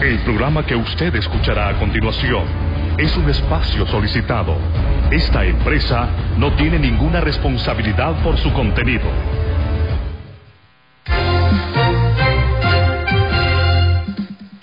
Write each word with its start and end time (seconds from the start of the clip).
El 0.00 0.20
programa 0.20 0.64
que 0.64 0.76
usted 0.76 1.12
escuchará 1.16 1.70
a 1.70 1.78
continuación 1.78 2.44
es 2.98 3.16
un 3.16 3.28
espacio 3.28 3.84
solicitado. 3.88 4.56
Esta 5.10 5.44
empresa 5.44 6.08
no 6.36 6.52
tiene 6.52 6.78
ninguna 6.78 7.20
responsabilidad 7.20 8.22
por 8.22 8.38
su 8.38 8.52
contenido. 8.52 9.10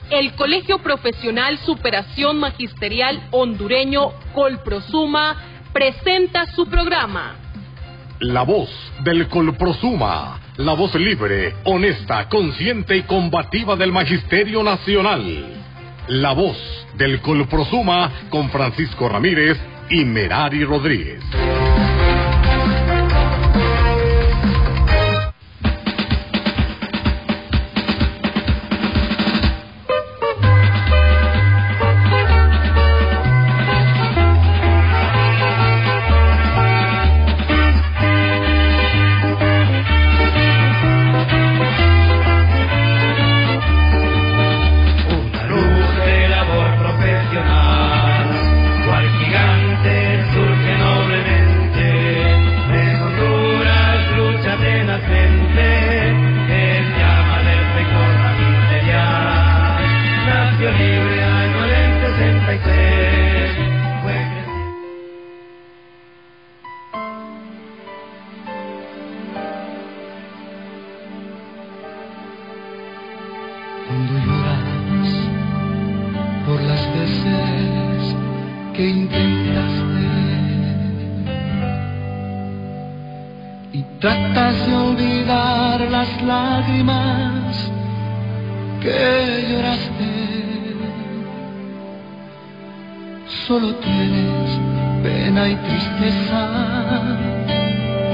El 0.09 0.31
Colegio 0.35 0.77
Profesional 0.79 1.57
Superación 1.57 2.39
Magisterial 2.39 3.27
Hondureño 3.31 4.11
Colprosuma 4.33 5.35
presenta 5.73 6.45
su 6.45 6.65
programa. 6.67 7.35
La 8.19 8.43
voz 8.43 8.69
del 9.03 9.27
Colprosuma, 9.27 10.39
la 10.57 10.73
voz 10.73 10.95
libre, 10.95 11.53
honesta, 11.65 12.29
consciente 12.29 12.95
y 12.95 13.01
combativa 13.01 13.75
del 13.75 13.91
Magisterio 13.91 14.63
Nacional. 14.63 15.63
La 16.07 16.31
voz 16.33 16.57
del 16.95 17.19
Colprosuma 17.19 18.11
con 18.29 18.49
Francisco 18.49 19.09
Ramírez 19.09 19.57
y 19.89 20.05
Merari 20.05 20.63
Rodríguez. 20.63 21.21
Solo 93.47 93.75
tienes 93.75 94.59
pena 95.03 95.49
y 95.49 95.55
tristeza, 95.55 97.17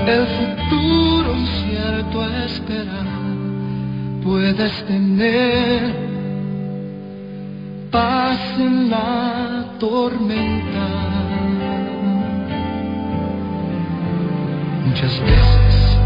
el 0.08 0.26
futuro 0.28 1.36
incierto 1.36 2.22
a 2.22 2.45
esperar 2.45 3.12
puedes 4.23 4.86
tener 4.86 5.94
paz 7.90 8.40
en 8.58 8.90
la 8.90 9.66
tormenta. 9.80 10.88
Muchas 14.86 15.19
veces 15.22 15.97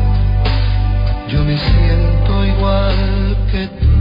yo 1.29 1.43
me 1.43 1.57
siento 1.57 2.45
igual 2.45 3.37
que 3.51 3.67
tú. 3.67 3.94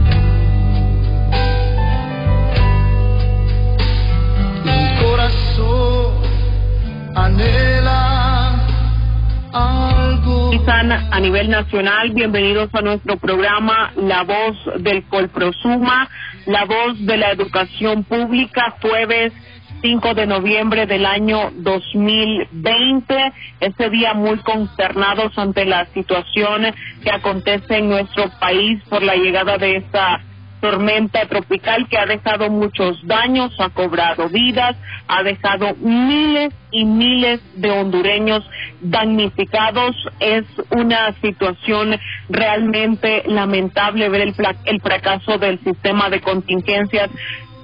Izan, 10.53 10.91
a 10.91 11.19
nivel 11.19 11.49
nacional, 11.49 12.11
bienvenidos 12.11 12.69
a 12.73 12.81
nuestro 12.81 13.17
programa 13.17 13.91
La 13.95 14.23
Voz 14.23 14.57
del 14.79 15.03
Colprosuma, 15.05 16.09
La 16.45 16.65
Voz 16.65 17.05
de 17.05 17.17
la 17.17 17.31
Educación 17.31 18.03
Pública, 18.03 18.75
jueves 18.81 19.33
5 19.81 20.13
de 20.13 20.25
noviembre 20.25 20.85
del 20.85 21.05
año 21.05 21.51
2020. 21.55 23.33
Este 23.59 23.89
día 23.89 24.13
muy 24.13 24.37
consternados 24.39 25.37
ante 25.37 25.65
la 25.65 25.85
situación 25.87 26.73
que 27.03 27.11
acontece 27.11 27.77
en 27.77 27.89
nuestro 27.89 28.29
país 28.39 28.81
por 28.89 29.03
la 29.03 29.15
llegada 29.15 29.57
de 29.57 29.77
esta 29.77 30.21
tormenta 30.61 31.25
tropical 31.27 31.87
que 31.89 31.97
ha 31.97 32.05
dejado 32.05 32.49
muchos 32.49 32.99
daños, 33.05 33.53
ha 33.59 33.69
cobrado 33.69 34.29
vidas, 34.29 34.75
ha 35.07 35.21
dejado 35.23 35.75
miles 35.79 36.53
y 36.71 36.85
miles 36.85 37.39
de 37.55 37.69
hondureños 37.71 38.43
damnificados. 38.81 39.95
Es 40.19 40.45
una 40.71 41.13
situación 41.21 41.95
realmente 42.29 43.23
lamentable 43.27 44.09
ver 44.09 44.21
el, 44.21 44.35
el 44.65 44.81
fracaso 44.81 45.37
del 45.37 45.59
sistema 45.59 46.09
de 46.09 46.21
contingencias 46.21 47.09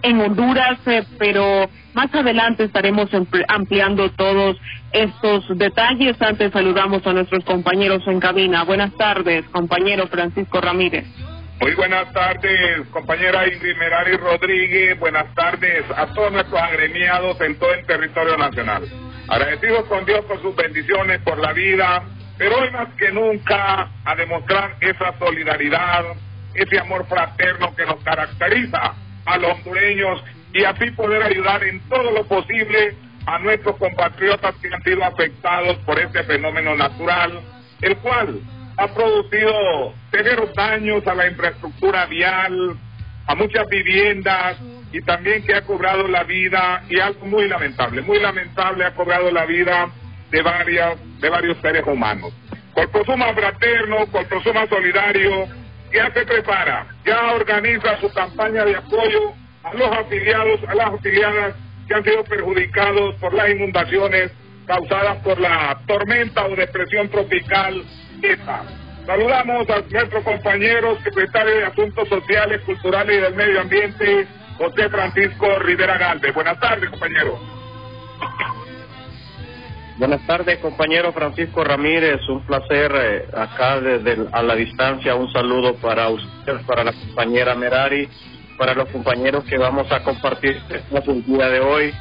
en 0.04 0.20
Honduras, 0.20 0.80
eh, 0.88 1.04
pero 1.20 1.70
más 1.94 2.14
adelante 2.14 2.64
estaremos 2.64 3.12
ampli- 3.12 3.46
ampliando 3.48 4.10
todos 4.12 4.58
estos 4.92 5.46
detalles. 5.58 6.20
Antes 6.22 6.52
saludamos 6.52 7.06
a 7.06 7.14
nuestros 7.14 7.44
compañeros 7.46 8.02
en 8.08 8.20
cabina. 8.20 8.64
Buenas 8.64 8.96
tardes, 8.98 9.46
compañero 9.50 10.08
Francisco 10.08 10.60
Ramírez. 10.60 11.06
Muy 11.62 11.76
buenas 11.76 12.12
tardes, 12.12 12.88
compañera 12.90 13.48
Ingrid 13.48 13.78
Merari 13.78 14.18
Rodríguez. 14.18 15.00
Buenas 15.00 15.32
tardes 15.36 15.86
a 15.96 16.08
todos 16.08 16.32
nuestros 16.32 16.60
agremiados 16.60 17.40
en 17.40 17.56
todo 17.60 17.72
el 17.76 17.86
territorio 17.86 18.36
nacional. 18.36 18.84
Agradecidos 19.28 19.86
con 19.86 20.04
Dios 20.04 20.26
por 20.26 20.42
sus 20.42 20.56
bendiciones, 20.56 21.22
por 21.22 21.38
la 21.38 21.54
vida, 21.54 22.04
pero 22.40 22.58
hoy 22.58 22.72
más 22.72 22.88
que 22.96 23.12
nunca 23.12 23.92
a 24.04 24.16
demostrar 24.16 24.76
esa 24.82 25.14
solidaridad, 25.20 26.04
ese 26.56 26.80
amor 26.80 27.06
fraterno 27.06 27.76
que 27.76 27.86
nos 27.86 28.04
caracteriza 28.04 28.96
a 29.26 29.38
los 29.38 29.52
hondureños 29.52 30.24
y 30.54 30.64
así 30.64 30.90
poder 30.90 31.22
ayudar 31.22 31.64
en 31.64 31.80
todo 31.90 32.10
lo 32.10 32.26
posible 32.26 32.96
a 33.28 33.38
nuestros 33.38 33.76
compatriotas 33.76 34.56
que 34.56 34.74
han 34.74 34.82
sido 34.82 35.04
afectados 35.04 35.78
por 35.86 36.00
este 36.00 36.24
fenómeno 36.24 36.76
natural, 36.76 37.40
el 37.82 37.98
cual 37.98 38.42
ha 38.82 38.88
producido 38.88 39.94
severos 40.10 40.52
daños 40.56 41.06
a 41.06 41.14
la 41.14 41.28
infraestructura 41.28 42.08
vial, 42.08 42.76
a 43.28 43.36
muchas 43.36 43.68
viviendas 43.68 44.58
y 44.92 45.02
también 45.02 45.46
que 45.46 45.54
ha 45.54 45.62
cobrado 45.62 46.08
la 46.08 46.24
vida 46.24 46.84
y 46.90 47.00
algo 47.00 47.28
muy 47.28 47.48
lamentable, 47.48 48.02
muy 48.02 48.20
lamentable 48.20 48.84
ha 48.84 48.96
cobrado 48.96 49.30
la 49.30 49.46
vida 49.46 49.88
de 50.32 50.42
varias 50.42 50.98
de 51.20 51.30
varios 51.30 51.58
seres 51.62 51.84
humanos. 51.86 52.34
Corposuma 52.74 53.32
fraterno, 53.36 54.08
Corposuma 54.08 54.66
solidario, 54.68 55.46
ya 55.94 56.12
se 56.12 56.26
prepara, 56.26 56.88
ya 57.06 57.34
organiza 57.34 58.00
su 58.00 58.12
campaña 58.12 58.66
de 58.66 58.78
apoyo 58.78 59.34
a 59.64 59.76
los 59.76 59.92
afiliados, 59.92 60.60
a 60.68 60.74
las 60.74 60.88
afiliadas 60.92 61.56
que 61.88 61.94
han 61.94 62.04
sido 62.04 62.24
perjudicados 62.24 63.14
por 63.20 63.32
las 63.32 63.48
inundaciones 63.52 64.32
causadas 64.66 65.18
por 65.18 65.40
la 65.40 65.80
tormenta 65.86 66.46
o 66.46 66.56
depresión 66.56 67.10
tropical 67.10 67.84
Saludamos 69.06 69.68
a 69.70 69.82
nuestro 69.90 70.24
compañero 70.24 70.98
secretario 71.04 71.56
de 71.56 71.66
Asuntos 71.66 72.08
Sociales, 72.08 72.62
Culturales 72.66 73.18
y 73.18 73.22
del 73.22 73.34
Medio 73.34 73.62
Ambiente, 73.62 74.28
José 74.58 74.90
Francisco 74.90 75.60
Rivera 75.60 75.98
Galvez. 75.98 76.34
Buenas 76.34 76.60
tardes, 76.60 76.90
compañero. 76.90 77.40
Buenas 79.98 80.26
tardes, 80.28 80.60
compañero 80.60 81.12
Francisco 81.14 81.64
Ramírez. 81.64 82.22
Un 82.30 82.46
placer 82.46 82.92
eh, 82.96 83.26
acá 83.36 83.80
desde 83.82 84.28
a 84.32 84.42
la 84.44 84.56
distancia. 84.56 85.16
Un 85.16 85.32
saludo 85.32 85.76
para 85.76 86.10
usted, 86.10 86.62
para 86.66 86.84
la 86.84 86.94
compañera 86.94 87.56
Merari, 87.56 88.08
para 88.58 88.74
los 88.74 88.90
compañeros 88.90 89.44
que 89.46 89.58
vamos 89.58 89.92
a 89.92 90.04
compartir 90.04 90.62
el 90.92 91.26
día 91.26 91.50
de 91.50 91.60
hoy. 91.60 91.94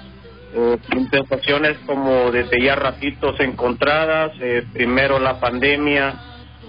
Eh, 0.52 0.78
sensaciones 1.10 1.78
como 1.86 2.30
desde 2.32 2.60
ya 2.62 2.74
ratitos 2.74 3.38
encontradas. 3.40 4.32
eh, 4.40 4.64
primero 4.72 5.18
la 5.18 5.38
pandemia, 5.38 6.14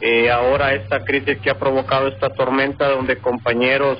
eh, 0.01 0.29
ahora 0.29 0.73
esta 0.73 1.03
crisis 1.03 1.37
que 1.39 1.49
ha 1.49 1.57
provocado 1.57 2.07
esta 2.07 2.29
tormenta, 2.29 2.89
donde 2.89 3.17
compañeros 3.17 3.97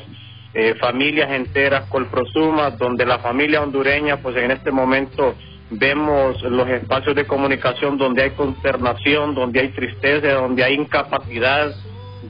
eh, 0.53 0.75
familias 0.79 1.31
enteras 1.31 1.89
colprosumas, 1.89 2.77
donde 2.77 3.05
la 3.05 3.19
familia 3.19 3.61
hondureña, 3.61 4.17
pues 4.17 4.35
en 4.35 4.51
este 4.51 4.71
momento 4.71 5.35
vemos 5.71 6.41
los 6.43 6.67
espacios 6.67 7.15
de 7.15 7.25
comunicación 7.25 7.97
donde 7.97 8.23
hay 8.23 8.31
consternación, 8.31 9.33
donde 9.33 9.61
hay 9.61 9.69
tristeza, 9.69 10.33
donde 10.33 10.63
hay 10.63 10.73
incapacidad 10.73 11.71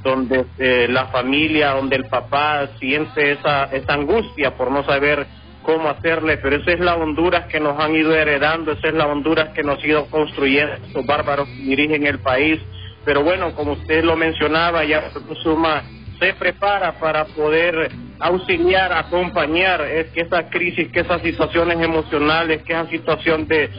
donde 0.04 0.46
eh, 0.58 0.88
la 0.90 1.08
familia, 1.08 1.72
donde 1.72 1.98
el 1.98 2.06
papá 2.06 2.68
siente 2.80 3.34
esa, 3.34 3.66
esa 3.66 3.94
angustia 3.94 4.56
por 4.56 4.72
no 4.72 4.84
saber 4.86 5.28
cómo 5.64 5.90
hacerle, 5.90 6.38
pero 6.38 6.58
esa 6.58 6.72
es 6.72 6.80
la 6.80 6.96
Honduras 6.96 7.46
que 7.48 7.60
nos 7.60 7.80
han 7.80 7.96
ido 7.96 8.14
heredando, 8.16 8.72
esa 8.72 8.88
es 8.88 8.94
la 8.94 9.08
Honduras 9.08 9.50
que 9.50 9.64
nos 9.64 9.82
ha 9.82 9.88
ido 9.88 10.06
construyendo 10.08 10.74
estos 10.74 11.06
bárbaros 11.06 11.48
que 11.48 11.64
dirigen 11.64 12.06
el 12.06 12.20
país. 12.20 12.60
Pero 13.06 13.24
bueno, 13.24 13.54
como 13.56 13.74
usted 13.74 14.04
lo 14.04 14.16
mencionaba, 14.16 14.84
ya 14.84 15.10
Suma 15.42 15.84
se 16.20 16.34
prepara 16.34 17.00
para 17.00 17.26
poder 17.26 17.92
auxiliar, 18.20 18.94
acompañar, 18.94 19.82
es 19.82 20.12
que 20.12 20.22
esa 20.22 20.50
crisis, 20.50 20.92
que 20.92 21.00
esas 21.00 21.22
situaciones 21.24 21.80
emocionales, 21.82 22.62
que 22.62 22.74
esa 22.74 22.88
situación 22.88 23.48
de, 23.48 23.70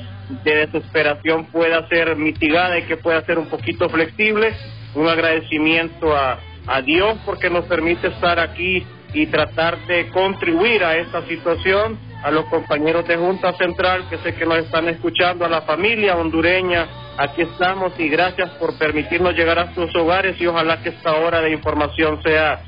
de 0.43 0.67
desesperación 0.67 1.46
pueda 1.46 1.87
ser 1.88 2.17
mitigada 2.17 2.79
y 2.79 2.82
que 2.82 2.96
pueda 2.96 3.25
ser 3.25 3.38
un 3.38 3.46
poquito 3.46 3.88
flexible. 3.88 4.52
Un 4.94 5.08
agradecimiento 5.08 6.14
a 6.14 6.82
Dios 6.82 7.17
porque 7.25 7.49
nos 7.49 7.64
permite 7.67 8.08
estar 8.08 8.38
aquí 8.40 8.84
y 9.14 9.26
tratar 9.26 9.79
de 9.87 10.09
contribuir 10.09 10.85
a 10.85 10.97
esta 10.97 11.26
situación, 11.26 11.99
a 12.23 12.31
los 12.31 12.47
compañeros 12.47 13.06
de 13.06 13.17
Junta 13.17 13.53
Central 13.55 14.09
que 14.09 14.19
sé 14.19 14.35
que 14.35 14.47
nos 14.47 14.59
están 14.59 14.88
escuchando, 14.88 15.44
a 15.44 15.49
la 15.49 15.62
familia 15.62 16.17
hondureña, 16.17 16.87
aquí 17.19 17.43
estamos 17.43 17.93
y 17.99 18.09
gracias 18.09 18.50
por 18.53 18.79
permitirnos 18.79 19.35
llegar 19.35 19.59
a 19.59 19.75
sus 19.75 19.94
hogares 19.97 20.41
y 20.41 20.47
ojalá 20.47 20.82
que 20.82 20.91
esta 20.91 21.17
hora 21.17 21.41
de 21.41 21.53
información 21.53 22.23
sea 22.23 22.62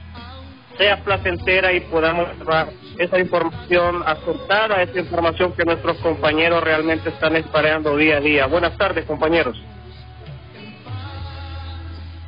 sea 0.76 0.96
placentera 1.04 1.72
y 1.72 1.80
podamos 1.80 2.26
dar 2.44 2.68
esa 2.98 3.18
información 3.18 4.02
acertada, 4.04 4.82
esa 4.82 4.98
información 4.98 5.52
que 5.52 5.64
nuestros 5.64 5.98
compañeros 5.98 6.62
realmente 6.64 7.10
están 7.10 7.36
esperando 7.36 7.96
día 7.96 8.16
a 8.16 8.20
día. 8.20 8.46
Buenas 8.46 8.76
tardes, 8.76 9.04
compañeros. 9.04 9.56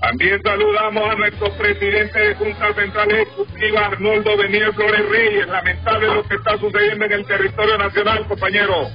También 0.06 0.40
saludamos 0.40 1.10
a 1.10 1.14
nuestro 1.16 1.50
presidente 1.54 2.16
de 2.16 2.34
Junta 2.36 2.72
Central 2.74 3.10
Ejecutiva, 3.10 3.86
Arnoldo 3.86 4.36
Beniel 4.36 4.72
Flores 4.72 5.08
Reyes. 5.08 5.48
Lamentable 5.48 6.06
lo 6.06 6.22
que 6.22 6.36
está 6.36 6.56
sucediendo 6.58 7.06
en 7.06 7.12
el 7.12 7.26
territorio 7.26 7.76
nacional, 7.76 8.24
compañero. 8.28 8.88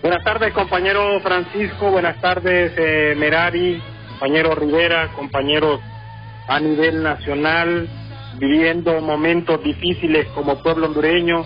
Buenas 0.00 0.24
tardes, 0.24 0.54
compañero 0.54 1.20
Francisco. 1.20 1.90
Buenas 1.90 2.18
tardes, 2.22 2.72
eh, 2.78 3.14
Merari, 3.18 3.82
compañero 4.08 4.54
Rivera, 4.54 5.12
compañeros 5.14 5.80
a 6.48 6.58
nivel 6.58 7.02
nacional, 7.02 7.90
viviendo 8.38 9.02
momentos 9.02 9.62
difíciles 9.62 10.28
como 10.28 10.62
pueblo 10.62 10.86
hondureño. 10.86 11.44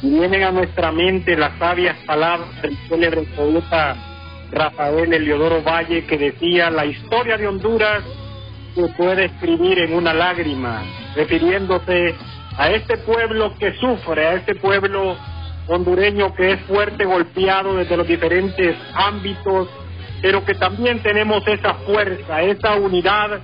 Vienen 0.00 0.44
a 0.44 0.50
nuestra 0.50 0.92
mente 0.92 1.36
las 1.36 1.58
sabias 1.58 1.98
palabras 2.06 2.62
del 2.62 2.74
célebre 2.88 3.24
poeta 3.36 4.07
Rafael 4.50 5.12
Eliodoro 5.12 5.62
Valle 5.62 6.04
que 6.06 6.16
decía 6.16 6.70
la 6.70 6.86
historia 6.86 7.36
de 7.36 7.46
Honduras 7.46 8.02
se 8.74 8.88
puede 8.94 9.26
escribir 9.26 9.78
en 9.80 9.94
una 9.94 10.14
lágrima, 10.14 10.82
refiriéndose 11.16 12.14
a 12.56 12.70
este 12.70 12.98
pueblo 12.98 13.54
que 13.58 13.74
sufre, 13.74 14.26
a 14.26 14.34
este 14.34 14.54
pueblo 14.54 15.16
hondureño 15.66 16.34
que 16.34 16.52
es 16.52 16.60
fuerte, 16.62 17.04
golpeado 17.04 17.74
desde 17.76 17.96
los 17.96 18.06
diferentes 18.06 18.76
ámbitos, 18.94 19.68
pero 20.22 20.44
que 20.44 20.54
también 20.54 21.02
tenemos 21.02 21.46
esa 21.46 21.74
fuerza, 21.74 22.42
esa 22.42 22.76
unidad, 22.76 23.40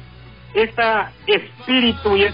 ese 0.55 0.83
espíritu 1.27 2.17
y 2.17 2.27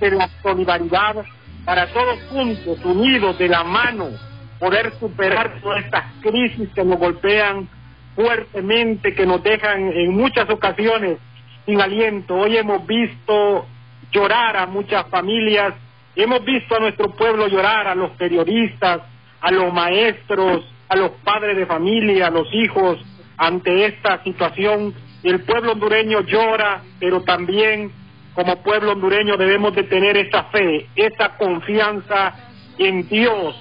de 0.00 0.10
la 0.10 0.28
solidaridad 0.42 1.24
para 1.64 1.86
todos 1.86 2.18
juntos, 2.30 2.78
unidos 2.84 3.38
de 3.38 3.48
la 3.48 3.64
mano, 3.64 4.10
poder 4.58 4.92
superar 5.00 5.60
todas 5.62 5.84
estas 5.84 6.04
crisis 6.20 6.68
que 6.74 6.84
nos 6.84 6.98
golpean 6.98 7.68
fuertemente, 8.14 9.14
que 9.14 9.26
nos 9.26 9.42
dejan 9.42 9.92
en 9.92 10.14
muchas 10.14 10.48
ocasiones 10.50 11.18
sin 11.66 11.80
aliento. 11.80 12.36
Hoy 12.36 12.56
hemos 12.56 12.86
visto 12.86 13.66
llorar 14.10 14.56
a 14.56 14.66
muchas 14.66 15.06
familias, 15.08 15.74
hemos 16.16 16.44
visto 16.44 16.76
a 16.76 16.80
nuestro 16.80 17.10
pueblo 17.10 17.48
llorar, 17.48 17.86
a 17.86 17.94
los 17.94 18.10
periodistas, 18.12 19.02
a 19.40 19.50
los 19.50 19.72
maestros, 19.72 20.64
a 20.88 20.96
los 20.96 21.12
padres 21.24 21.56
de 21.56 21.66
familia, 21.66 22.26
a 22.26 22.30
los 22.30 22.52
hijos, 22.52 22.98
ante 23.36 23.86
esta 23.86 24.22
situación. 24.22 24.94
El 25.22 25.40
pueblo 25.40 25.72
hondureño 25.72 26.20
llora, 26.22 26.82
pero 26.98 27.22
también 27.22 27.92
como 28.34 28.62
pueblo 28.62 28.92
hondureño 28.92 29.36
debemos 29.36 29.74
de 29.74 29.84
tener 29.84 30.16
esa 30.16 30.44
fe, 30.44 30.86
esa 30.96 31.36
confianza 31.36 32.34
en 32.78 33.08
Dios, 33.08 33.54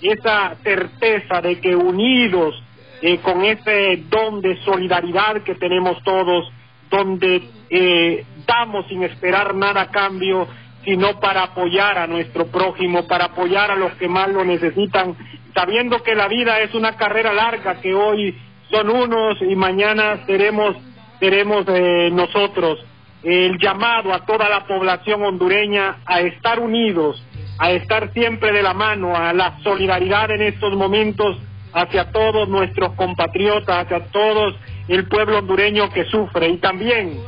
esa 0.00 0.54
certeza 0.62 1.40
de 1.40 1.60
que 1.60 1.74
unidos 1.74 2.61
eh, 3.02 3.18
con 3.18 3.44
ese 3.44 4.04
don 4.08 4.40
de 4.40 4.56
solidaridad 4.62 5.42
que 5.42 5.56
tenemos 5.56 6.00
todos, 6.04 6.52
donde 6.88 7.42
eh, 7.68 8.24
damos 8.46 8.86
sin 8.86 9.02
esperar 9.02 9.56
nada 9.56 9.82
a 9.82 9.90
cambio, 9.90 10.46
sino 10.84 11.18
para 11.18 11.42
apoyar 11.42 11.98
a 11.98 12.06
nuestro 12.06 12.46
prójimo, 12.46 13.08
para 13.08 13.24
apoyar 13.26 13.72
a 13.72 13.76
los 13.76 13.92
que 13.94 14.06
más 14.06 14.28
lo 14.28 14.44
necesitan, 14.44 15.16
sabiendo 15.52 16.00
que 16.04 16.14
la 16.14 16.28
vida 16.28 16.60
es 16.60 16.74
una 16.74 16.96
carrera 16.96 17.32
larga, 17.32 17.80
que 17.80 17.92
hoy 17.92 18.38
son 18.70 18.88
unos 18.88 19.36
y 19.42 19.56
mañana 19.56 20.24
seremos, 20.24 20.76
seremos 21.18 21.64
eh, 21.68 22.08
nosotros. 22.12 22.78
El 23.24 23.58
llamado 23.58 24.12
a 24.12 24.24
toda 24.24 24.48
la 24.48 24.64
población 24.64 25.24
hondureña 25.24 25.98
a 26.06 26.20
estar 26.20 26.60
unidos, 26.60 27.20
a 27.58 27.72
estar 27.72 28.12
siempre 28.12 28.52
de 28.52 28.62
la 28.62 28.74
mano, 28.74 29.16
a 29.16 29.32
la 29.32 29.58
solidaridad 29.62 30.30
en 30.30 30.42
estos 30.42 30.76
momentos 30.76 31.36
hacia 31.72 32.10
todos 32.10 32.48
nuestros 32.48 32.92
compatriotas, 32.94 33.84
hacia 33.84 34.06
todos 34.06 34.54
el 34.88 35.06
pueblo 35.08 35.38
hondureño 35.38 35.90
que 35.90 36.04
sufre 36.04 36.48
y 36.48 36.58
también 36.58 37.18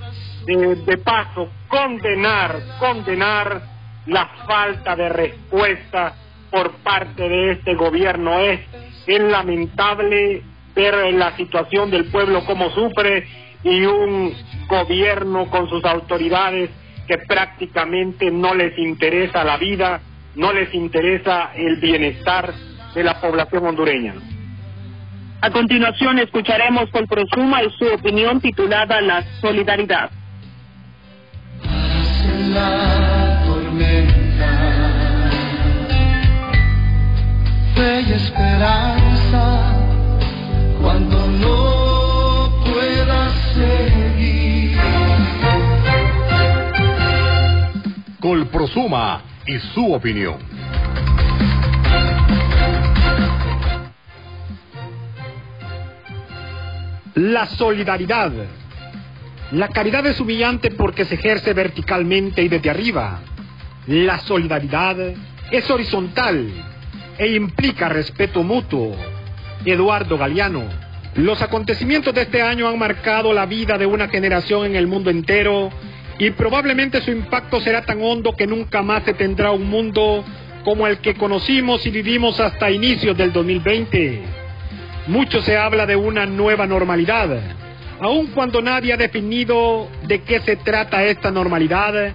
de, 0.46 0.98
paso 0.98 1.48
condenar, 1.68 2.60
condenar 2.78 3.62
la 4.06 4.26
falta 4.46 4.94
de 4.94 5.08
respuesta 5.08 6.14
por 6.50 6.72
parte 6.82 7.28
de 7.28 7.52
este 7.52 7.74
gobierno. 7.74 8.38
Es, 8.38 8.60
es 9.06 9.20
lamentable 9.20 10.42
ver 10.74 11.14
la 11.14 11.36
situación 11.36 11.90
del 11.90 12.06
pueblo 12.06 12.44
como 12.44 12.70
sufre 12.70 13.26
y 13.62 13.84
un 13.86 14.34
gobierno 14.68 15.48
con 15.50 15.68
sus 15.68 15.84
autoridades 15.84 16.70
que 17.06 17.18
prácticamente 17.18 18.30
no 18.30 18.54
les 18.54 18.76
interesa 18.78 19.44
la 19.44 19.56
vida, 19.56 20.00
no 20.36 20.52
les 20.52 20.72
interesa 20.74 21.52
el 21.54 21.76
bienestar 21.76 22.52
de 22.94 23.04
la 23.04 23.20
población 23.20 23.66
hondureña. 23.66 24.14
A 25.44 25.50
continuación 25.50 26.18
escucharemos 26.18 26.88
con 26.88 27.06
Prosuma 27.06 27.62
y 27.62 27.70
su 27.72 27.84
opinión 27.84 28.40
titulada 28.40 29.02
La 29.02 29.22
Solidaridad. 29.42 30.10
La 32.48 33.42
tormenta, 33.44 34.48
fe 37.74 38.00
y 38.08 38.12
esperanza 38.14 39.84
cuando 40.80 41.26
no 41.26 42.64
pueda 42.64 43.28
seguir. 43.52 44.78
Colprosuma 48.18 49.20
y 49.46 49.58
su 49.74 49.92
opinión. 49.92 50.38
La 57.14 57.46
solidaridad. 57.46 58.32
La 59.52 59.68
caridad 59.68 60.04
es 60.04 60.18
humillante 60.18 60.72
porque 60.72 61.04
se 61.04 61.14
ejerce 61.14 61.52
verticalmente 61.52 62.42
y 62.42 62.48
desde 62.48 62.70
arriba. 62.70 63.20
La 63.86 64.18
solidaridad 64.18 64.96
es 65.52 65.70
horizontal 65.70 66.50
e 67.16 67.28
implica 67.36 67.88
respeto 67.88 68.42
mutuo. 68.42 68.96
Eduardo 69.64 70.18
Galeano. 70.18 70.64
Los 71.14 71.40
acontecimientos 71.40 72.12
de 72.12 72.22
este 72.22 72.42
año 72.42 72.66
han 72.66 72.80
marcado 72.80 73.32
la 73.32 73.46
vida 73.46 73.78
de 73.78 73.86
una 73.86 74.08
generación 74.08 74.66
en 74.66 74.74
el 74.74 74.88
mundo 74.88 75.10
entero 75.10 75.70
y 76.18 76.30
probablemente 76.30 77.00
su 77.00 77.12
impacto 77.12 77.60
será 77.60 77.82
tan 77.82 78.02
hondo 78.02 78.34
que 78.34 78.48
nunca 78.48 78.82
más 78.82 79.04
se 79.04 79.14
tendrá 79.14 79.52
un 79.52 79.70
mundo 79.70 80.24
como 80.64 80.88
el 80.88 80.98
que 80.98 81.14
conocimos 81.14 81.86
y 81.86 81.90
vivimos 81.90 82.40
hasta 82.40 82.72
inicios 82.72 83.16
del 83.16 83.32
2020. 83.32 84.43
Mucho 85.06 85.42
se 85.42 85.56
habla 85.56 85.84
de 85.84 85.96
una 85.96 86.24
nueva 86.24 86.66
normalidad, 86.66 87.28
aun 88.00 88.28
cuando 88.28 88.62
nadie 88.62 88.94
ha 88.94 88.96
definido 88.96 89.88
de 90.04 90.22
qué 90.22 90.40
se 90.40 90.56
trata 90.56 91.04
esta 91.04 91.30
normalidad, 91.30 92.14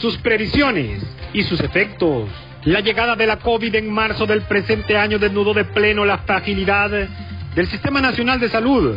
sus 0.00 0.16
previsiones 0.18 1.02
y 1.34 1.42
sus 1.42 1.60
efectos. 1.60 2.30
La 2.64 2.80
llegada 2.80 3.14
de 3.14 3.26
la 3.26 3.38
COVID 3.38 3.74
en 3.74 3.92
marzo 3.92 4.26
del 4.26 4.42
presente 4.42 4.96
año 4.96 5.18
desnudó 5.18 5.52
de 5.52 5.64
pleno 5.64 6.04
la 6.06 6.18
fragilidad 6.18 6.90
del 7.54 7.66
Sistema 7.68 8.00
Nacional 8.00 8.40
de 8.40 8.48
Salud, 8.48 8.96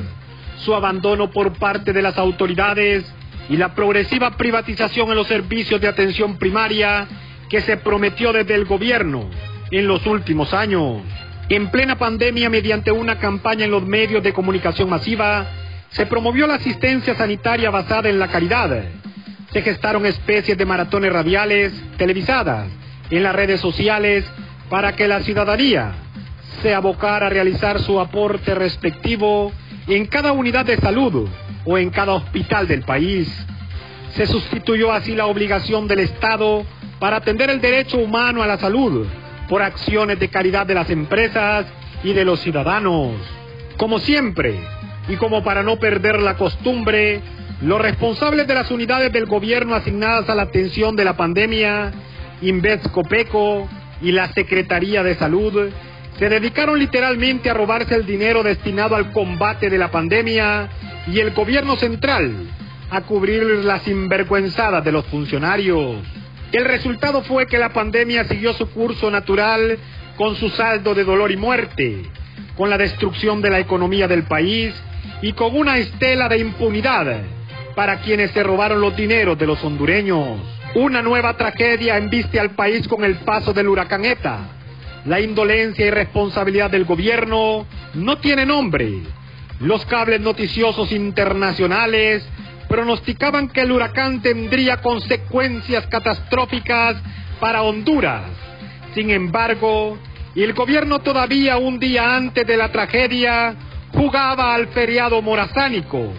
su 0.60 0.74
abandono 0.74 1.30
por 1.30 1.54
parte 1.54 1.92
de 1.92 2.02
las 2.02 2.18
autoridades 2.18 3.06
y 3.50 3.58
la 3.58 3.76
progresiva 3.76 4.38
privatización 4.38 5.10
en 5.10 5.16
los 5.16 5.28
servicios 5.28 5.82
de 5.82 5.90
atención 5.90 6.38
primaria 6.38 7.08
que 7.50 7.60
se 7.62 7.76
prometió 7.76 8.32
desde 8.32 8.56
el 8.56 8.64
gobierno 8.64 9.30
en 9.70 9.88
los 9.88 10.06
últimos 10.06 10.54
años. 10.54 11.02
En 11.50 11.70
plena 11.70 11.98
pandemia, 11.98 12.50
mediante 12.50 12.92
una 12.92 13.20
campaña 13.20 13.66
en 13.66 13.72
los 13.72 13.86
medios 13.86 14.24
de 14.24 14.34
comunicación 14.34 14.90
masiva, 14.90 15.48
se 15.90 16.06
promovió 16.06 16.48
la 16.48 16.56
asistencia 16.56 17.16
sanitaria 17.16 17.70
basada 17.70 18.10
en 18.10 18.18
la 18.20 18.30
caridad 18.30 18.84
se 19.54 19.62
gestaron 19.62 20.06
especies 20.08 20.58
de 20.58 20.66
maratones 20.66 21.14
radiales 21.14 21.72
televisadas 21.98 22.68
en 23.12 23.22
las 23.22 23.36
redes 23.36 23.62
sociales 23.62 24.26
para 24.68 24.96
que 24.96 25.08
la 25.08 25.22
ciudadanía 25.22 25.92
se 26.64 26.74
abocara 26.74 27.28
a 27.28 27.30
realizar 27.30 27.80
su 27.80 28.00
aporte 28.00 28.56
respectivo 28.56 29.52
en 29.88 30.08
cada 30.08 30.32
unidad 30.32 30.66
de 30.66 30.78
salud 30.78 31.30
o 31.66 31.78
en 31.78 31.92
cada 31.92 32.14
hospital 32.14 32.68
del 32.68 32.82
país. 32.82 33.32
Se 34.16 34.26
sustituyó 34.26 34.92
así 34.92 35.16
la 35.16 35.28
obligación 35.28 35.88
del 35.88 36.00
Estado 36.00 36.66
para 37.00 37.18
atender 37.18 37.52
el 37.52 37.62
derecho 37.62 37.98
humano 37.98 38.42
a 38.42 38.48
la 38.48 38.58
salud 38.58 39.06
por 39.54 39.62
acciones 39.62 40.20
de 40.20 40.30
caridad 40.30 40.66
de 40.66 40.74
las 40.74 40.90
empresas 40.90 41.68
y 42.04 42.12
de 42.14 42.26
los 42.26 42.40
ciudadanos. 42.40 43.12
Como 43.78 44.00
siempre, 44.00 44.56
y 45.08 45.16
como 45.18 45.44
para 45.44 45.62
no 45.62 45.76
perder 45.76 46.20
la 46.24 46.38
costumbre, 46.38 47.22
los 47.62 47.80
responsables 47.80 48.48
de 48.48 48.56
las 48.56 48.72
unidades 48.72 49.14
del 49.14 49.28
gobierno 49.28 49.76
asignadas 49.76 50.28
a 50.28 50.34
la 50.34 50.42
atención 50.42 50.96
de 50.96 51.06
la 51.06 51.16
pandemia, 51.16 51.92
Invescopeco 52.42 53.70
y 54.02 54.12
la 54.12 54.30
Secretaría 54.30 55.04
de 55.04 55.14
Salud, 55.14 55.70
se 56.18 56.30
dedicaron 56.30 56.80
literalmente 56.80 57.52
a 57.52 57.54
robarse 57.54 57.94
el 57.94 58.08
dinero 58.08 58.42
destinado 58.42 58.96
al 58.96 59.12
combate 59.12 59.70
de 59.70 59.78
la 59.78 59.92
pandemia 59.92 60.68
y 61.06 61.20
el 61.20 61.30
gobierno 61.30 61.76
central 61.76 62.34
a 62.90 63.02
cubrir 63.02 63.44
las 63.64 63.84
sinvergüenzadas 63.84 64.84
de 64.84 64.92
los 64.92 65.06
funcionarios. 65.06 66.23
El 66.54 66.66
resultado 66.66 67.24
fue 67.24 67.48
que 67.48 67.58
la 67.58 67.74
pandemia 67.74 68.26
siguió 68.26 68.54
su 68.54 68.70
curso 68.70 69.10
natural 69.10 69.80
con 70.16 70.36
su 70.36 70.50
saldo 70.50 70.94
de 70.94 71.04
dolor 71.04 71.32
y 71.32 71.36
muerte, 71.36 72.04
con 72.56 72.70
la 72.70 72.78
destrucción 72.78 73.42
de 73.42 73.50
la 73.50 73.60
economía 73.60 74.08
del 74.08 74.24
país 74.24 74.72
y 75.24 75.34
con 75.34 75.58
una 75.58 75.80
estela 75.80 76.30
de 76.30 76.38
impunidad 76.38 77.22
para 77.76 78.02
quienes 78.02 78.30
se 78.32 78.44
robaron 78.44 78.82
los 78.82 78.96
dineros 78.96 79.36
de 79.40 79.48
los 79.48 79.64
hondureños. 79.64 80.40
Una 80.76 81.02
nueva 81.02 81.36
tragedia 81.38 81.98
embiste 81.98 82.40
al 82.40 82.52
país 82.52 82.88
con 82.88 83.04
el 83.04 83.16
paso 83.16 83.52
del 83.52 83.68
huracán 83.68 84.06
ETA. 84.06 84.38
La 85.06 85.20
indolencia 85.20 85.88
y 85.88 85.90
responsabilidad 85.90 86.70
del 86.70 86.86
gobierno 86.86 87.66
no 87.96 88.18
tiene 88.20 88.46
nombre. 88.46 89.02
Los 89.60 89.84
cables 89.88 90.22
noticiosos 90.22 90.92
internacionales 90.92 92.24
pronosticaban 92.74 93.50
que 93.50 93.62
el 93.62 93.72
huracán 93.72 94.24
tendría 94.24 94.78
consecuencias 94.78 95.86
catastróficas 95.86 96.96
para 97.40 97.62
Honduras. 97.62 98.24
Sin 98.96 99.12
embargo, 99.12 100.00
el 100.34 100.54
gobierno 100.54 100.98
todavía 100.98 101.58
un 101.58 101.78
día 101.78 102.16
antes 102.16 102.48
de 102.48 102.58
la 102.58 102.72
tragedia 102.72 103.54
jugaba 103.94 104.56
al 104.56 104.70
feriado 104.70 105.22
morazánico 105.22 106.14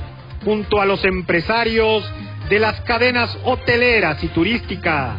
junto 0.44 0.80
a 0.80 0.86
los 0.86 1.04
empresarios 1.04 2.08
de 2.48 2.60
las 2.60 2.80
cadenas 2.82 3.36
hoteleras 3.42 4.22
y 4.22 4.28
turísticas. 4.28 5.16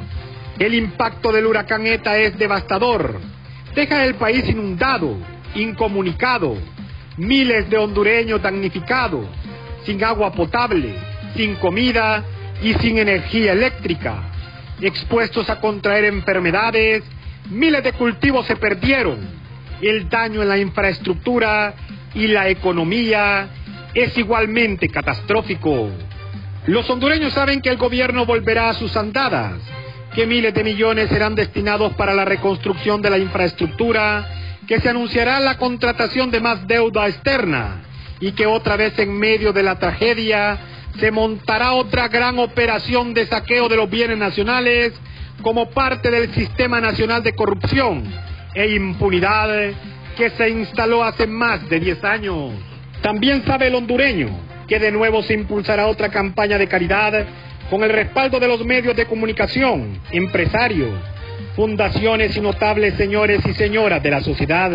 El 0.58 0.74
impacto 0.74 1.34
del 1.34 1.48
huracán 1.48 1.86
ETA 1.86 2.18
es 2.18 2.40
devastador. 2.40 3.20
Deja 3.76 4.06
el 4.06 4.16
país 4.16 4.48
inundado, 4.48 5.18
incomunicado, 5.54 6.56
miles 7.18 7.70
de 7.70 7.78
hondureños 7.78 8.42
damnificados, 8.42 9.26
sin 9.86 10.02
agua 10.02 10.32
potable, 10.32 10.96
sin 11.36 11.56
comida 11.56 12.24
y 12.62 12.74
sin 12.76 12.98
energía 12.98 13.54
eléctrica, 13.54 14.24
expuestos 14.82 15.50
a 15.50 15.60
contraer 15.60 16.06
enfermedades, 16.06 17.04
miles 17.50 17.84
de 17.84 17.94
cultivos 17.94 18.46
se 18.46 18.56
perdieron, 18.56 19.20
el 19.82 20.10
daño 20.10 20.42
en 20.42 20.50
la 20.50 20.58
infraestructura 20.58 21.74
y 22.14 22.28
la 22.28 22.50
economía 22.50 23.50
es 23.94 24.18
igualmente 24.18 24.90
catastrófico. 24.90 25.90
Los 26.68 26.90
hondureños 26.90 27.34
saben 27.34 27.62
que 27.62 27.70
el 27.70 27.78
gobierno 27.78 28.26
volverá 28.26 28.70
a 28.70 28.74
sus 28.74 28.96
andadas, 28.98 29.54
que 30.16 30.26
miles 30.26 30.54
de 30.54 30.64
millones 30.64 31.10
serán 31.10 31.36
destinados 31.36 31.94
para 31.94 32.14
la 32.14 32.26
reconstrucción 32.26 33.02
de 33.02 33.10
la 33.10 33.18
infraestructura, 33.18 34.28
que 34.68 34.80
se 34.80 34.90
anunciará 34.90 35.40
la 35.40 35.58
contratación 35.58 36.32
de 36.32 36.40
más 36.40 36.66
deuda 36.66 37.08
externa 37.08 37.82
y 38.20 38.32
que 38.32 38.48
otra 38.48 38.78
vez 38.78 38.98
en 38.98 39.18
medio 39.18 39.54
de 39.54 39.62
la 39.62 39.78
tragedia 39.78 40.58
se 41.00 41.12
montará 41.12 41.74
otra 41.74 42.08
gran 42.08 42.40
operación 42.40 43.14
de 43.14 43.28
saqueo 43.28 43.68
de 43.68 43.76
los 43.76 43.90
bienes 43.90 44.18
nacionales 44.18 44.94
como 45.42 45.70
parte 45.70 46.10
del 46.10 46.34
sistema 46.34 46.80
nacional 46.80 47.22
de 47.24 47.34
corrupción 47.34 48.04
e 48.54 48.74
impunidad 48.74 49.74
que 50.16 50.30
se 50.32 50.50
instaló 50.50 51.04
hace 51.04 51.28
más 51.28 51.68
de 51.70 51.80
10 51.80 52.04
años. 52.06 52.52
También 53.02 53.44
sabe 53.46 53.68
el 53.68 53.76
hondureño 53.76 54.30
que 54.68 54.80
de 54.80 54.92
nuevo 54.92 55.22
se 55.24 55.34
impulsará 55.34 55.88
otra 55.88 56.10
campaña 56.10 56.58
de 56.58 56.68
caridad 56.68 57.26
con 57.70 57.84
el 57.84 57.90
respaldo 57.90 58.40
de 58.40 58.48
los 58.48 58.66
medios 58.66 58.96
de 58.96 59.06
comunicación, 59.06 60.00
empresarios, 60.12 60.92
fundaciones 61.56 62.36
y 62.38 62.42
notables 62.42 62.96
señores 62.96 63.42
y 63.46 63.54
señoras 63.54 64.02
de 64.02 64.12
la 64.12 64.22
sociedad. 64.22 64.72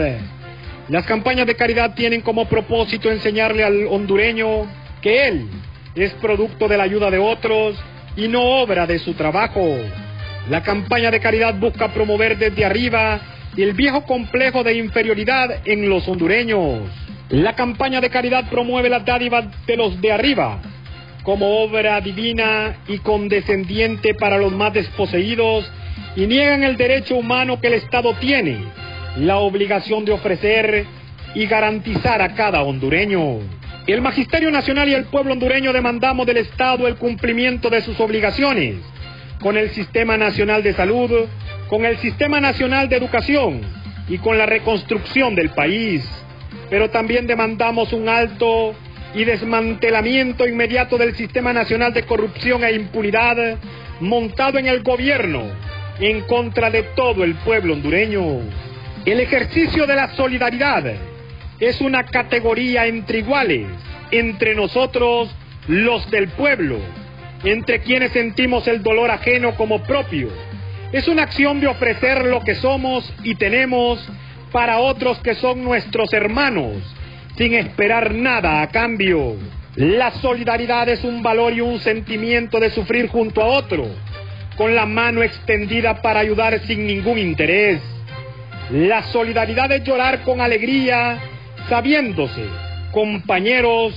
Las 0.89 1.07
campañas 1.07 1.47
de 1.47 1.55
caridad 1.55 1.95
tienen 1.95 2.21
como 2.21 2.47
propósito 2.47 3.11
enseñarle 3.11 3.65
al 3.65 3.87
hondureño 3.87 4.67
que 5.01 5.29
él 5.29 5.49
es 5.95 6.13
producto 6.15 6.69
de 6.69 6.77
la 6.77 6.85
ayuda 6.85 7.11
de 7.11 7.19
otros 7.19 7.77
y 8.17 8.29
no 8.29 8.43
obra 8.43 8.87
de 8.87 8.99
su 8.99 9.15
trabajo. 9.15 9.77
La 10.49 10.63
campaña 10.63 11.11
de 11.11 11.21
caridad 11.21 11.55
busca 11.55 11.93
promover 11.93 12.39
desde 12.39 12.65
arriba 12.65 13.21
el 13.57 13.73
viejo 13.73 14.03
complejo 14.03 14.63
de 14.63 14.75
inferioridad 14.75 15.63
en 15.65 15.89
los 15.89 16.07
hondureños. 16.09 16.83
La 17.29 17.55
campaña 17.55 18.01
de 18.01 18.11
caridad 18.11 18.49
promueve 18.49 18.89
la 18.89 19.01
dádiva 19.01 19.51
de 19.67 19.77
los 19.77 20.01
de 20.01 20.13
arriba 20.13 20.61
como 21.23 21.63
obra 21.63 22.01
divina 22.01 22.79
y 22.89 22.99
condescendiente 22.99 24.15
para 24.15 24.39
los 24.39 24.53
más 24.53 24.73
desposeídos 24.73 25.71
y 26.17 26.27
niegan 26.27 26.65
el 26.65 26.77
derecho 26.77 27.17
humano 27.17 27.61
que 27.61 27.69
el 27.69 27.75
Estado 27.75 28.15
tiene, 28.15 28.59
la 29.19 29.37
obligación 29.39 30.05
de 30.05 30.13
ofrecer 30.13 30.87
y 31.35 31.47
garantizar 31.47 32.23
a 32.23 32.35
cada 32.35 32.63
hondureño. 32.63 33.60
El 33.93 34.03
Magisterio 34.03 34.51
Nacional 34.51 34.89
y 34.89 34.95
el 34.95 35.05
pueblo 35.05 35.33
hondureño 35.33 35.73
demandamos 35.73 36.27
del 36.27 36.39
Estado 36.39 36.87
el 36.87 36.97
cumplimiento 36.97 37.71
de 37.71 37.83
sus 37.83 37.99
obligaciones 38.01 38.77
con 39.41 39.57
el 39.57 39.71
Sistema 39.71 40.17
Nacional 40.17 40.63
de 40.63 40.75
Salud, 40.75 41.11
con 41.69 41.85
el 41.85 41.97
Sistema 41.99 42.41
Nacional 42.41 42.89
de 42.89 42.97
Educación 42.97 43.61
y 44.09 44.19
con 44.19 44.37
la 44.39 44.47
reconstrucción 44.47 45.35
del 45.35 45.51
país 45.51 46.09
pero 46.71 46.89
también 46.89 47.27
demandamos 47.27 47.93
un 47.93 48.09
alto 48.09 48.75
y 49.13 49.25
desmantelamiento 49.25 50.47
inmediato 50.47 50.97
del 50.97 51.17
sistema 51.17 51.53
nacional 51.53 51.93
de 51.93 52.05
corrupción 52.05 52.65
e 52.65 52.73
impunidad 52.73 53.59
montado 53.99 54.59
en 54.59 54.67
el 54.67 54.83
gobierno 54.83 55.43
en 55.99 56.23
contra 56.23 56.71
de 56.71 56.85
todo 56.95 57.25
el 57.25 57.35
pueblo 57.35 57.75
hondureño. 57.75 58.41
El 59.05 59.21
ejercicio 59.21 59.87
de 59.87 59.97
la 59.97 60.15
solidaridad 60.15 60.85
es 61.61 61.81
una 61.83 62.05
categoría 62.05 62.87
entre 62.87 63.19
iguales, 63.19 63.67
entre 64.11 64.55
nosotros 64.55 65.31
los 65.69 66.11
del 66.11 66.29
pueblo, 66.29 66.79
entre 67.45 67.81
quienes 67.81 68.13
sentimos 68.13 68.67
el 68.67 68.83
dolor 68.83 69.11
ajeno 69.11 69.55
como 69.57 69.83
propio. 69.83 70.29
Es 70.93 71.07
una 71.07 71.23
acción 71.23 71.61
de 71.61 71.69
ofrecer 71.69 72.25
lo 72.25 72.41
que 72.41 72.55
somos 72.57 73.13
y 73.23 73.35
tenemos 73.35 74.05
para 74.51 74.79
otros 74.79 75.19
que 75.19 75.35
son 75.35 75.63
nuestros 75.63 76.13
hermanos, 76.13 76.77
sin 77.37 77.55
esperar 77.55 78.15
nada 78.15 78.63
a 78.63 78.69
cambio. 78.69 79.37
La 79.77 80.11
solidaridad 80.13 80.89
es 80.89 81.05
un 81.05 81.23
valor 81.23 81.53
y 81.53 81.61
un 81.61 81.79
sentimiento 81.79 82.59
de 82.59 82.71
sufrir 82.71 83.07
junto 83.09 83.43
a 83.43 83.47
otro, 83.47 83.87
con 84.57 84.75
la 84.75 84.87
mano 84.87 85.23
extendida 85.23 86.03
para 86.03 86.21
ayudar 86.21 86.59
sin 86.67 86.87
ningún 86.87 87.19
interés. 87.19 87.81
La 88.71 89.03
solidaridad 89.05 89.71
es 89.71 89.85
llorar 89.85 90.23
con 90.23 90.41
alegría, 90.41 91.21
sabiéndose 91.71 92.45
compañeros 92.91 93.95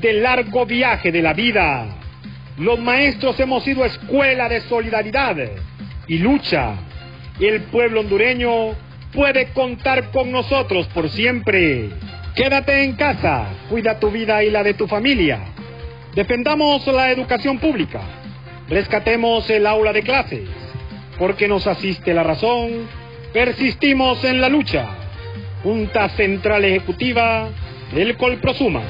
del 0.00 0.22
largo 0.22 0.64
viaje 0.64 1.10
de 1.10 1.22
la 1.22 1.32
vida. 1.32 1.86
Los 2.56 2.78
maestros 2.78 3.38
hemos 3.40 3.64
sido 3.64 3.84
escuela 3.84 4.48
de 4.48 4.60
solidaridad 4.62 5.36
y 6.06 6.18
lucha. 6.18 6.74
El 7.40 7.62
pueblo 7.64 8.00
hondureño 8.00 8.76
puede 9.12 9.48
contar 9.48 10.12
con 10.12 10.30
nosotros 10.30 10.86
por 10.94 11.10
siempre. 11.10 11.90
Quédate 12.36 12.84
en 12.84 12.92
casa, 12.92 13.48
cuida 13.68 13.98
tu 13.98 14.10
vida 14.12 14.44
y 14.44 14.50
la 14.50 14.62
de 14.62 14.74
tu 14.74 14.86
familia. 14.86 15.40
Defendamos 16.14 16.86
la 16.86 17.10
educación 17.10 17.58
pública. 17.58 18.02
Rescatemos 18.68 19.50
el 19.50 19.66
aula 19.66 19.92
de 19.92 20.02
clases. 20.02 20.48
Porque 21.18 21.48
nos 21.48 21.66
asiste 21.66 22.14
la 22.14 22.22
razón, 22.22 22.86
persistimos 23.32 24.22
en 24.22 24.40
la 24.40 24.48
lucha. 24.48 25.05
Junta 25.66 26.08
Central 26.10 26.64
Ejecutiva 26.64 27.48
del 27.92 28.16
Colprosuma. 28.16 28.82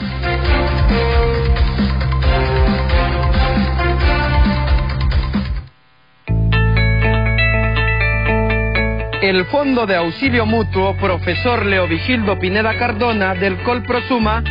el 9.22 9.46
Fondo 9.46 9.86
de 9.86 9.96
Auxilio 9.96 10.44
Mutuo 10.44 10.94
Profesor 10.98 11.64
Leovigildo 11.64 12.38
Pineda 12.38 12.76
Cardona 12.76 13.34
del 13.34 13.56
Colprosuma, 13.62 14.44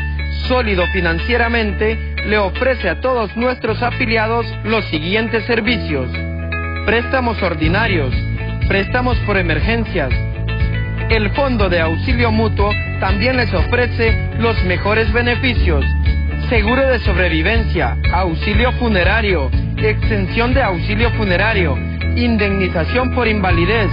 sólido 0.47 0.87
financieramente, 0.87 2.15
le 2.25 2.39
ofrece 2.39 2.89
a 2.89 3.01
todos 3.01 3.37
nuestros 3.37 3.83
afiliados 3.83 4.47
los 4.63 4.83
siguientes 4.85 5.45
servicios. 5.45 6.09
Préstamos 6.87 7.39
ordinarios, 7.43 8.13
préstamos 8.67 9.15
por 9.27 9.37
emergencias. 9.37 10.11
El 11.09 11.29
Fondo 11.31 11.69
de 11.69 11.79
Auxilio 11.79 12.31
Mutuo 12.31 12.71
también 12.99 13.37
les 13.37 13.53
ofrece 13.53 14.29
los 14.39 14.61
mejores 14.63 15.11
beneficios. 15.13 15.85
Seguro 16.49 16.81
de 16.81 16.99
sobrevivencia, 16.99 17.97
auxilio 18.11 18.71
funerario, 18.73 19.51
extensión 19.77 20.53
de 20.55 20.63
auxilio 20.63 21.11
funerario, 21.11 21.77
indemnización 22.15 23.13
por 23.13 23.27
invalidez, 23.27 23.91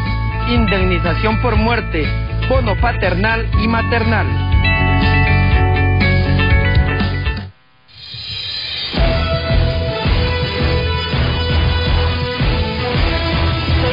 indemnización 0.48 1.40
por 1.42 1.56
muerte, 1.56 2.06
bono 2.48 2.76
paternal 2.80 3.46
y 3.62 3.68
maternal. 3.68 4.26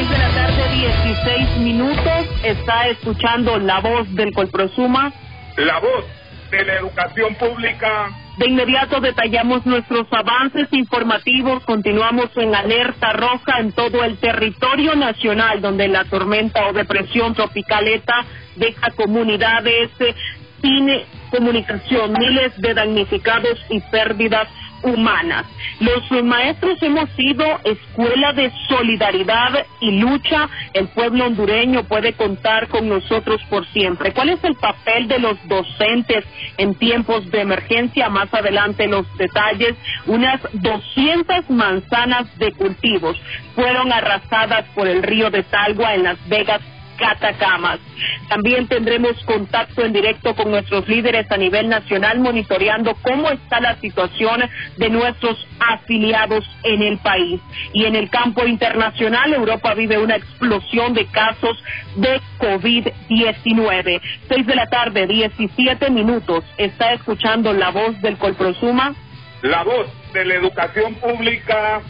De 0.08 0.18
la 0.18 0.28
tarde, 0.30 0.62
16 0.74 1.58
minutos. 1.58 2.19
Está 2.42 2.88
escuchando 2.88 3.58
la 3.58 3.80
voz 3.80 4.14
del 4.14 4.32
Colprosuma. 4.32 5.12
La 5.56 5.78
voz 5.78 6.06
de 6.50 6.64
la 6.64 6.74
educación 6.76 7.34
pública. 7.34 8.08
De 8.38 8.48
inmediato 8.48 8.98
detallamos 9.00 9.66
nuestros 9.66 10.06
avances 10.10 10.66
informativos. 10.72 11.62
Continuamos 11.64 12.30
en 12.36 12.54
alerta 12.54 13.12
roja 13.12 13.60
en 13.60 13.72
todo 13.72 14.02
el 14.04 14.16
territorio 14.16 14.96
nacional, 14.96 15.60
donde 15.60 15.88
la 15.88 16.04
tormenta 16.06 16.66
o 16.66 16.72
depresión 16.72 17.34
tropical 17.34 17.86
ETA 17.86 18.24
deja 18.56 18.90
comunidades 18.92 19.90
eh, 20.00 20.14
sin 20.62 20.88
comunicación, 21.30 22.14
miles 22.14 22.56
de 22.56 22.72
damnificados 22.72 23.58
y 23.68 23.80
pérdidas 23.80 24.48
humanas. 24.82 25.46
Los 25.80 26.10
maestros 26.22 26.82
hemos 26.82 27.08
sido 27.10 27.44
escuela 27.64 28.32
de 28.32 28.52
solidaridad 28.68 29.66
y 29.80 29.98
lucha. 29.98 30.48
El 30.74 30.88
pueblo 30.88 31.26
hondureño 31.26 31.84
puede 31.84 32.12
contar 32.12 32.68
con 32.68 32.88
nosotros 32.88 33.40
por 33.48 33.66
siempre. 33.68 34.12
¿Cuál 34.12 34.30
es 34.30 34.44
el 34.44 34.54
papel 34.56 35.08
de 35.08 35.18
los 35.18 35.36
docentes 35.48 36.24
en 36.58 36.74
tiempos 36.74 37.30
de 37.30 37.40
emergencia? 37.40 38.08
Más 38.08 38.32
adelante 38.32 38.86
los 38.88 39.06
detalles. 39.16 39.74
Unas 40.06 40.40
200 40.52 41.50
manzanas 41.50 42.26
de 42.38 42.52
cultivos 42.52 43.20
fueron 43.54 43.92
arrasadas 43.92 44.64
por 44.74 44.86
el 44.86 45.02
río 45.02 45.30
de 45.30 45.42
Talgua 45.42 45.94
en 45.94 46.04
Las 46.04 46.28
Vegas, 46.28 46.60
Catacamas. 47.00 47.80
También 48.28 48.68
tendremos 48.68 49.16
contacto 49.24 49.84
en 49.84 49.92
directo 49.92 50.34
con 50.36 50.50
nuestros 50.50 50.86
líderes 50.86 51.30
a 51.30 51.36
nivel 51.36 51.68
nacional 51.68 52.20
monitoreando 52.20 52.94
cómo 53.02 53.30
está 53.30 53.60
la 53.60 53.76
situación 53.76 54.42
de 54.76 54.90
nuestros 54.90 55.46
afiliados 55.58 56.44
en 56.62 56.82
el 56.82 56.98
país. 56.98 57.40
Y 57.72 57.86
en 57.86 57.96
el 57.96 58.10
campo 58.10 58.46
internacional, 58.46 59.32
Europa 59.32 59.74
vive 59.74 59.98
una 59.98 60.16
explosión 60.16 60.94
de 60.94 61.06
casos 61.06 61.56
de 61.96 62.20
COVID-19. 62.38 64.00
Seis 64.28 64.46
de 64.46 64.54
la 64.54 64.66
tarde, 64.66 65.06
17 65.06 65.90
minutos. 65.90 66.44
Está 66.58 66.92
escuchando 66.92 67.52
la 67.52 67.70
voz 67.70 68.00
del 68.02 68.18
Colprosuma. 68.18 68.94
La 69.42 69.64
voz 69.64 69.88
de 70.12 70.24
la 70.26 70.34
educación 70.34 70.94
pública 70.96 71.80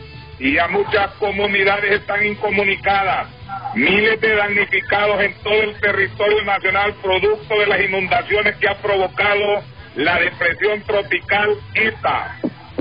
y 0.40 0.54
ya 0.54 0.66
muchas 0.68 1.12
comunidades 1.18 2.00
están 2.00 2.26
incomunicadas. 2.26 3.28
Miles 3.74 4.20
de 4.20 4.34
damnificados 4.34 5.20
en 5.22 5.34
todo 5.42 5.62
el 5.62 5.78
territorio 5.80 6.42
nacional 6.44 6.94
producto 7.02 7.58
de 7.58 7.66
las 7.66 7.80
inundaciones 7.82 8.56
que 8.56 8.68
ha 8.68 8.74
provocado 8.76 9.62
la 9.96 10.18
depresión 10.18 10.82
tropical 10.82 11.56
ETA. 11.74 12.36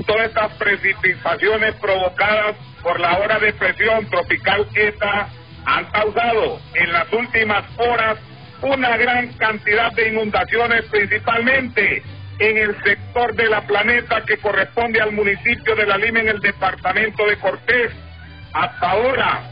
Todas 0.06 0.28
estas 0.28 0.52
precipitaciones 0.54 1.74
provocadas 1.74 2.56
por 2.82 2.98
la 2.98 3.18
hora 3.18 3.38
de 3.38 3.52
presión 3.52 4.06
tropical 4.06 4.66
ETA 4.74 5.28
han 5.66 5.84
causado 5.86 6.58
en 6.74 6.92
las 6.92 7.12
últimas 7.12 7.62
horas 7.76 8.18
una 8.62 8.96
gran 8.96 9.28
cantidad 9.34 9.92
de 9.92 10.08
inundaciones, 10.08 10.84
principalmente 10.86 12.02
en 12.40 12.56
el 12.56 12.82
sector 12.82 13.34
de 13.34 13.48
la 13.48 13.60
planeta 13.66 14.24
que 14.24 14.38
corresponde 14.38 15.00
al 15.00 15.12
municipio 15.12 15.76
de 15.76 15.86
La 15.86 15.98
Lima 15.98 16.20
en 16.20 16.28
el 16.28 16.40
departamento 16.40 17.26
de 17.26 17.36
Cortés. 17.36 17.92
Hasta 18.54 18.90
ahora 18.90 19.42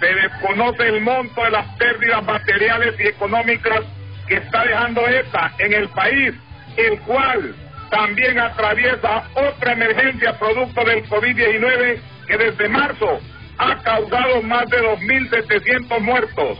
se 0.00 0.06
desconoce 0.06 0.88
el 0.88 1.02
monto 1.02 1.44
de 1.44 1.50
las 1.50 1.66
pérdidas 1.76 2.24
materiales 2.24 2.94
y 2.98 3.08
económicas 3.08 3.82
que 4.26 4.36
está 4.36 4.64
dejando 4.64 5.06
esta 5.06 5.52
en 5.58 5.74
el 5.74 5.88
país, 5.90 6.34
el 6.76 6.98
cual 7.00 7.54
también 7.90 8.38
atraviesa 8.38 9.24
otra 9.34 9.72
emergencia 9.72 10.38
producto 10.38 10.84
del 10.84 11.06
COVID-19 11.08 11.98
que 12.26 12.36
desde 12.36 12.68
marzo 12.68 13.20
ha 13.58 13.76
causado 13.82 14.42
más 14.42 14.68
de 14.70 14.78
2.700 14.78 16.00
muertos. 16.00 16.58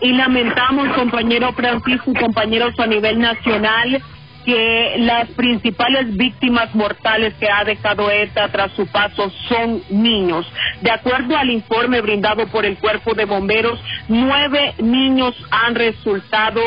Y 0.00 0.12
lamentamos, 0.12 0.94
compañero 0.94 1.52
Francisco 1.52 2.10
y 2.10 2.14
compañeros 2.14 2.78
a 2.78 2.86
nivel 2.86 3.18
nacional, 3.20 4.02
que 4.44 4.96
las 4.98 5.28
principales 5.30 6.16
víctimas 6.16 6.74
mortales 6.74 7.34
que 7.38 7.48
ha 7.48 7.64
dejado 7.64 8.10
ETA 8.10 8.48
tras 8.48 8.72
su 8.72 8.86
paso 8.86 9.30
son 9.48 9.82
niños. 9.90 10.46
De 10.80 10.90
acuerdo 10.90 11.36
al 11.36 11.50
informe 11.50 12.00
brindado 12.00 12.46
por 12.48 12.64
el 12.64 12.76
Cuerpo 12.78 13.14
de 13.14 13.24
Bomberos, 13.24 13.80
nueve 14.08 14.74
niños 14.78 15.34
han 15.50 15.74
resultado 15.74 16.60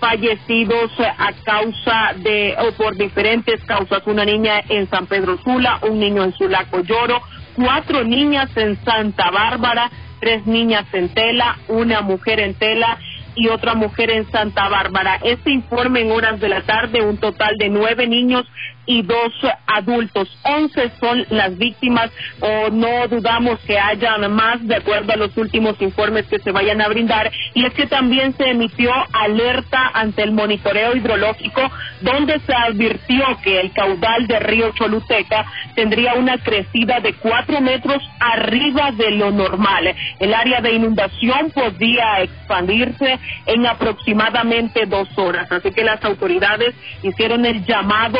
fallecidos 0.00 0.90
a 1.00 1.32
causa 1.44 2.14
de, 2.16 2.56
o 2.58 2.72
por 2.72 2.96
diferentes 2.96 3.62
causas. 3.64 4.02
Una 4.06 4.24
niña 4.24 4.60
en 4.68 4.88
San 4.90 5.06
Pedro 5.06 5.38
Sula, 5.44 5.78
un 5.82 6.00
niño 6.00 6.24
en 6.24 6.32
Sulaco 6.32 6.80
Lloro, 6.80 7.22
cuatro 7.54 8.02
niñas 8.02 8.50
en 8.56 8.76
Santa 8.84 9.30
Bárbara, 9.30 9.90
tres 10.20 10.44
niñas 10.46 10.86
en 10.92 11.08
Tela, 11.08 11.58
una 11.68 12.00
mujer 12.00 12.40
en 12.40 12.54
Tela 12.54 12.98
y 13.34 13.48
otra 13.48 13.74
mujer 13.74 14.10
en 14.10 14.30
Santa 14.30 14.68
Bárbara. 14.68 15.18
Este 15.22 15.50
informe 15.50 16.00
en 16.00 16.12
horas 16.12 16.40
de 16.40 16.48
la 16.48 16.62
tarde, 16.62 17.02
un 17.02 17.18
total 17.18 17.56
de 17.58 17.68
nueve 17.68 18.06
niños 18.06 18.44
y 18.86 19.02
dos 19.02 19.32
adultos. 19.66 20.28
Once 20.44 20.90
son 21.00 21.24
las 21.30 21.56
víctimas 21.56 22.10
o 22.40 22.70
no 22.70 23.08
dudamos 23.08 23.58
que 23.60 23.78
hayan 23.78 24.32
más 24.32 24.66
de 24.66 24.76
acuerdo 24.76 25.12
a 25.12 25.16
los 25.16 25.36
últimos 25.36 25.80
informes 25.80 26.26
que 26.26 26.38
se 26.38 26.52
vayan 26.52 26.80
a 26.80 26.88
brindar. 26.88 27.30
Y 27.54 27.64
es 27.64 27.72
que 27.74 27.86
también 27.86 28.34
se 28.36 28.50
emitió 28.50 28.92
alerta 29.12 29.90
ante 29.94 30.22
el 30.22 30.32
monitoreo 30.32 30.96
hidrológico 30.96 31.62
donde 32.00 32.40
se 32.40 32.52
advirtió 32.54 33.24
que 33.42 33.60
el 33.60 33.72
caudal 33.72 34.26
del 34.26 34.40
río 34.40 34.72
Choluteca 34.72 35.46
tendría 35.74 36.14
una 36.14 36.38
crecida 36.38 37.00
de 37.00 37.14
cuatro 37.14 37.60
metros 37.60 38.02
arriba 38.18 38.90
de 38.92 39.12
lo 39.12 39.30
normal. 39.30 39.94
El 40.18 40.34
área 40.34 40.60
de 40.60 40.72
inundación 40.72 41.50
podía 41.54 42.22
expandirse 42.22 43.18
en 43.46 43.66
aproximadamente 43.66 44.86
dos 44.86 45.08
horas. 45.16 45.50
Así 45.50 45.70
que 45.70 45.84
las 45.84 46.04
autoridades 46.04 46.74
hicieron 47.02 47.46
el 47.46 47.64
llamado 47.64 48.18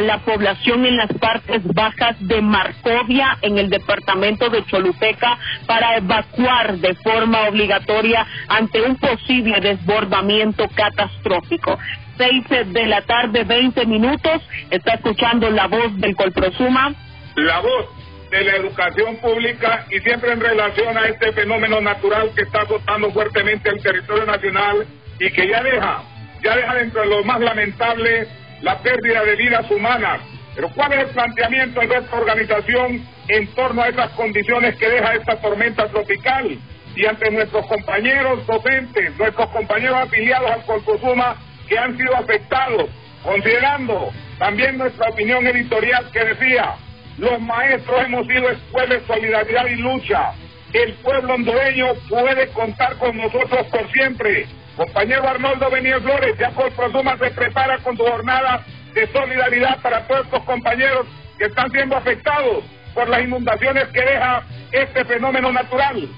la 0.00 0.18
población 0.18 0.84
en 0.86 0.96
las 0.96 1.12
partes 1.14 1.62
bajas 1.64 2.16
de 2.20 2.40
Marcovia, 2.40 3.38
en 3.42 3.58
el 3.58 3.68
departamento 3.70 4.48
de 4.48 4.64
Choluteca, 4.66 5.38
para 5.66 5.96
evacuar 5.96 6.78
de 6.78 6.94
forma 6.94 7.48
obligatoria 7.48 8.26
ante 8.48 8.82
un 8.82 8.96
posible 8.96 9.60
desbordamiento 9.60 10.68
catastrófico. 10.74 11.78
Seis 12.16 12.44
de 12.48 12.86
la 12.86 13.02
tarde, 13.02 13.44
20 13.44 13.86
minutos. 13.86 14.42
Está 14.70 14.94
escuchando 14.94 15.50
la 15.50 15.66
voz 15.68 15.96
del 15.98 16.16
Colprosuma. 16.16 16.92
La 17.36 17.60
voz 17.60 17.86
de 18.30 18.44
la 18.44 18.56
educación 18.56 19.16
pública 19.16 19.86
y 19.90 20.00
siempre 20.00 20.32
en 20.32 20.40
relación 20.40 20.96
a 20.98 21.06
este 21.06 21.32
fenómeno 21.32 21.80
natural 21.80 22.30
que 22.36 22.42
está 22.42 22.62
azotando 22.62 23.10
fuertemente 23.12 23.70
el 23.70 23.82
territorio 23.82 24.26
nacional 24.26 24.86
y 25.18 25.30
que 25.30 25.48
ya 25.48 25.62
deja, 25.62 26.02
ya 26.42 26.56
deja 26.56 26.74
dentro 26.74 27.00
de 27.02 27.06
lo 27.06 27.24
más 27.24 27.40
lamentable 27.40 28.28
la 28.62 28.78
pérdida 28.78 29.24
de 29.24 29.36
vidas 29.36 29.70
humanas. 29.70 30.20
Pero 30.54 30.68
¿cuál 30.74 30.92
es 30.92 31.00
el 31.00 31.10
planteamiento 31.10 31.80
de 31.80 31.86
nuestra 31.86 32.18
organización 32.18 33.06
en 33.28 33.46
torno 33.54 33.82
a 33.82 33.88
esas 33.88 34.10
condiciones 34.10 34.76
que 34.76 34.88
deja 34.88 35.14
esta 35.14 35.40
tormenta 35.40 35.88
tropical? 35.88 36.58
Y 36.96 37.06
ante 37.06 37.30
nuestros 37.30 37.66
compañeros 37.66 38.44
docentes, 38.46 39.16
nuestros 39.16 39.48
compañeros 39.50 39.98
afiliados 40.02 40.50
al 40.50 40.64
Colcosuma 40.64 41.36
que 41.68 41.78
han 41.78 41.96
sido 41.96 42.16
afectados, 42.16 42.90
considerando 43.22 44.10
también 44.38 44.78
nuestra 44.78 45.10
opinión 45.10 45.46
editorial 45.46 46.10
que 46.12 46.24
decía, 46.24 46.74
los 47.18 47.40
maestros 47.40 48.04
hemos 48.04 48.26
sido 48.26 48.48
escuela 48.48 48.94
de 48.94 49.06
solidaridad 49.06 49.66
y 49.66 49.76
lucha. 49.76 50.32
El 50.72 50.94
pueblo 50.94 51.34
hondureño 51.34 51.94
puede 52.08 52.48
contar 52.48 52.96
con 52.96 53.16
nosotros 53.16 53.66
por 53.66 53.90
siempre. 53.92 54.46
Compañero 54.78 55.28
Arnoldo 55.28 55.68
Benítez 55.72 56.00
Flores, 56.04 56.38
ya 56.38 56.50
por 56.50 56.70
Prosuma 56.70 57.18
se 57.18 57.32
prepara 57.32 57.78
con 57.78 57.96
su 57.96 58.04
jornada 58.04 58.64
de 58.94 59.08
solidaridad 59.08 59.82
para 59.82 60.06
todos 60.06 60.24
estos 60.26 60.44
compañeros 60.44 61.04
que 61.36 61.46
están 61.46 61.68
siendo 61.72 61.96
afectados 61.96 62.62
por 62.94 63.08
las 63.08 63.24
inundaciones 63.24 63.88
que 63.88 64.00
deja 64.00 64.44
este 64.70 65.04
fenómeno 65.04 65.50
natural. 65.50 66.08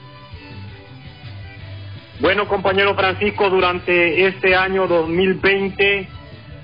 Bueno, 2.20 2.46
compañero 2.48 2.94
Francisco, 2.94 3.48
durante 3.48 4.26
este 4.26 4.54
año 4.54 4.86
2020 4.86 6.06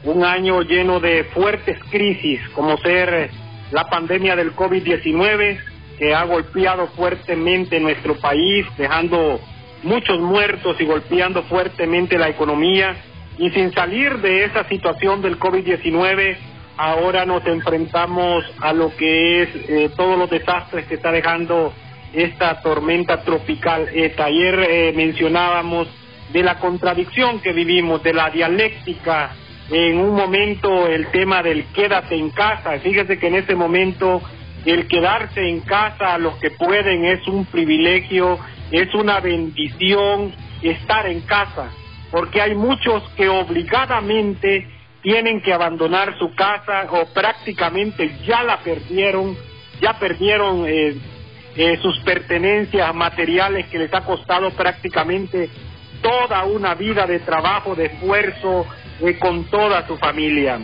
un 0.04 0.22
año 0.22 0.60
lleno 0.60 1.00
de 1.00 1.24
fuertes 1.24 1.78
crisis, 1.90 2.46
como 2.50 2.76
ser 2.76 3.30
la 3.70 3.84
pandemia 3.84 4.36
del 4.36 4.54
COVID-19, 4.54 5.58
que 5.98 6.14
ha 6.14 6.24
golpeado 6.24 6.88
fuertemente 6.88 7.80
nuestro 7.80 8.16
país, 8.16 8.66
dejando 8.76 9.40
muchos 9.82 10.18
muertos 10.20 10.80
y 10.80 10.84
golpeando 10.84 11.42
fuertemente 11.44 12.18
la 12.18 12.28
economía. 12.28 12.96
Y 13.38 13.50
sin 13.50 13.72
salir 13.72 14.18
de 14.18 14.44
esa 14.44 14.64
situación 14.68 15.20
del 15.22 15.38
COVID-19, 15.38 16.36
ahora 16.76 17.26
nos 17.26 17.44
enfrentamos 17.46 18.44
a 18.60 18.72
lo 18.72 18.94
que 18.96 19.42
es 19.42 19.48
eh, 19.68 19.90
todos 19.96 20.18
los 20.18 20.30
desastres 20.30 20.86
que 20.86 20.94
está 20.94 21.12
dejando 21.12 21.72
esta 22.12 22.60
tormenta 22.62 23.22
tropical. 23.22 23.88
ETA. 23.92 24.24
Ayer 24.24 24.66
eh, 24.68 24.92
mencionábamos 24.96 25.88
de 26.32 26.42
la 26.42 26.58
contradicción 26.58 27.40
que 27.40 27.52
vivimos, 27.52 28.02
de 28.02 28.14
la 28.14 28.30
dialéctica. 28.30 29.30
En 29.70 29.98
un 29.98 30.14
momento 30.14 30.86
el 30.86 31.08
tema 31.08 31.42
del 31.42 31.64
quédate 31.66 32.16
en 32.16 32.30
casa. 32.30 32.78
Fíjese 32.78 33.18
que 33.18 33.26
en 33.26 33.34
ese 33.34 33.54
momento 33.54 34.22
el 34.66 34.88
quedarse 34.88 35.48
en 35.48 35.60
casa 35.60 36.14
a 36.14 36.18
los 36.18 36.36
que 36.36 36.50
pueden 36.50 37.04
es 37.04 37.26
un 37.28 37.46
privilegio, 37.46 38.38
es 38.70 38.92
una 38.94 39.20
bendición 39.20 40.32
estar 40.60 41.06
en 41.06 41.20
casa, 41.22 41.70
porque 42.10 42.42
hay 42.42 42.54
muchos 42.54 43.02
que 43.16 43.28
obligadamente 43.28 44.68
tienen 45.02 45.40
que 45.40 45.52
abandonar 45.52 46.18
su 46.18 46.34
casa 46.34 46.88
o 46.90 47.06
prácticamente 47.14 48.18
ya 48.26 48.42
la 48.42 48.58
perdieron, 48.58 49.36
ya 49.80 49.98
perdieron 50.00 50.64
eh, 50.66 50.96
eh, 51.54 51.78
sus 51.80 51.98
pertenencias 52.00 52.92
materiales 52.92 53.66
que 53.68 53.78
les 53.78 53.94
ha 53.94 54.00
costado 54.00 54.50
prácticamente 54.50 55.48
toda 56.02 56.44
una 56.44 56.74
vida 56.74 57.06
de 57.06 57.20
trabajo, 57.20 57.74
de 57.74 57.86
esfuerzo 57.86 58.66
eh, 59.00 59.18
con 59.18 59.44
toda 59.44 59.86
su 59.86 59.96
familia. 59.96 60.58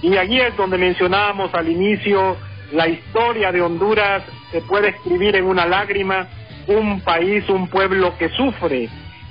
Y 0.00 0.16
allí 0.16 0.40
es 0.40 0.56
donde 0.56 0.78
mencionábamos 0.78 1.52
al 1.54 1.68
inicio, 1.68 2.36
la 2.72 2.88
historia 2.88 3.52
de 3.52 3.62
Honduras 3.62 4.22
se 4.52 4.60
puede 4.62 4.88
escribir 4.88 5.36
en 5.36 5.44
una 5.44 5.66
lágrima, 5.66 6.28
un 6.66 7.00
país, 7.00 7.48
un 7.48 7.68
pueblo 7.68 8.16
que 8.18 8.28
sufre. 8.30 8.88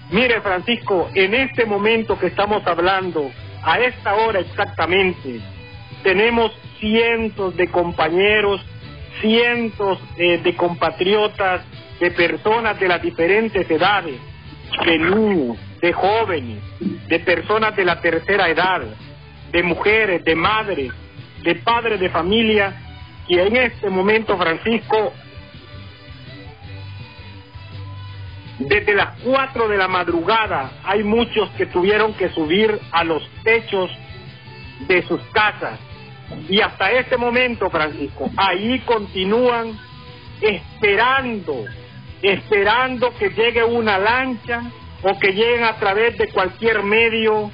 Mire, 0.09 0.41
Francisco, 0.41 1.09
en 1.13 1.33
este 1.33 1.65
momento 1.65 2.17
que 2.17 2.27
estamos 2.27 2.65
hablando, 2.65 3.29
a 3.63 3.79
esta 3.79 4.15
hora 4.15 4.39
exactamente, 4.39 5.39
tenemos 6.03 6.51
cientos 6.79 7.55
de 7.57 7.67
compañeros, 7.67 8.61
cientos 9.21 9.99
eh, 10.17 10.39
de 10.39 10.55
compatriotas, 10.55 11.61
de 11.99 12.11
personas 12.11 12.79
de 12.79 12.87
las 12.87 13.01
diferentes 13.01 13.69
edades, 13.69 14.19
de 14.85 14.97
niños, 14.99 15.57
de 15.81 15.93
jóvenes, 15.93 16.63
de 17.07 17.19
personas 17.19 17.75
de 17.75 17.85
la 17.85 17.99
tercera 17.99 18.49
edad, 18.49 18.81
de 19.51 19.63
mujeres, 19.63 20.23
de 20.23 20.35
madres, 20.35 20.91
de 21.43 21.55
padres 21.55 21.99
de 21.99 22.09
familia, 22.09 22.86
que 23.27 23.41
en 23.41 23.55
este 23.57 23.89
momento, 23.89 24.37
Francisco, 24.37 25.13
desde 28.59 28.95
las 28.95 29.19
cuatro 29.19 29.67
de 29.67 29.77
la 29.77 29.87
madrugada 29.87 30.71
hay 30.83 31.03
muchos 31.03 31.49
que 31.51 31.67
tuvieron 31.67 32.13
que 32.15 32.29
subir 32.29 32.79
a 32.91 33.03
los 33.03 33.27
techos 33.43 33.91
de 34.87 35.03
sus 35.03 35.21
casas. 35.31 35.79
Y 36.49 36.59
hasta 36.61 36.91
este 36.91 37.17
momento, 37.17 37.69
Francisco, 37.69 38.29
ahí 38.35 38.79
continúan 38.79 39.77
esperando 40.41 41.65
esperando 42.21 43.13
que 43.17 43.29
llegue 43.29 43.63
una 43.63 43.97
lancha 43.97 44.63
o 45.03 45.19
que 45.19 45.31
lleguen 45.31 45.63
a 45.63 45.75
través 45.77 46.17
de 46.17 46.29
cualquier 46.29 46.83
medio 46.83 47.51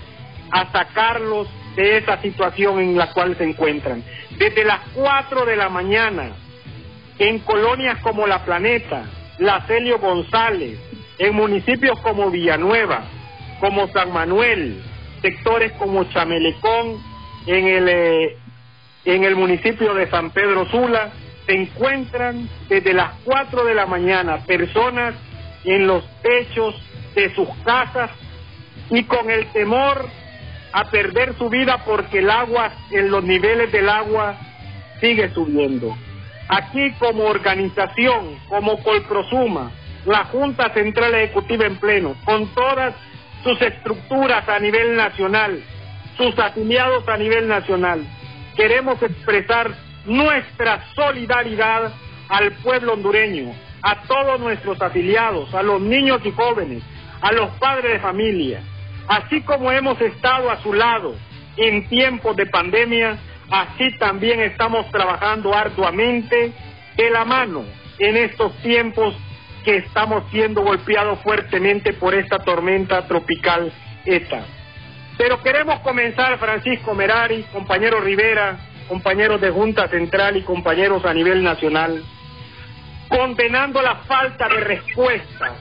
a 0.52 0.72
sacarlos 0.72 1.48
de 1.76 1.98
esa 1.98 2.22
situación 2.22 2.80
en 2.80 2.98
la 2.98 3.12
cual 3.12 3.36
se 3.36 3.44
encuentran. 3.44 4.04
Desde 4.38 4.64
las 4.64 4.80
4 4.94 5.46
de 5.46 5.56
la 5.56 5.70
mañana, 5.70 6.32
en 7.20 7.40
colonias 7.40 8.00
como 8.02 8.28
La 8.28 8.44
Planeta, 8.44 9.04
La 9.40 9.62
Celio 9.68 10.00
González, 10.00 10.80
en 11.18 11.36
municipios 11.36 12.00
como 12.02 12.32
Villanueva, 12.32 13.04
como 13.60 13.88
San 13.90 14.12
Manuel, 14.12 14.82
sectores 15.22 15.72
como 15.74 16.04
Chamelecón, 16.06 17.02
en 17.46 17.68
el, 17.68 17.90
eh, 17.90 18.38
en 19.06 19.24
el 19.24 19.36
municipio 19.36 19.94
de 19.94 20.10
San 20.10 20.32
Pedro 20.32 20.66
Sula, 20.70 21.12
se 21.46 21.54
encuentran 21.54 22.50
desde 22.70 22.94
las 22.94 23.12
4 23.26 23.66
de 23.66 23.76
la 23.76 23.86
mañana 23.86 24.38
personas 24.46 25.14
en 25.64 25.88
los 25.88 26.04
techos 26.22 26.76
de 27.16 27.34
sus 27.36 27.48
casas 27.64 28.12
y 28.90 29.04
con 29.04 29.30
el 29.30 29.46
temor 29.48 30.08
a 30.74 30.86
perder 30.86 31.36
su 31.38 31.50
vida 31.50 31.84
porque 31.86 32.20
el 32.20 32.30
agua, 32.30 32.72
en 32.92 33.12
los 33.12 33.24
niveles 33.24 33.72
del 33.72 33.88
agua 33.88 34.36
sigue 35.00 35.30
subiendo. 35.30 35.96
Aquí 36.50 36.92
como 37.00 37.26
organización, 37.26 38.38
como 38.50 38.82
Colprosuma, 38.84 39.72
la 40.06 40.26
Junta 40.26 40.74
Central 40.74 41.14
Ejecutiva 41.16 41.66
en 41.66 41.78
pleno, 41.78 42.16
con 42.26 42.48
todas 42.54 42.96
sus 43.44 43.62
estructuras 43.62 44.50
a 44.50 44.60
nivel 44.60 44.96
nacional, 44.96 45.64
sus 46.18 46.38
afiliados 46.40 47.08
a 47.08 47.18
nivel 47.18 47.48
nacional, 47.48 48.04
queremos 48.56 49.02
expresar 49.02 49.72
nuestra 50.06 50.84
solidaridad 50.96 51.94
al 52.30 52.52
pueblo 52.64 52.94
hondureño, 52.94 53.54
a 53.84 54.02
todos 54.04 54.40
nuestros 54.40 54.82
afiliados, 54.82 55.54
a 55.54 55.62
los 55.62 55.82
niños 55.82 56.22
y 56.26 56.32
jóvenes, 56.32 56.84
a 57.22 57.32
los 57.32 57.52
padres 57.60 57.94
de 57.94 58.00
familia, 58.00 58.62
así 59.08 59.42
como 59.42 59.72
hemos 59.72 60.00
estado 60.02 60.50
a 60.50 60.62
su 60.62 60.74
lado 60.74 61.16
en 61.58 61.88
tiempos 61.88 62.36
de 62.36 62.46
pandemia, 62.48 63.18
así 63.50 63.96
también 63.98 64.42
estamos 64.42 64.90
trabajando 64.92 65.54
arduamente 65.54 66.52
de 66.96 67.10
la 67.10 67.26
mano 67.26 67.64
en 68.00 68.18
estos 68.18 68.56
tiempos 68.62 69.16
que 69.64 69.78
estamos 69.78 70.24
siendo 70.32 70.62
golpeados 70.62 71.20
fuertemente 71.20 71.94
por 71.94 72.14
esta 72.14 72.40
tormenta 72.40 73.08
tropical 73.08 73.72
ETA. 74.06 74.46
Pero 75.18 75.42
queremos 75.42 75.80
comenzar, 75.82 76.38
Francisco 76.40 76.94
Merari, 76.94 77.44
compañero 77.52 78.02
Rivera, 78.02 78.58
compañeros 78.88 79.40
de 79.40 79.52
Junta 79.52 79.88
Central 79.88 80.38
y 80.38 80.42
compañeros 80.42 81.06
a 81.06 81.14
nivel 81.14 81.44
nacional, 81.44 82.04
condenando 83.08 83.82
la 83.82 83.98
falta 84.08 84.50
de 84.50 84.60
respuesta 84.60 85.54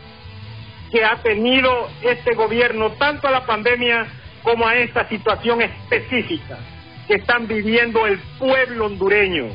que 0.92 1.04
ha 1.04 1.16
tenido 1.22 1.88
este 2.02 2.34
gobierno 2.34 2.90
tanto 2.92 3.26
a 3.26 3.30
la 3.30 3.46
pandemia 3.46 4.06
como 4.42 4.66
a 4.66 4.76
esta 4.76 5.08
situación 5.08 5.62
específica 5.62 6.58
que 7.08 7.14
están 7.14 7.48
viviendo 7.48 8.06
el 8.06 8.18
pueblo 8.38 8.86
hondureño. 8.86 9.46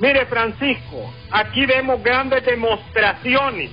Mire 0.00 0.26
Francisco, 0.26 1.12
aquí 1.30 1.66
vemos 1.66 2.02
grandes 2.02 2.44
demostraciones 2.44 3.70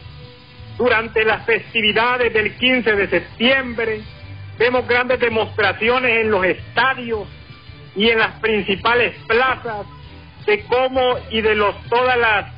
durante 0.78 1.24
las 1.24 1.46
festividades 1.46 2.34
del 2.34 2.56
15 2.56 2.96
de 2.96 3.08
septiembre, 3.08 4.02
vemos 4.60 4.88
grandes 4.88 5.20
demostraciones 5.20 6.22
en 6.22 6.30
los 6.30 6.46
estadios, 6.46 7.28
y 7.96 8.10
en 8.10 8.20
las 8.20 8.40
principales 8.40 9.16
plazas 9.28 9.86
de 10.46 10.64
cómo 10.66 11.18
y 11.30 11.42
de 11.42 11.56
los 11.56 11.76
todas 11.84 12.18
las 12.18 12.51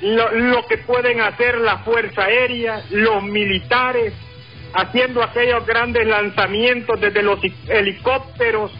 lo, 0.00 0.66
que 0.66 0.78
pueden 0.78 1.20
hacer 1.20 1.58
la 1.58 1.78
fuerza 1.78 2.24
aérea, 2.24 2.82
los 2.90 3.22
militares, 3.22 4.12
haciendo 4.72 5.22
aquellos 5.22 5.66
grandes 5.66 6.06
lanzamientos 6.06 7.00
desde 7.00 7.22
los 7.22 7.40
helicópteros 7.68 8.72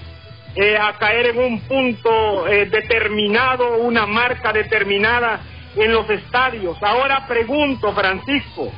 eh, 0.56 0.76
a 0.76 0.92
caer 0.94 1.26
en 1.26 1.38
un 1.38 1.60
punto 1.62 2.46
eh, 2.46 2.66
determinado, 2.66 3.78
una 3.78 4.06
marca 4.06 4.52
determinada 4.52 5.40
en 5.76 5.92
los 5.92 6.08
estadios. 6.10 6.76
Ahora 6.82 7.26
pregunto, 7.28 7.92
Francisco, 7.92 8.72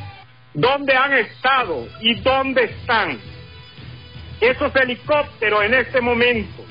¿dónde 0.52 0.94
han 0.94 1.12
estado 1.14 1.86
y 2.00 2.14
dónde 2.20 2.64
están 2.64 3.18
esos 4.40 4.74
helicópteros 4.76 5.64
en 5.64 5.74
este 5.74 6.00
momento? 6.00 6.62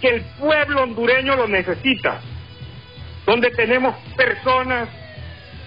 que 0.00 0.08
el 0.08 0.22
pueblo 0.38 0.82
hondureño 0.82 1.36
lo 1.36 1.48
necesita, 1.48 2.20
donde 3.26 3.50
tenemos 3.50 3.96
personas 4.16 4.88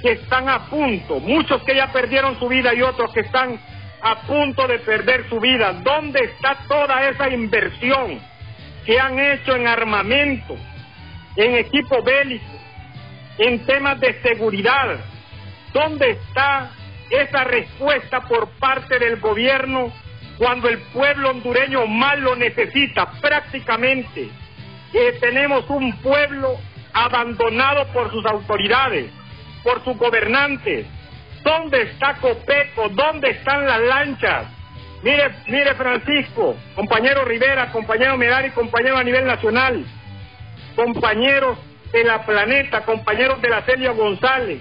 que 0.02 0.14
están 0.14 0.50
a 0.50 0.66
punto, 0.66 1.20
muchos 1.20 1.62
que 1.64 1.76
ya 1.76 1.92
perdieron 1.92 2.40
su 2.40 2.48
vida 2.48 2.74
y 2.74 2.82
otros 2.82 3.14
que 3.14 3.20
están 3.20 3.60
a 4.02 4.22
punto 4.22 4.66
de 4.66 4.80
perder 4.80 5.28
su 5.30 5.40
vida. 5.40 5.74
¿Dónde 5.74 6.22
está 6.22 6.58
toda 6.68 7.10
esa 7.10 7.30
inversión 7.30 8.20
que 8.86 8.98
han 8.98 9.20
hecho 9.20 9.56
en 9.56 9.68
armamento, 9.68 10.56
en 11.36 11.56
equipo 11.56 12.02
bélico, 12.02 12.46
en 13.38 13.66
temas 13.66 14.00
de 14.00 14.22
seguridad? 14.22 14.98
¿Dónde 15.74 16.12
está 16.12 16.72
esa 17.10 17.44
respuesta 17.44 18.22
por 18.22 18.50
parte 18.52 19.00
del 19.00 19.20
gobierno 19.20 19.92
cuando 20.38 20.70
el 20.70 20.78
pueblo 20.94 21.32
hondureño 21.32 21.86
más 21.88 22.18
lo 22.20 22.36
necesita 22.36 23.12
prácticamente. 23.20 24.30
Eh, 24.94 25.18
tenemos 25.20 25.70
un 25.70 25.94
pueblo 25.98 26.58
abandonado 26.94 27.88
por 27.94 28.12
sus 28.12 28.26
autoridades, 28.26 29.12
por 29.64 29.84
sus 29.84 29.98
gobernantes. 29.98 30.86
¿Dónde 31.44 31.84
está 31.84 32.16
Copeco? 32.16 32.90
¿Dónde 32.90 33.30
están 33.30 33.66
las 33.66 33.80
lanchas 33.80 34.46
Mire, 35.02 35.30
mire 35.48 35.76
Francisco, 35.76 36.58
compañero 36.76 37.24
Rivera, 37.24 37.72
compañero 37.72 38.18
Medari, 38.18 38.50
compañero 38.52 38.98
a 38.98 39.04
nivel 39.04 39.26
nacional, 39.26 39.86
compañeros 40.76 41.58
de 41.94 42.04
la 42.04 42.26
Planeta, 42.26 42.82
compañeros 42.82 43.42
de 43.42 43.50
la 43.50 43.62
Celia 43.62 43.92
González, 43.92 44.60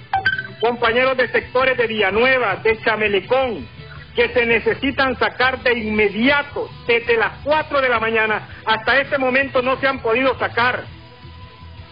compañeros 0.60 1.16
de 1.16 1.28
sectores 1.28 1.76
de 1.76 1.88
Villanueva, 1.88 2.56
de 2.62 2.78
Chamelecón, 2.82 3.66
que 4.14 4.28
se 4.28 4.46
necesitan 4.46 5.18
sacar 5.18 5.60
de 5.64 5.76
inmediato, 5.76 6.70
desde 6.86 7.16
las 7.16 7.32
4 7.42 7.80
de 7.80 7.88
la 7.88 7.98
mañana 7.98 8.48
hasta 8.64 9.00
este 9.00 9.18
momento 9.18 9.60
no 9.60 9.76
se 9.80 9.88
han 9.88 9.98
podido 9.98 10.38
sacar. 10.38 10.84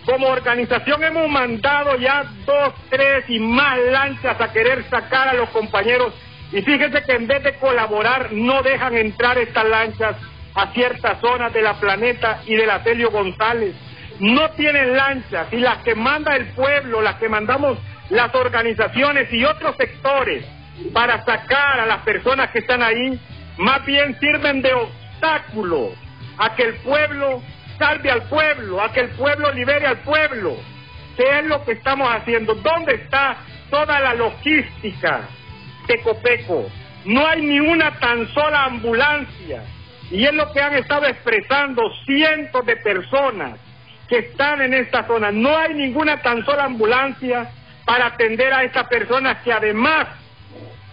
Como 0.07 0.29
organización 0.29 1.03
hemos 1.03 1.29
mandado 1.29 1.97
ya 1.97 2.25
dos, 2.47 2.75
tres 2.88 3.25
y 3.29 3.40
más 3.40 3.77
lanchas 3.90 4.40
a 4.40 4.53
querer 4.53 4.85
sacar 4.88 5.29
a 5.29 5.35
los 5.35 5.51
compañeros 5.51 6.14
y 6.53 6.62
fíjense 6.62 7.03
que 7.03 7.12
en 7.12 7.27
vez 7.27 7.42
de 7.42 7.55
colaborar 7.57 8.33
no 8.33 8.62
dejan 8.62 8.97
entrar 8.97 9.37
estas 9.37 9.64
lanchas 9.66 10.16
a 10.55 10.73
ciertas 10.73 11.21
zonas 11.21 11.53
de 11.53 11.61
la 11.61 11.75
planeta 11.75 12.40
y 12.47 12.55
de 12.55 12.66
la 12.66 12.85
Celio 12.85 13.11
González. 13.11 13.75
No 14.21 14.51
tienen 14.51 14.97
lanchas 14.97 15.53
y 15.53 15.57
las 15.57 15.79
que 15.79 15.97
manda 15.97 16.37
el 16.37 16.47
pueblo, 16.55 17.03
las 17.03 17.16
que 17.16 17.29
mandamos 17.29 17.77
las 18.09 18.33
organizaciones 18.33 19.31
y 19.33 19.45
otros 19.45 19.77
sectores 19.77 20.47
para 20.92 21.25
sacar 21.25 21.81
a 21.81 21.87
las 21.87 22.03
personas 22.03 22.51
que 22.51 22.61
están 22.61 22.81
ahí, 22.81 23.19
más 23.59 23.85
bien 23.85 24.16
sirven 24.21 24.62
de 24.62 24.73
obstáculo 24.73 25.90
a 26.38 26.55
que 26.55 26.62
el 26.62 26.75
pueblo 26.77 27.42
salve 27.79 28.11
al 28.11 28.23
pueblo, 28.23 28.81
a 28.83 28.93
que 28.93 29.01
el 29.01 29.11
pueblo 29.11 29.53
libere 29.53 29.87
al 29.87 29.99
pueblo. 29.99 30.57
¿Qué 31.17 31.39
es 31.39 31.45
lo 31.47 31.65
que 31.65 31.73
estamos 31.73 32.09
haciendo? 32.15 32.55
¿Dónde 32.55 32.95
está 32.95 33.39
toda 33.71 34.01
la 34.01 34.15
logística 34.15 35.23
de 35.87 36.01
Copeco? 36.03 36.67
No 37.07 37.27
hay 37.27 37.43
ni 37.43 37.61
una 37.61 37.99
tan 37.99 38.29
sola 38.35 38.65
ambulancia. 38.65 39.62
Y 40.11 40.25
es 40.25 40.35
lo 40.35 40.53
que 40.53 40.61
han 40.61 40.75
estado 40.75 41.07
expresando 41.07 41.83
cientos 42.05 42.65
de 42.67 42.77
personas 42.77 43.59
que 44.09 44.19
están 44.19 44.61
en 44.62 44.75
esta 44.75 45.07
zona. 45.07 45.33
No 45.33 45.57
hay 45.57 45.75
ninguna 45.75 46.23
tan 46.23 46.45
sola 46.45 46.65
ambulancia 46.65 47.51
para 47.85 48.07
atender 48.07 48.53
a 48.53 48.65
estas 48.65 48.87
personas 48.89 49.39
que 49.43 49.53
además 49.53 50.09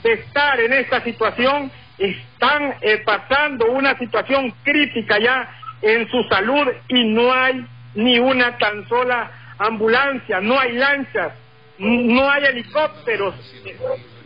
de 0.04 0.14
estar 0.14 0.60
en 0.60 0.74
esta 0.74 1.02
situación 1.02 1.72
están 1.98 2.76
eh, 2.82 3.02
pasando 3.06 3.72
una 3.72 3.98
situación 3.98 4.54
crítica 4.64 5.20
ya 5.20 5.50
en 5.84 6.10
su 6.10 6.24
salud 6.24 6.68
y 6.88 7.04
no 7.04 7.32
hay 7.32 7.66
ni 7.96 8.18
una 8.18 8.58
tan 8.58 8.88
sola 8.88 9.30
ambulancia, 9.60 10.40
no 10.40 10.58
hay 10.60 10.72
lanchas, 10.72 11.34
no 11.78 12.30
hay 12.30 12.46
helicópteros. 12.46 13.36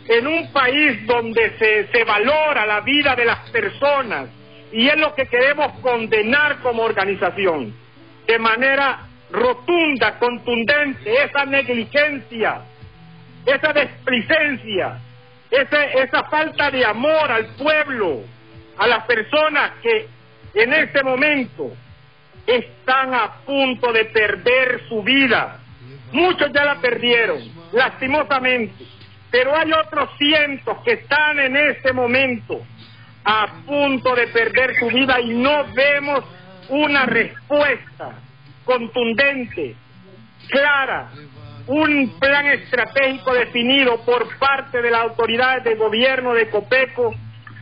En 0.08 0.28
un 0.28 0.54
país 0.54 1.06
donde 1.06 1.58
se, 1.58 1.88
se 1.88 2.04
valora 2.06 2.66
la 2.66 2.80
vida 2.82 3.16
de 3.16 3.26
las 3.26 3.50
personas 3.50 4.30
y 4.72 4.88
es 4.88 4.98
lo 4.98 5.14
que 5.16 5.26
queremos 5.28 5.80
condenar 5.82 6.60
como 6.60 6.84
organización 6.84 7.74
de 8.26 8.40
manera 8.40 9.08
rotunda, 9.32 10.20
contundente, 10.20 11.24
esa 11.24 11.46
negligencia, 11.46 12.62
esa 13.46 13.74
desplicencia, 13.74 15.00
ese, 15.50 16.02
esa 16.04 16.24
falta 16.26 16.70
de 16.70 16.86
amor 16.86 17.32
al 17.32 17.48
pueblo, 17.56 18.22
a 18.78 18.88
las 18.88 19.06
personas 19.06 19.72
que 19.82 20.08
en 20.58 20.74
este 20.74 21.04
momento 21.04 21.72
están 22.46 23.14
a 23.14 23.36
punto 23.46 23.92
de 23.92 24.06
perder 24.06 24.82
su 24.90 25.04
vida. 25.04 25.60
Muchos 26.12 26.52
ya 26.52 26.66
la 26.66 26.76
perdieron, 26.80 27.40
lastimosamente, 27.74 28.86
pero 29.30 29.56
hay 29.56 29.72
otros 29.74 30.10
cientos 30.18 30.78
que 30.84 30.94
están 30.94 31.40
en 31.40 31.58
este 31.58 31.94
momento 31.94 32.62
a 33.24 33.46
punto 33.66 34.16
de 34.16 34.28
perder 34.28 34.74
su 34.80 34.88
vida 34.88 35.20
y 35.20 35.30
no 35.30 35.66
vemos 35.74 36.24
una 36.70 37.06
respuesta 37.06 38.16
contundente, 38.64 39.76
clara, 40.50 41.10
un 41.68 42.18
plan 42.20 42.48
estratégico 42.48 43.34
definido 43.34 44.00
por 44.06 44.38
parte 44.38 44.82
de 44.82 44.90
las 44.90 45.02
autoridades 45.02 45.66
de 45.66 45.76
gobierno 45.76 46.34
de 46.34 46.50
Copeco, 46.50 47.14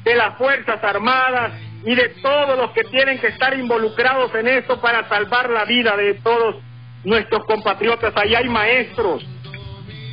de 0.03 0.15
las 0.15 0.37
Fuerzas 0.37 0.83
Armadas 0.83 1.51
y 1.85 1.95
de 1.95 2.09
todos 2.21 2.57
los 2.57 2.71
que 2.71 2.83
tienen 2.85 3.19
que 3.19 3.27
estar 3.27 3.57
involucrados 3.57 4.33
en 4.35 4.47
esto 4.47 4.81
para 4.81 5.07
salvar 5.07 5.49
la 5.49 5.65
vida 5.65 5.95
de 5.95 6.15
todos 6.15 6.55
nuestros 7.03 7.45
compatriotas. 7.45 8.13
Ahí 8.17 8.33
hay 8.35 8.49
maestros, 8.49 9.23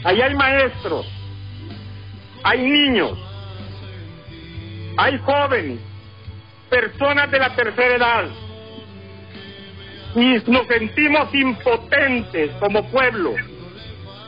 ahí 0.05 0.21
hay 0.21 0.35
maestros, 0.35 1.07
hay 2.43 2.63
niños, 2.63 3.19
hay 4.99 5.19
jóvenes, 5.19 5.81
personas 6.69 7.31
de 7.31 7.39
la 7.39 7.55
tercera 7.55 7.97
edad. 7.97 8.25
Y 10.15 10.51
nos 10.51 10.67
sentimos 10.67 11.35
impotentes 11.35 12.51
como 12.61 12.87
pueblo 12.91 13.35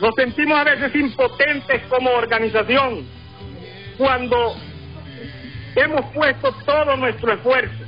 nos 0.00 0.14
sentimos 0.16 0.58
a 0.58 0.64
veces 0.64 0.94
impotentes 0.94 1.82
como 1.88 2.10
organización 2.10 3.06
cuando 3.96 4.56
hemos 5.76 6.04
puesto 6.12 6.52
todo 6.64 6.96
nuestro 6.96 7.32
esfuerzo, 7.32 7.84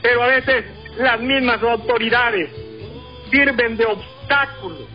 pero 0.00 0.22
a 0.22 0.26
veces 0.26 0.64
las 0.98 1.20
mismas 1.20 1.62
autoridades 1.62 2.50
sirven 3.30 3.76
de 3.76 3.86
obstáculo. 3.86 4.86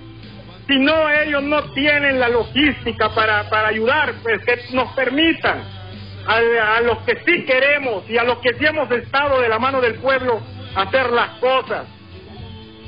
Si 0.68 0.78
no, 0.80 1.10
ellos 1.10 1.44
no 1.44 1.64
tienen 1.72 2.20
la 2.20 2.28
logística 2.28 3.10
para, 3.16 3.50
para 3.50 3.70
ayudar, 3.70 4.14
pues 4.22 4.44
que 4.44 4.76
nos 4.76 4.92
permitan 4.94 5.64
a, 6.28 6.76
a 6.76 6.82
los 6.82 7.00
que 7.00 7.18
sí 7.26 7.46
queremos 7.46 8.10
y 8.10 8.18
a 8.18 8.24
los 8.24 8.40
que 8.40 8.54
sí 8.56 8.66
hemos 8.66 8.92
estado 8.92 9.40
de 9.42 9.48
la 9.48 9.60
mano 9.60 9.80
del 9.80 9.96
pueblo 9.96 10.42
hacer 10.76 11.10
las 11.12 11.40
cosas 11.40 11.88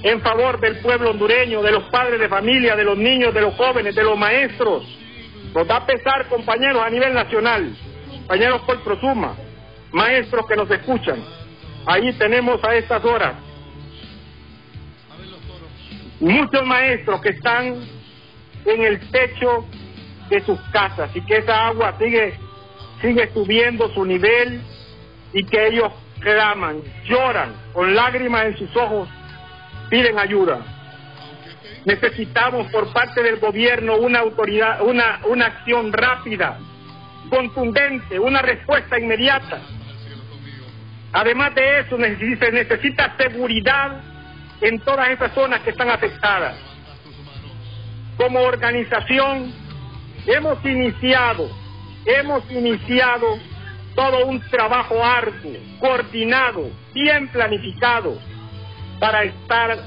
en 0.04 0.22
favor 0.22 0.60
del 0.60 0.80
pueblo 0.80 1.12
hondureño, 1.12 1.62
de 1.62 1.72
los 1.72 1.84
padres 1.86 2.20
de 2.20 2.30
familia, 2.30 2.76
de 2.76 2.84
los 2.84 2.98
niños, 2.98 3.34
de 3.34 3.42
los 3.42 3.56
jóvenes, 3.56 3.96
de 3.96 4.04
los 4.04 4.18
maestros. 4.18 4.84
Nos 5.54 5.68
da 5.68 5.86
pesar, 5.86 6.28
compañeros, 6.28 6.82
a 6.82 6.90
nivel 6.90 7.14
nacional, 7.14 7.76
compañeros 8.30 8.62
por 8.62 8.80
Prosuma, 8.84 9.36
maestros 9.92 10.46
que 10.46 10.56
nos 10.56 10.70
escuchan. 10.70 11.18
Ahí 11.88 12.14
tenemos 12.14 12.64
a 12.64 12.76
estas 12.76 13.04
horas 13.04 13.34
muchos 16.20 16.64
maestros 16.64 17.22
que 17.22 17.30
están 17.30 17.82
en 18.66 18.84
el 18.84 19.00
techo 19.10 19.66
de 20.30 20.42
sus 20.42 20.60
casas 20.72 21.10
y 21.16 21.22
que 21.22 21.38
esa 21.38 21.70
agua 21.70 21.96
sigue, 21.98 22.36
sigue 23.02 23.32
subiendo 23.34 23.92
su 23.96 24.06
nivel 24.06 24.62
y 25.34 25.44
que 25.46 25.66
ellos 25.66 25.92
claman, 26.20 26.84
lloran 27.06 27.56
con 27.74 27.96
lágrimas 27.96 28.46
en 28.46 28.58
sus 28.58 28.76
ojos 28.76 29.10
piden 29.90 30.20
ayuda. 30.20 30.60
Necesitamos 31.84 32.72
por 32.72 32.94
parte 32.94 33.24
del 33.24 33.40
gobierno 33.40 33.96
una 33.96 34.20
autoridad, 34.20 34.84
una, 34.84 35.22
una 35.28 35.48
acción 35.48 35.92
rápida, 35.92 36.60
contundente, 37.30 38.20
una 38.20 38.42
respuesta 38.42 39.00
inmediata. 39.00 39.62
Además 41.12 41.56
de 41.56 41.80
eso, 41.80 41.98
se 41.98 42.52
necesita 42.52 43.16
seguridad 43.18 44.02
en 44.62 44.80
todas 44.80 45.10
esas 45.10 45.34
zonas 45.34 45.62
que 45.62 45.72
están 45.72 45.90
afectadas. 45.90 46.56
Como 48.18 48.42
organización, 48.42 49.54
hemos 50.28 50.64
iniciado, 50.66 51.50
hemos 52.06 52.50
iniciado 52.52 53.40
todo 53.96 54.26
un 54.26 54.42
trabajo 54.50 55.04
arduo, 55.04 55.54
coordinado, 55.80 56.70
bien 56.94 57.28
planificado, 57.30 58.20
para 59.00 59.24
estar 59.24 59.78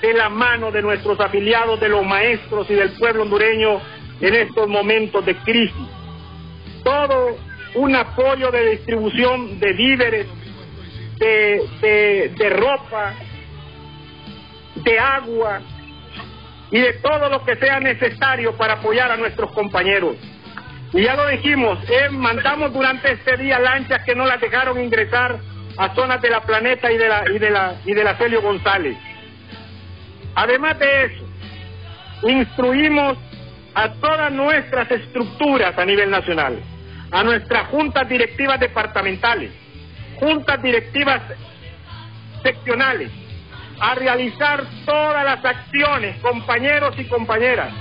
de 0.00 0.14
la 0.14 0.28
mano 0.28 0.70
de 0.70 0.82
nuestros 0.82 1.20
afiliados, 1.20 1.78
de 1.80 1.88
los 1.88 2.04
maestros 2.04 2.70
y 2.70 2.74
del 2.74 2.90
pueblo 2.92 3.22
hondureño 3.22 3.80
en 4.20 4.34
estos 4.34 4.66
momentos 4.68 5.24
de 5.26 5.36
crisis. 5.36 5.99
Todo 6.90 7.36
un 7.76 7.94
apoyo 7.94 8.50
de 8.50 8.70
distribución 8.72 9.60
de 9.60 9.72
víveres, 9.74 10.26
de, 11.18 12.32
de, 12.36 12.50
ropa, 12.50 13.14
de 14.74 14.98
agua 14.98 15.60
y 16.72 16.80
de 16.80 16.94
todo 16.94 17.28
lo 17.28 17.44
que 17.44 17.54
sea 17.56 17.78
necesario 17.78 18.56
para 18.56 18.74
apoyar 18.74 19.12
a 19.12 19.16
nuestros 19.16 19.52
compañeros. 19.52 20.16
Y 20.92 21.02
ya 21.02 21.14
lo 21.14 21.28
dijimos, 21.28 21.78
eh, 21.88 22.08
mandamos 22.10 22.72
durante 22.72 23.12
este 23.12 23.36
día 23.36 23.60
lanchas 23.60 24.02
que 24.04 24.16
no 24.16 24.26
las 24.26 24.40
dejaron 24.40 24.80
ingresar 24.80 25.38
a 25.76 25.94
zonas 25.94 26.20
de 26.20 26.30
la 26.30 26.40
Planeta 26.40 26.90
y 26.90 26.98
de 26.98 27.08
la, 27.08 27.22
y 27.30 27.38
de 27.38 27.50
la, 27.50 27.74
y 27.84 27.94
de 27.94 28.02
la 28.02 28.16
Celio 28.16 28.42
González. 28.42 28.96
Además 30.34 30.76
de 30.80 31.04
eso, 31.04 31.24
instruimos 32.24 33.16
a 33.74 33.92
todas 33.92 34.32
nuestras 34.32 34.90
estructuras 34.90 35.78
a 35.78 35.84
nivel 35.84 36.10
nacional, 36.10 36.60
a 37.10 37.24
nuestras 37.24 37.68
juntas 37.68 38.08
directivas 38.08 38.60
departamentales, 38.60 39.52
juntas 40.18 40.62
directivas 40.62 41.22
seccionales, 42.42 43.10
a 43.80 43.94
realizar 43.94 44.64
todas 44.84 45.24
las 45.24 45.44
acciones, 45.44 46.20
compañeros 46.20 46.94
y 46.98 47.04
compañeras, 47.04 47.72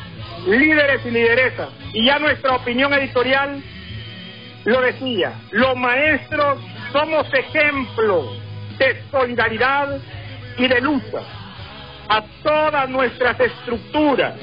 líderes 0.47 1.05
y 1.05 1.11
lideresas. 1.11 1.69
Y 1.93 2.05
ya 2.05 2.19
nuestra 2.19 2.55
opinión 2.55 2.93
editorial 2.93 3.61
lo 4.65 4.81
decía, 4.81 5.33
los 5.51 5.75
maestros 5.75 6.59
somos 6.91 7.27
ejemplo 7.33 8.33
de 8.77 9.03
solidaridad 9.11 9.99
y 10.57 10.67
de 10.67 10.81
lucha. 10.81 11.19
A 12.07 12.23
todas 12.41 12.89
nuestras 12.89 13.39
estructuras, 13.39 14.33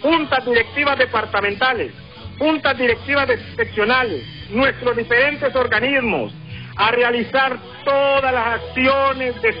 juntas 0.00 0.44
directivas 0.44 0.98
departamentales, 0.98 1.92
juntas 2.38 2.76
directivas 2.76 3.28
seccionales, 3.56 4.24
nuestros 4.50 4.96
diferentes 4.96 5.54
organismos, 5.54 6.32
a 6.76 6.90
realizar 6.90 7.58
todas 7.84 8.32
las 8.32 8.60
acciones 8.60 9.40
de 9.40 9.54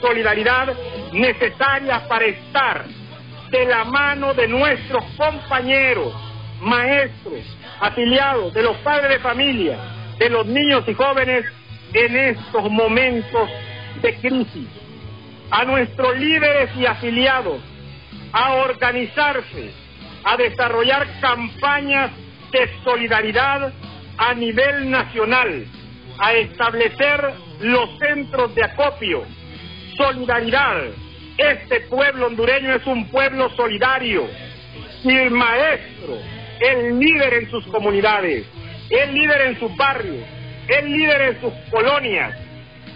solidaridad 0.00 0.72
necesarias 1.12 2.02
para 2.02 2.24
estar 2.26 2.84
de 3.50 3.66
la 3.66 3.84
mano 3.84 4.32
de 4.34 4.46
nuestros 4.46 5.04
compañeros, 5.16 6.14
maestros, 6.60 7.44
afiliados, 7.80 8.54
de 8.54 8.62
los 8.62 8.76
padres 8.78 9.10
de 9.10 9.18
familia, 9.18 9.78
de 10.18 10.30
los 10.30 10.46
niños 10.46 10.84
y 10.86 10.94
jóvenes 10.94 11.44
en 11.92 12.16
estos 12.16 12.70
momentos 12.70 13.50
de 14.00 14.14
crisis. 14.16 14.68
A 15.50 15.64
nuestros 15.64 16.16
líderes 16.16 16.70
y 16.76 16.86
afiliados 16.86 17.60
a 18.32 18.54
organizarse, 18.54 19.72
a 20.24 20.36
desarrollar 20.36 21.06
campañas 21.20 22.10
de 22.52 22.68
solidaridad 22.84 23.72
a 24.18 24.34
nivel 24.34 24.90
nacional, 24.90 25.64
a 26.18 26.32
establecer 26.34 27.32
los 27.60 27.98
centros 27.98 28.54
de 28.54 28.64
acopio, 28.64 29.24
solidaridad. 29.96 30.82
Este 31.38 31.80
pueblo 31.82 32.26
hondureño 32.26 32.74
es 32.74 32.86
un 32.86 33.08
pueblo 33.08 33.48
solidario 33.56 34.28
y 35.02 35.16
el 35.16 35.30
maestro, 35.30 36.18
el 36.60 36.98
líder 36.98 37.34
en 37.34 37.50
sus 37.50 37.66
comunidades, 37.68 38.46
el 38.90 39.14
líder 39.14 39.40
en 39.48 39.58
sus 39.58 39.74
barrios, 39.76 40.24
el 40.68 40.92
líder 40.92 41.20
en 41.22 41.40
sus 41.40 41.52
colonias. 41.70 42.36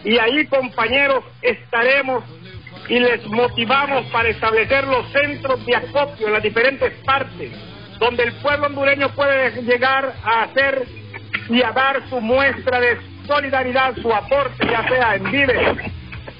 Y 0.04 0.18
ahí, 0.18 0.46
compañeros, 0.46 1.24
estaremos 1.40 2.24
y 2.88 2.98
les 2.98 3.26
motivamos 3.26 4.06
para 4.06 4.28
establecer 4.28 4.86
los 4.86 5.10
centros 5.10 5.64
de 5.64 5.76
acopio 5.76 6.26
en 6.26 6.32
las 6.34 6.42
diferentes 6.42 6.92
partes, 7.04 7.52
donde 7.98 8.24
el 8.24 8.32
pueblo 8.34 8.66
hondureño 8.66 9.08
puede 9.10 9.62
llegar 9.62 10.12
a 10.24 10.42
hacer 10.42 10.86
y 11.48 11.62
a 11.62 11.72
dar 11.72 12.08
su 12.08 12.20
muestra 12.20 12.80
de 12.80 12.98
solidaridad, 13.26 13.96
su 13.96 14.12
aporte, 14.12 14.66
ya 14.66 14.86
sea 14.88 15.14
en 15.14 15.30
víveres, 15.30 15.92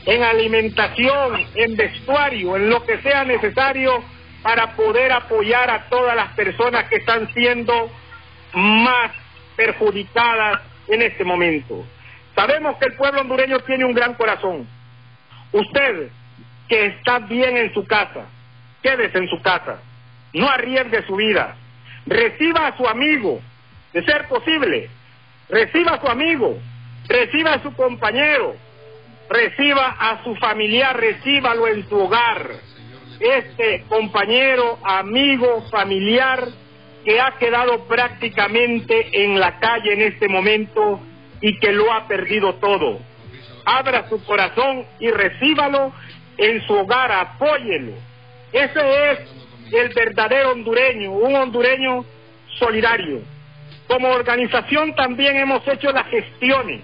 en 0.06 0.22
alimentación, 0.22 1.46
en 1.54 1.76
vestuario, 1.76 2.56
en 2.56 2.68
lo 2.68 2.84
que 2.84 2.98
sea 2.98 3.24
necesario 3.24 4.04
para 4.42 4.76
poder 4.76 5.12
apoyar 5.12 5.70
a 5.70 5.88
todas 5.88 6.14
las 6.14 6.32
personas 6.34 6.84
que 6.84 6.96
están 6.96 7.32
siendo 7.32 7.90
más 8.52 9.10
perjudicadas 9.56 10.60
en 10.88 11.00
este 11.00 11.24
momento. 11.24 11.84
Sabemos 12.34 12.76
que 12.76 12.86
el 12.86 12.94
pueblo 12.94 13.22
hondureño 13.22 13.60
tiene 13.60 13.84
un 13.84 13.94
gran 13.94 14.14
corazón. 14.14 14.66
Usted, 15.52 16.10
que 16.68 16.86
está 16.86 17.20
bien 17.20 17.56
en 17.56 17.74
su 17.74 17.86
casa, 17.86 18.26
quédese 18.82 19.18
en 19.18 19.28
su 19.28 19.40
casa, 19.42 19.80
no 20.32 20.48
arriesgue 20.48 21.06
su 21.06 21.16
vida, 21.16 21.56
reciba 22.06 22.66
a 22.66 22.76
su 22.76 22.86
amigo, 22.86 23.40
de 23.92 24.04
ser 24.04 24.26
posible, 24.28 24.88
reciba 25.48 25.92
a 25.92 26.00
su 26.00 26.08
amigo, 26.08 26.58
reciba 27.08 27.54
a 27.54 27.62
su 27.62 27.72
compañero, 27.74 28.56
reciba 29.28 29.96
a 29.98 30.22
su 30.24 30.34
familiar, 30.36 30.98
recíbalo 30.98 31.68
en 31.68 31.88
su 31.88 31.98
hogar. 31.98 32.50
Este 33.20 33.84
compañero, 33.88 34.78
amigo, 34.82 35.62
familiar 35.70 36.48
que 37.04 37.20
ha 37.20 37.32
quedado 37.38 37.84
prácticamente 37.84 39.24
en 39.24 39.38
la 39.38 39.58
calle 39.58 39.92
en 39.92 40.02
este 40.02 40.28
momento 40.28 41.00
y 41.40 41.58
que 41.58 41.72
lo 41.72 41.92
ha 41.92 42.08
perdido 42.08 42.54
todo. 42.54 42.98
Abra 43.66 44.08
su 44.08 44.22
corazón 44.24 44.84
y 44.98 45.10
recíbalo 45.10 45.92
en 46.38 46.66
su 46.66 46.74
hogar, 46.74 47.12
apóyelo. 47.12 47.92
Ese 48.52 49.12
es 49.12 49.18
el 49.72 49.88
verdadero 49.94 50.52
hondureño, 50.52 51.12
un 51.12 51.34
hondureño 51.34 52.04
solidario. 52.58 53.22
Como 53.86 54.08
organización 54.08 54.94
también 54.94 55.36
hemos 55.36 55.66
hecho 55.68 55.92
las 55.92 56.06
gestiones 56.08 56.80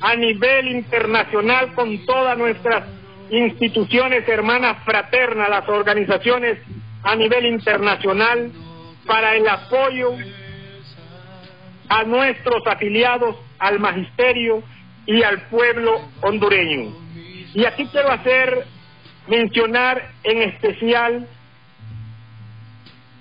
a 0.00 0.16
nivel 0.16 0.68
internacional 0.68 1.74
con 1.74 2.04
todas 2.06 2.36
nuestras 2.36 2.84
instituciones 3.30 4.28
hermanas 4.28 4.78
fraternas, 4.84 5.48
las 5.48 5.68
organizaciones 5.68 6.58
a 7.02 7.16
nivel 7.16 7.46
internacional 7.46 8.50
para 9.06 9.36
el 9.36 9.48
apoyo 9.48 10.16
a 11.88 12.04
nuestros 12.04 12.66
afiliados, 12.66 13.36
al 13.58 13.78
magisterio 13.78 14.62
y 15.06 15.22
al 15.22 15.42
pueblo 15.48 16.00
hondureño. 16.22 17.01
Y 17.54 17.64
aquí 17.64 17.86
quiero 17.86 18.10
hacer 18.10 18.66
mencionar 19.26 20.10
en 20.24 20.42
especial 20.42 21.28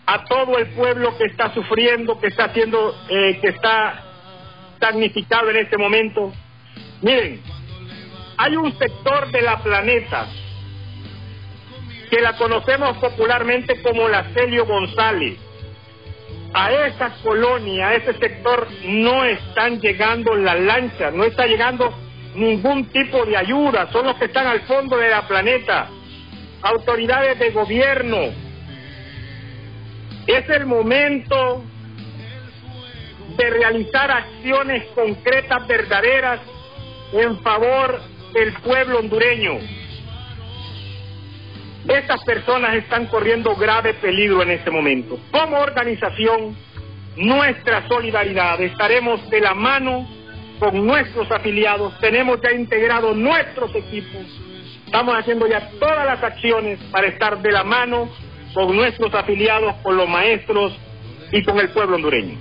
a 0.05 0.25
todo 0.25 0.57
el 0.57 0.67
pueblo 0.67 1.17
que 1.17 1.25
está 1.25 1.53
sufriendo, 1.53 2.19
que 2.19 2.27
está 2.27 2.53
siendo, 2.53 2.95
eh, 3.09 3.39
que 3.41 3.49
está 3.49 4.03
damnificado 4.79 5.49
en 5.51 5.57
este 5.57 5.77
momento, 5.77 6.33
Miren, 7.01 7.41
hay 8.37 8.55
un 8.55 8.77
sector 8.77 9.31
de 9.31 9.41
la 9.41 9.57
planeta 9.57 10.27
que 12.11 12.21
la 12.21 12.37
conocemos 12.37 12.97
popularmente 12.97 13.81
como 13.81 14.07
la 14.07 14.25
Celio 14.33 14.65
González. 14.65 15.39
A 16.53 16.71
esa 16.71 17.11
colonia, 17.23 17.87
a 17.87 17.95
ese 17.95 18.13
sector, 18.13 18.67
no 18.85 19.23
están 19.23 19.79
llegando 19.79 20.35
las 20.35 20.59
lanchas, 20.59 21.13
no 21.13 21.23
está 21.23 21.47
llegando 21.47 21.91
ningún 22.35 22.85
tipo 22.87 23.25
de 23.25 23.37
ayuda, 23.37 23.91
son 23.91 24.05
los 24.05 24.15
que 24.17 24.25
están 24.25 24.47
al 24.47 24.61
fondo 24.61 24.97
de 24.97 25.09
la 25.09 25.27
planeta. 25.27 25.89
Autoridades 26.61 27.39
de 27.39 27.49
gobierno, 27.51 28.17
es 30.27 30.49
el 30.49 30.65
momento 30.65 31.63
de 33.37 33.49
realizar 33.49 34.11
acciones 34.11 34.85
concretas, 34.93 35.67
verdaderas, 35.67 36.39
en 37.13 37.39
favor 37.39 38.01
del 38.33 38.53
pueblo 38.53 38.99
hondureño. 38.99 39.57
Estas 41.87 42.23
personas 42.23 42.75
están 42.75 43.07
corriendo 43.07 43.55
grave 43.55 43.95
peligro 43.95 44.43
en 44.43 44.51
este 44.51 44.69
momento. 44.69 45.19
Como 45.31 45.59
organización, 45.59 46.55
nuestra 47.17 47.87
solidaridad, 47.87 48.61
estaremos 48.61 49.27
de 49.29 49.41
la 49.41 49.53
mano 49.53 50.07
con 50.61 50.85
nuestros 50.85 51.29
afiliados, 51.31 51.97
tenemos 51.99 52.39
ya 52.39 52.51
integrado 52.51 53.15
nuestros 53.15 53.73
equipos, 53.73 54.21
estamos 54.85 55.15
haciendo 55.15 55.47
ya 55.47 55.71
todas 55.79 56.05
las 56.05 56.21
acciones 56.21 56.77
para 56.91 57.07
estar 57.07 57.41
de 57.41 57.51
la 57.51 57.63
mano 57.63 58.07
con 58.53 58.75
nuestros 58.75 59.11
afiliados, 59.15 59.73
con 59.81 59.97
los 59.97 60.07
maestros 60.07 60.77
y 61.31 61.43
con 61.43 61.57
el 61.57 61.69
pueblo 61.69 61.95
hondureño. 61.95 62.37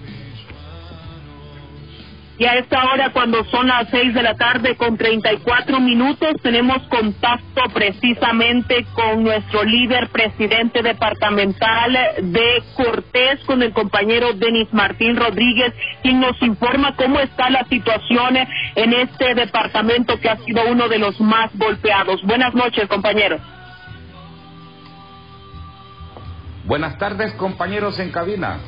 Y 2.40 2.46
a 2.46 2.54
esta 2.54 2.82
hora, 2.90 3.10
cuando 3.12 3.44
son 3.50 3.68
las 3.68 3.86
seis 3.90 4.14
de 4.14 4.22
la 4.22 4.34
tarde 4.34 4.74
con 4.74 4.96
34 4.96 5.78
minutos, 5.78 6.36
tenemos 6.42 6.78
contacto 6.88 7.64
precisamente 7.74 8.86
con 8.94 9.24
nuestro 9.24 9.62
líder 9.62 10.08
presidente 10.08 10.82
departamental 10.82 11.92
de 12.22 12.62
Cortés, 12.74 13.40
con 13.44 13.62
el 13.62 13.74
compañero 13.74 14.32
Denis 14.32 14.72
Martín 14.72 15.16
Rodríguez, 15.16 15.74
quien 16.02 16.18
nos 16.18 16.40
informa 16.40 16.96
cómo 16.96 17.20
está 17.20 17.50
la 17.50 17.62
situación 17.64 18.38
en 18.74 18.92
este 18.94 19.34
departamento 19.34 20.18
que 20.18 20.30
ha 20.30 20.38
sido 20.38 20.62
uno 20.66 20.88
de 20.88 20.98
los 20.98 21.20
más 21.20 21.50
golpeados. 21.58 22.22
Buenas 22.22 22.54
noches, 22.54 22.88
compañero. 22.88 23.36
Buenas 26.64 26.96
tardes, 26.96 27.34
compañeros 27.34 27.98
en 27.98 28.10
cabina 28.10 28.60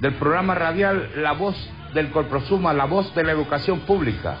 del 0.00 0.14
programa 0.14 0.54
radial 0.54 1.10
La 1.16 1.32
Voz 1.32 1.54
del 1.94 2.10
Corprosuma, 2.10 2.72
la 2.72 2.84
voz 2.84 3.14
de 3.14 3.24
la 3.24 3.32
educación 3.32 3.80
pública. 3.80 4.36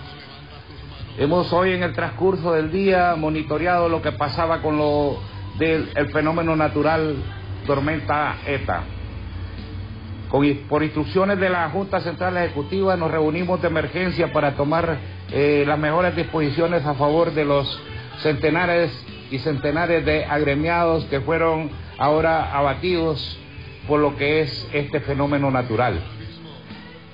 Hemos 1.18 1.52
hoy 1.52 1.72
en 1.72 1.82
el 1.82 1.94
transcurso 1.94 2.52
del 2.52 2.70
día 2.70 3.16
monitoreado 3.16 3.88
lo 3.88 4.02
que 4.02 4.12
pasaba 4.12 4.62
con 4.62 4.76
lo 4.78 5.18
del 5.58 5.90
el 5.96 6.10
fenómeno 6.10 6.54
natural 6.54 7.16
tormenta 7.66 8.36
ETA. 8.46 8.82
Con, 10.28 10.46
por 10.68 10.82
instrucciones 10.82 11.40
de 11.40 11.48
la 11.48 11.70
Junta 11.70 12.00
Central 12.00 12.36
Ejecutiva 12.36 12.96
nos 12.96 13.10
reunimos 13.10 13.60
de 13.62 13.68
emergencia 13.68 14.32
para 14.32 14.52
tomar 14.52 14.98
eh, 15.32 15.64
las 15.66 15.78
mejores 15.78 16.14
disposiciones 16.14 16.84
a 16.84 16.94
favor 16.94 17.32
de 17.32 17.44
los 17.44 17.82
centenares 18.18 18.92
y 19.30 19.38
centenares 19.38 20.04
de 20.04 20.24
agremiados 20.24 21.04
que 21.06 21.20
fueron 21.20 21.70
ahora 21.98 22.56
abatidos 22.56 23.38
por 23.88 24.00
lo 24.00 24.16
que 24.16 24.42
es 24.42 24.68
este 24.72 25.00
fenómeno 25.00 25.50
natural 25.50 25.98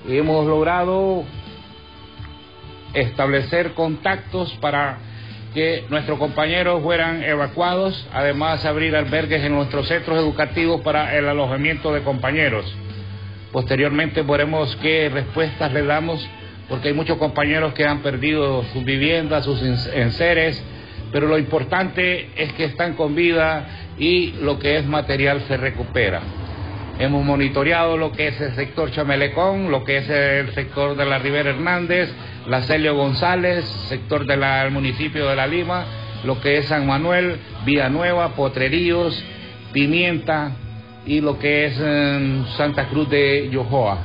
hemos 0.08 0.46
logrado 0.46 1.24
establecer 2.92 3.72
contactos 3.72 4.52
para 4.60 4.98
que 5.54 5.84
nuestros 5.88 6.18
compañeros 6.18 6.82
fueran 6.82 7.22
evacuados, 7.22 8.08
además 8.12 8.64
abrir 8.64 8.96
albergues 8.96 9.42
en 9.44 9.52
nuestros 9.52 9.86
centros 9.86 10.18
educativos 10.18 10.80
para 10.80 11.16
el 11.16 11.28
alojamiento 11.28 11.92
de 11.92 12.02
compañeros. 12.02 12.64
Posteriormente 13.52 14.22
veremos 14.22 14.76
qué 14.82 15.08
respuestas 15.08 15.72
le 15.72 15.84
damos, 15.84 16.28
porque 16.68 16.88
hay 16.88 16.94
muchos 16.94 17.18
compañeros 17.18 17.72
que 17.72 17.84
han 17.84 18.00
perdido 18.00 18.64
sus 18.72 18.84
viviendas, 18.84 19.44
sus 19.44 19.62
enseres, 19.62 20.62
pero 21.12 21.28
lo 21.28 21.38
importante 21.38 22.30
es 22.34 22.52
que 22.54 22.64
están 22.64 22.94
con 22.94 23.14
vida 23.14 23.68
y 23.96 24.32
lo 24.40 24.58
que 24.58 24.78
es 24.78 24.86
material 24.86 25.42
se 25.46 25.56
recupera. 25.56 26.20
Hemos 26.96 27.24
monitoreado 27.24 27.96
lo 27.96 28.12
que 28.12 28.28
es 28.28 28.40
el 28.40 28.54
sector 28.54 28.92
Chamelecón, 28.92 29.68
lo 29.68 29.82
que 29.82 29.98
es 29.98 30.08
el 30.08 30.54
sector 30.54 30.96
de 30.96 31.04
la 31.04 31.18
Rivera 31.18 31.50
Hernández, 31.50 32.08
la 32.46 32.62
Celio 32.62 32.94
González, 32.94 33.64
sector 33.88 34.24
del 34.26 34.70
municipio 34.70 35.28
de 35.28 35.34
La 35.34 35.48
Lima, 35.48 35.86
lo 36.22 36.40
que 36.40 36.58
es 36.58 36.66
San 36.66 36.86
Manuel, 36.86 37.40
Nueva, 37.90 38.36
Potreríos, 38.36 39.24
Pimienta 39.72 40.52
y 41.04 41.20
lo 41.20 41.36
que 41.40 41.66
es 41.66 41.80
em, 41.80 42.46
Santa 42.56 42.86
Cruz 42.86 43.10
de 43.10 43.50
Yojoa. 43.50 43.98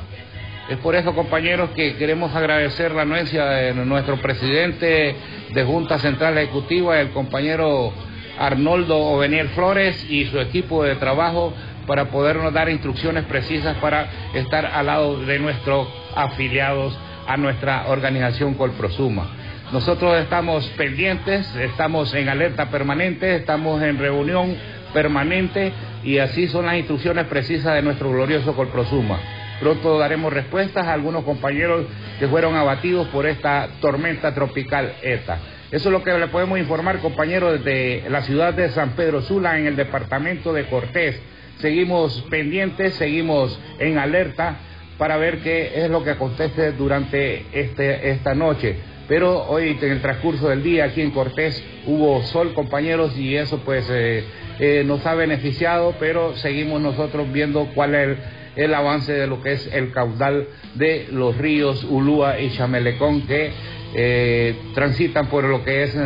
Es 0.68 0.78
por 0.78 0.96
eso, 0.96 1.14
compañeros, 1.14 1.70
que 1.70 1.94
queremos 1.94 2.34
agradecer 2.34 2.90
la 2.90 3.02
anuencia 3.02 3.44
de 3.44 3.72
nuestro 3.72 4.16
presidente 4.16 5.14
de 5.52 5.64
Junta 5.64 6.00
Central 6.00 6.36
Ejecutiva, 6.38 7.00
el 7.00 7.10
compañero 7.10 7.92
Arnoldo 8.38 8.98
Ovenier 8.98 9.48
Flores 9.48 10.06
y 10.08 10.24
su 10.26 10.40
equipo 10.40 10.82
de 10.82 10.96
trabajo 10.96 11.52
para 11.86 12.06
podernos 12.06 12.52
dar 12.52 12.68
instrucciones 12.68 13.24
precisas 13.24 13.76
para 13.78 14.08
estar 14.34 14.66
al 14.66 14.86
lado 14.86 15.18
de 15.20 15.38
nuestros 15.38 15.88
afiliados 16.14 16.98
a 17.26 17.36
nuestra 17.36 17.86
organización 17.88 18.54
Colprosuma. 18.54 19.28
Nosotros 19.72 20.18
estamos 20.18 20.66
pendientes, 20.76 21.54
estamos 21.54 22.12
en 22.14 22.28
alerta 22.28 22.70
permanente, 22.70 23.36
estamos 23.36 23.82
en 23.82 23.98
reunión 23.98 24.56
permanente 24.92 25.72
y 26.02 26.18
así 26.18 26.48
son 26.48 26.66
las 26.66 26.76
instrucciones 26.76 27.26
precisas 27.26 27.74
de 27.74 27.82
nuestro 27.82 28.10
glorioso 28.10 28.54
Colprosuma. 28.54 29.18
Pronto 29.60 29.98
daremos 29.98 30.32
respuestas 30.32 30.86
a 30.86 30.94
algunos 30.94 31.22
compañeros 31.22 31.84
que 32.18 32.26
fueron 32.26 32.56
abatidos 32.56 33.06
por 33.08 33.26
esta 33.26 33.68
tormenta 33.80 34.34
tropical 34.34 34.94
ETA. 35.02 35.38
Eso 35.70 35.88
es 35.88 35.92
lo 35.92 36.02
que 36.02 36.18
le 36.18 36.26
podemos 36.26 36.58
informar, 36.58 36.98
compañeros, 36.98 37.62
desde 37.62 38.08
la 38.10 38.22
ciudad 38.22 38.52
de 38.54 38.70
San 38.70 38.90
Pedro 38.92 39.22
Sula, 39.22 39.56
en 39.56 39.66
el 39.66 39.76
departamento 39.76 40.52
de 40.52 40.64
Cortés. 40.64 41.20
Seguimos 41.60 42.24
pendientes, 42.30 42.94
seguimos 42.94 43.58
en 43.78 43.98
alerta 43.98 44.56
para 44.96 45.16
ver 45.16 45.38
qué 45.38 45.72
es 45.82 45.90
lo 45.90 46.02
que 46.02 46.10
acontece 46.10 46.72
durante 46.72 47.44
este, 47.52 48.10
esta 48.10 48.34
noche. 48.34 48.76
Pero 49.08 49.44
hoy, 49.48 49.76
en 49.80 49.90
el 49.90 50.00
transcurso 50.00 50.48
del 50.48 50.62
día, 50.62 50.84
aquí 50.84 51.00
en 51.00 51.10
Cortés, 51.10 51.62
hubo 51.86 52.22
sol, 52.22 52.54
compañeros, 52.54 53.16
y 53.18 53.34
eso 53.34 53.58
pues 53.64 53.88
eh, 53.90 54.24
eh, 54.58 54.84
nos 54.86 55.04
ha 55.04 55.14
beneficiado, 55.14 55.96
pero 55.98 56.36
seguimos 56.36 56.80
nosotros 56.80 57.30
viendo 57.32 57.66
cuál 57.74 57.94
es 57.94 58.18
el, 58.56 58.72
avance 58.72 59.12
de 59.12 59.26
lo 59.26 59.42
que 59.42 59.52
es 59.52 59.68
el 59.72 59.90
caudal 59.90 60.46
de 60.76 61.08
los 61.10 61.36
ríos 61.36 61.84
Ulúa 61.84 62.38
y 62.38 62.50
Chamelecón 62.50 63.26
que 63.26 63.50
eh, 63.94 64.54
transitan 64.74 65.26
por 65.26 65.44
lo 65.44 65.64
que 65.64 65.82
es 65.82 65.98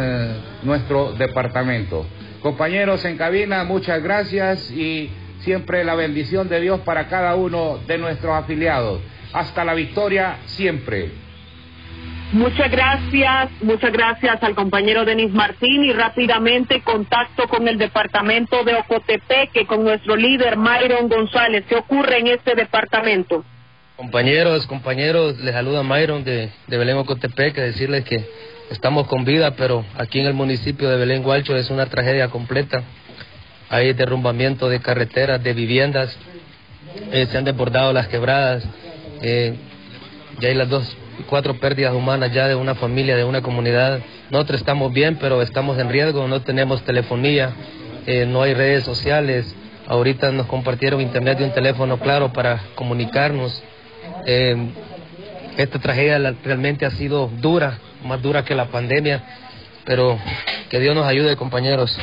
nuestro 0.62 1.12
departamento. 1.12 2.06
Compañeros 2.40 3.04
en 3.04 3.16
cabina, 3.16 3.64
muchas 3.64 4.02
gracias 4.02 4.70
y 4.70 5.10
siempre 5.44 5.84
la 5.84 5.94
bendición 5.94 6.48
de 6.48 6.60
Dios 6.60 6.80
para 6.80 7.08
cada 7.08 7.36
uno 7.36 7.78
de 7.86 7.98
nuestros 7.98 8.32
afiliados. 8.34 9.00
Hasta 9.32 9.64
la 9.64 9.74
victoria 9.74 10.38
siempre. 10.46 11.10
Muchas 12.32 12.70
gracias, 12.70 13.50
muchas 13.62 13.92
gracias 13.92 14.42
al 14.42 14.56
compañero 14.56 15.04
Denis 15.04 15.32
Martín 15.32 15.84
y 15.84 15.92
rápidamente 15.92 16.80
contacto 16.80 17.46
con 17.46 17.68
el 17.68 17.78
departamento 17.78 18.64
de 18.64 18.74
Ocotepeque, 18.74 19.66
con 19.66 19.84
nuestro 19.84 20.16
líder 20.16 20.56
Myron 20.56 21.08
González. 21.08 21.64
¿Qué 21.68 21.76
ocurre 21.76 22.18
en 22.18 22.28
este 22.28 22.56
departamento? 22.56 23.44
Compañeros, 23.96 24.66
compañeros, 24.66 25.38
les 25.38 25.54
saluda 25.54 25.84
Myron 25.84 26.24
de, 26.24 26.50
de 26.66 26.78
Belén 26.78 26.96
Ocotepeque, 26.96 27.60
decirles 27.60 28.04
que 28.04 28.24
estamos 28.70 29.06
con 29.06 29.24
vida, 29.24 29.52
pero 29.52 29.84
aquí 29.96 30.18
en 30.18 30.26
el 30.26 30.34
municipio 30.34 30.88
de 30.88 30.96
Belén 30.96 31.22
Gualcho 31.22 31.54
es 31.54 31.70
una 31.70 31.86
tragedia 31.86 32.28
completa 32.30 32.82
hay 33.74 33.92
derrumbamiento 33.92 34.68
de 34.68 34.78
carreteras, 34.78 35.42
de 35.42 35.52
viviendas, 35.52 36.16
eh, 37.10 37.26
se 37.28 37.36
han 37.36 37.44
desbordado 37.44 37.92
las 37.92 38.06
quebradas, 38.06 38.64
eh, 39.20 39.54
ya 40.38 40.48
hay 40.48 40.54
las 40.54 40.68
dos, 40.68 40.96
cuatro 41.28 41.58
pérdidas 41.58 41.92
humanas 41.92 42.32
ya 42.32 42.46
de 42.46 42.54
una 42.54 42.76
familia, 42.76 43.16
de 43.16 43.24
una 43.24 43.42
comunidad. 43.42 43.98
Nosotros 44.30 44.60
estamos 44.60 44.92
bien, 44.92 45.18
pero 45.20 45.42
estamos 45.42 45.76
en 45.78 45.88
riesgo, 45.88 46.28
no 46.28 46.42
tenemos 46.42 46.84
telefonía, 46.84 47.52
eh, 48.06 48.26
no 48.26 48.42
hay 48.42 48.54
redes 48.54 48.84
sociales. 48.84 49.52
Ahorita 49.88 50.30
nos 50.30 50.46
compartieron 50.46 51.00
internet 51.00 51.38
y 51.40 51.42
un 51.42 51.52
teléfono 51.52 51.98
claro 51.98 52.32
para 52.32 52.60
comunicarnos. 52.76 53.60
esta 55.56 55.78
tragedia 55.78 56.18
realmente 56.44 56.86
ha 56.86 56.90
sido 56.90 57.28
dura, 57.40 57.78
más 58.04 58.22
dura 58.22 58.44
que 58.44 58.54
la 58.54 58.66
pandemia, 58.66 59.22
pero 59.84 60.18
que 60.68 60.78
Dios 60.78 60.94
nos 60.94 61.06
ayude, 61.06 61.36
compañeros. 61.36 61.96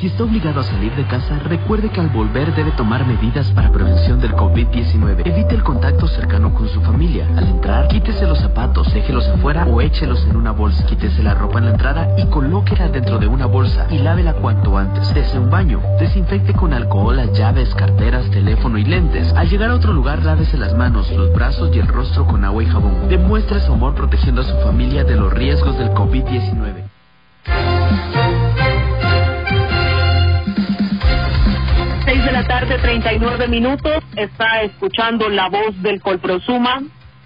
Si 0.00 0.08
está 0.08 0.24
obligado 0.24 0.60
a 0.60 0.64
salir 0.64 0.92
de 0.96 1.04
casa, 1.04 1.38
recuerde 1.38 1.88
que 1.88 2.00
al 2.00 2.08
volver 2.08 2.54
debe 2.54 2.72
tomar 2.72 3.06
medidas 3.06 3.50
para 3.52 3.70
prevención 3.70 4.20
del 4.20 4.32
COVID-19. 4.32 5.22
Evite 5.24 5.54
el 5.54 5.62
contacto 5.62 6.08
cercano 6.08 6.52
con 6.52 6.68
su 6.68 6.80
familia. 6.80 7.28
Al 7.36 7.46
entrar, 7.48 7.88
quítese 7.88 8.26
los 8.26 8.38
zapatos, 8.38 8.92
déjelos 8.92 9.26
afuera 9.28 9.64
o 9.66 9.80
échelos 9.80 10.26
en 10.28 10.36
una 10.36 10.50
bolsa. 10.50 10.84
Quítese 10.86 11.22
la 11.22 11.34
ropa 11.34 11.58
en 11.58 11.66
la 11.66 11.70
entrada 11.72 12.08
y 12.18 12.26
colóquela 12.26 12.88
dentro 12.88 13.18
de 13.18 13.28
una 13.28 13.46
bolsa 13.46 13.86
y 13.90 13.98
lávela 13.98 14.34
cuanto 14.34 14.76
antes. 14.76 15.14
Dese 15.14 15.38
un 15.38 15.48
baño. 15.48 15.80
Desinfecte 16.00 16.54
con 16.54 16.72
alcohol 16.72 17.16
las 17.16 17.32
llaves, 17.32 17.72
carteras, 17.74 18.28
teléfono 18.30 18.78
y 18.78 18.84
lentes. 18.84 19.32
Al 19.34 19.48
llegar 19.48 19.70
a 19.70 19.74
otro 19.74 19.92
lugar, 19.92 20.24
lávese 20.24 20.58
las 20.58 20.74
manos, 20.74 21.10
los 21.12 21.32
brazos 21.32 21.74
y 21.74 21.78
el 21.78 21.86
rostro 21.86 22.26
con 22.26 22.44
agua 22.44 22.62
y 22.62 22.66
jabón. 22.66 23.08
Demuestre 23.08 23.60
su 23.60 23.72
amor 23.72 23.94
protegiendo 23.94 24.40
a 24.40 24.44
su 24.44 24.56
familia 24.58 25.04
de 25.04 25.16
los 25.16 25.32
riesgos 25.32 25.78
del 25.78 25.90
COVID-19. 25.90 26.84
39 33.00 33.48
minutos. 33.48 34.04
Está 34.14 34.62
escuchando 34.62 35.28
la 35.28 35.48
voz 35.48 35.82
del 35.82 36.00
Colprosuma. 36.00 36.80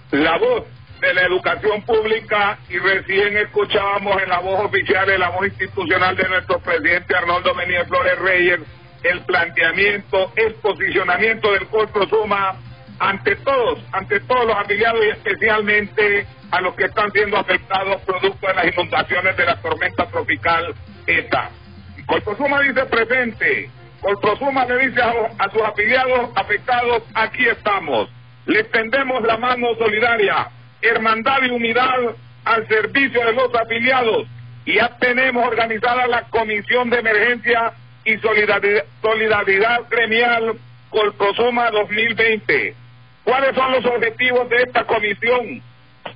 La 0.09 0.35
voz 0.39 0.63
de 0.99 1.13
la 1.13 1.21
educación 1.21 1.83
pública 1.83 2.57
y 2.69 2.79
recién 2.79 3.37
escuchábamos 3.37 4.19
en 4.23 4.29
la 4.29 4.39
voz 4.39 4.65
oficial, 4.65 5.07
en 5.11 5.19
la 5.19 5.29
voz 5.29 5.45
institucional 5.45 6.15
de 6.15 6.27
nuestro 6.27 6.59
presidente 6.59 7.15
Arnoldo 7.15 7.53
Menier 7.53 7.85
Flores 7.85 8.17
Reyes, 8.17 8.61
el 9.03 9.21
planteamiento, 9.21 10.31
el 10.35 10.55
posicionamiento 10.55 11.51
del 11.51 11.67
Colprosuma 11.67 12.55
ante 12.97 13.35
todos, 13.35 13.79
ante 13.91 14.21
todos 14.21 14.47
los 14.47 14.55
afiliados 14.57 15.05
y 15.05 15.09
especialmente 15.09 16.25
a 16.49 16.61
los 16.61 16.73
que 16.73 16.85
están 16.85 17.11
siendo 17.11 17.37
afectados 17.37 18.01
producto 18.01 18.47
de 18.47 18.55
las 18.55 18.73
inundaciones 18.73 19.37
de 19.37 19.45
la 19.45 19.61
tormenta 19.61 20.07
tropical 20.07 20.73
ETA. 21.05 21.51
Colprosuma 22.07 22.59
dice 22.61 22.85
presente, 22.87 23.69
Colprosuma 24.01 24.65
le 24.65 24.87
dice 24.87 25.01
a, 25.01 25.49
sus 25.51 25.61
afiliados 25.61 26.29
afectados, 26.35 27.03
aquí 27.13 27.47
estamos. 27.47 28.09
Le 28.45 28.63
tendemos 28.65 29.21
la 29.23 29.37
mano 29.37 29.75
solidaria, 29.77 30.49
hermandad 30.81 31.43
y 31.43 31.51
unidad 31.51 32.15
al 32.45 32.67
servicio 32.67 33.25
de 33.25 33.33
los 33.33 33.53
afiliados. 33.53 34.27
Y 34.65 34.75
ya 34.75 34.89
tenemos 34.99 35.45
organizada 35.45 36.07
la 36.07 36.23
Comisión 36.29 36.89
de 36.89 36.99
Emergencia 36.99 37.73
y 38.05 38.17
Solidaridad, 38.17 38.85
solidaridad 39.01 39.81
Gremial 39.89 40.57
Colprosuma 40.89 41.69
2020. 41.71 42.75
¿Cuáles 43.23 43.55
son 43.55 43.71
los 43.73 43.85
objetivos 43.85 44.49
de 44.49 44.63
esta 44.63 44.85
comisión? 44.85 45.61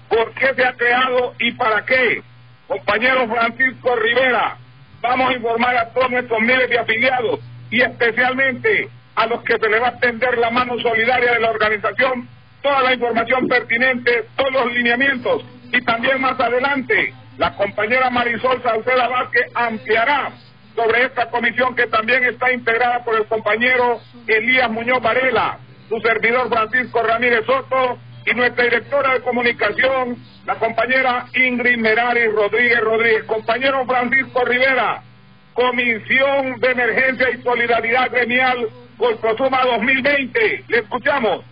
¿Por 0.08 0.32
qué 0.34 0.54
se 0.56 0.66
ha 0.66 0.74
creado 0.74 1.34
y 1.40 1.52
para 1.52 1.86
qué? 1.86 2.22
Compañero 2.68 3.28
Francisco 3.28 3.96
Rivera, 3.98 4.58
vamos 5.02 5.30
a 5.30 5.34
informar 5.34 5.76
a 5.76 5.90
todos 5.90 6.10
nuestros 6.10 6.40
miles 6.40 6.70
de 6.70 6.80
afiliados 6.80 7.40
y 7.74 7.82
especialmente 7.82 8.88
a 9.16 9.26
los 9.26 9.42
que 9.42 9.58
se 9.58 9.68
les 9.68 9.82
va 9.82 9.88
a 9.88 10.00
tender 10.00 10.38
la 10.38 10.52
mano 10.52 10.78
solidaria 10.80 11.34
de 11.34 11.40
la 11.40 11.50
organización, 11.50 12.30
toda 12.62 12.84
la 12.84 12.94
información 12.94 13.48
pertinente, 13.48 14.26
todos 14.36 14.52
los 14.52 14.74
lineamientos 14.74 15.44
y 15.72 15.82
también 15.82 16.22
más 16.22 16.40
adelante 16.40 17.16
la 17.40 17.56
compañera 17.56 18.12
Marisol 18.12 18.62
Salceda 18.62 19.08
Vázquez 19.08 19.48
ampliará 19.56 20.34
sobre 20.76 21.06
esta 21.06 21.32
comisión 21.32 21.76
que 21.76 21.88
también 21.88 22.24
está 22.26 22.52
integrada 22.54 23.04
por 23.04 23.16
el 23.16 23.26
compañero 23.26 24.00
Elías 24.28 24.70
Muñoz 24.70 25.02
Varela, 25.02 25.58
su 25.90 26.00
servidor 26.02 26.50
Francisco 26.50 27.02
Ramírez 27.02 27.44
Soto 27.48 27.98
y 28.24 28.36
nuestra 28.36 28.66
directora 28.66 29.14
de 29.14 29.22
comunicación, 29.22 30.18
la 30.46 30.56
compañera 30.56 31.26
Ingrid 31.34 31.78
Merari 31.78 32.28
Rodríguez 32.28 32.82
Rodríguez. 32.82 33.24
Compañero 33.24 33.84
Francisco 33.88 34.46
Rivera, 34.46 35.02
Comisión 35.54 36.60
de 36.60 36.72
Emergencia 36.72 37.30
y 37.30 37.42
Solidaridad 37.44 38.12
Gremial 38.12 38.68
Colprosuma 38.98 39.64
2020. 39.66 40.66
Le 40.68 40.78
escuchamos. 40.78 41.46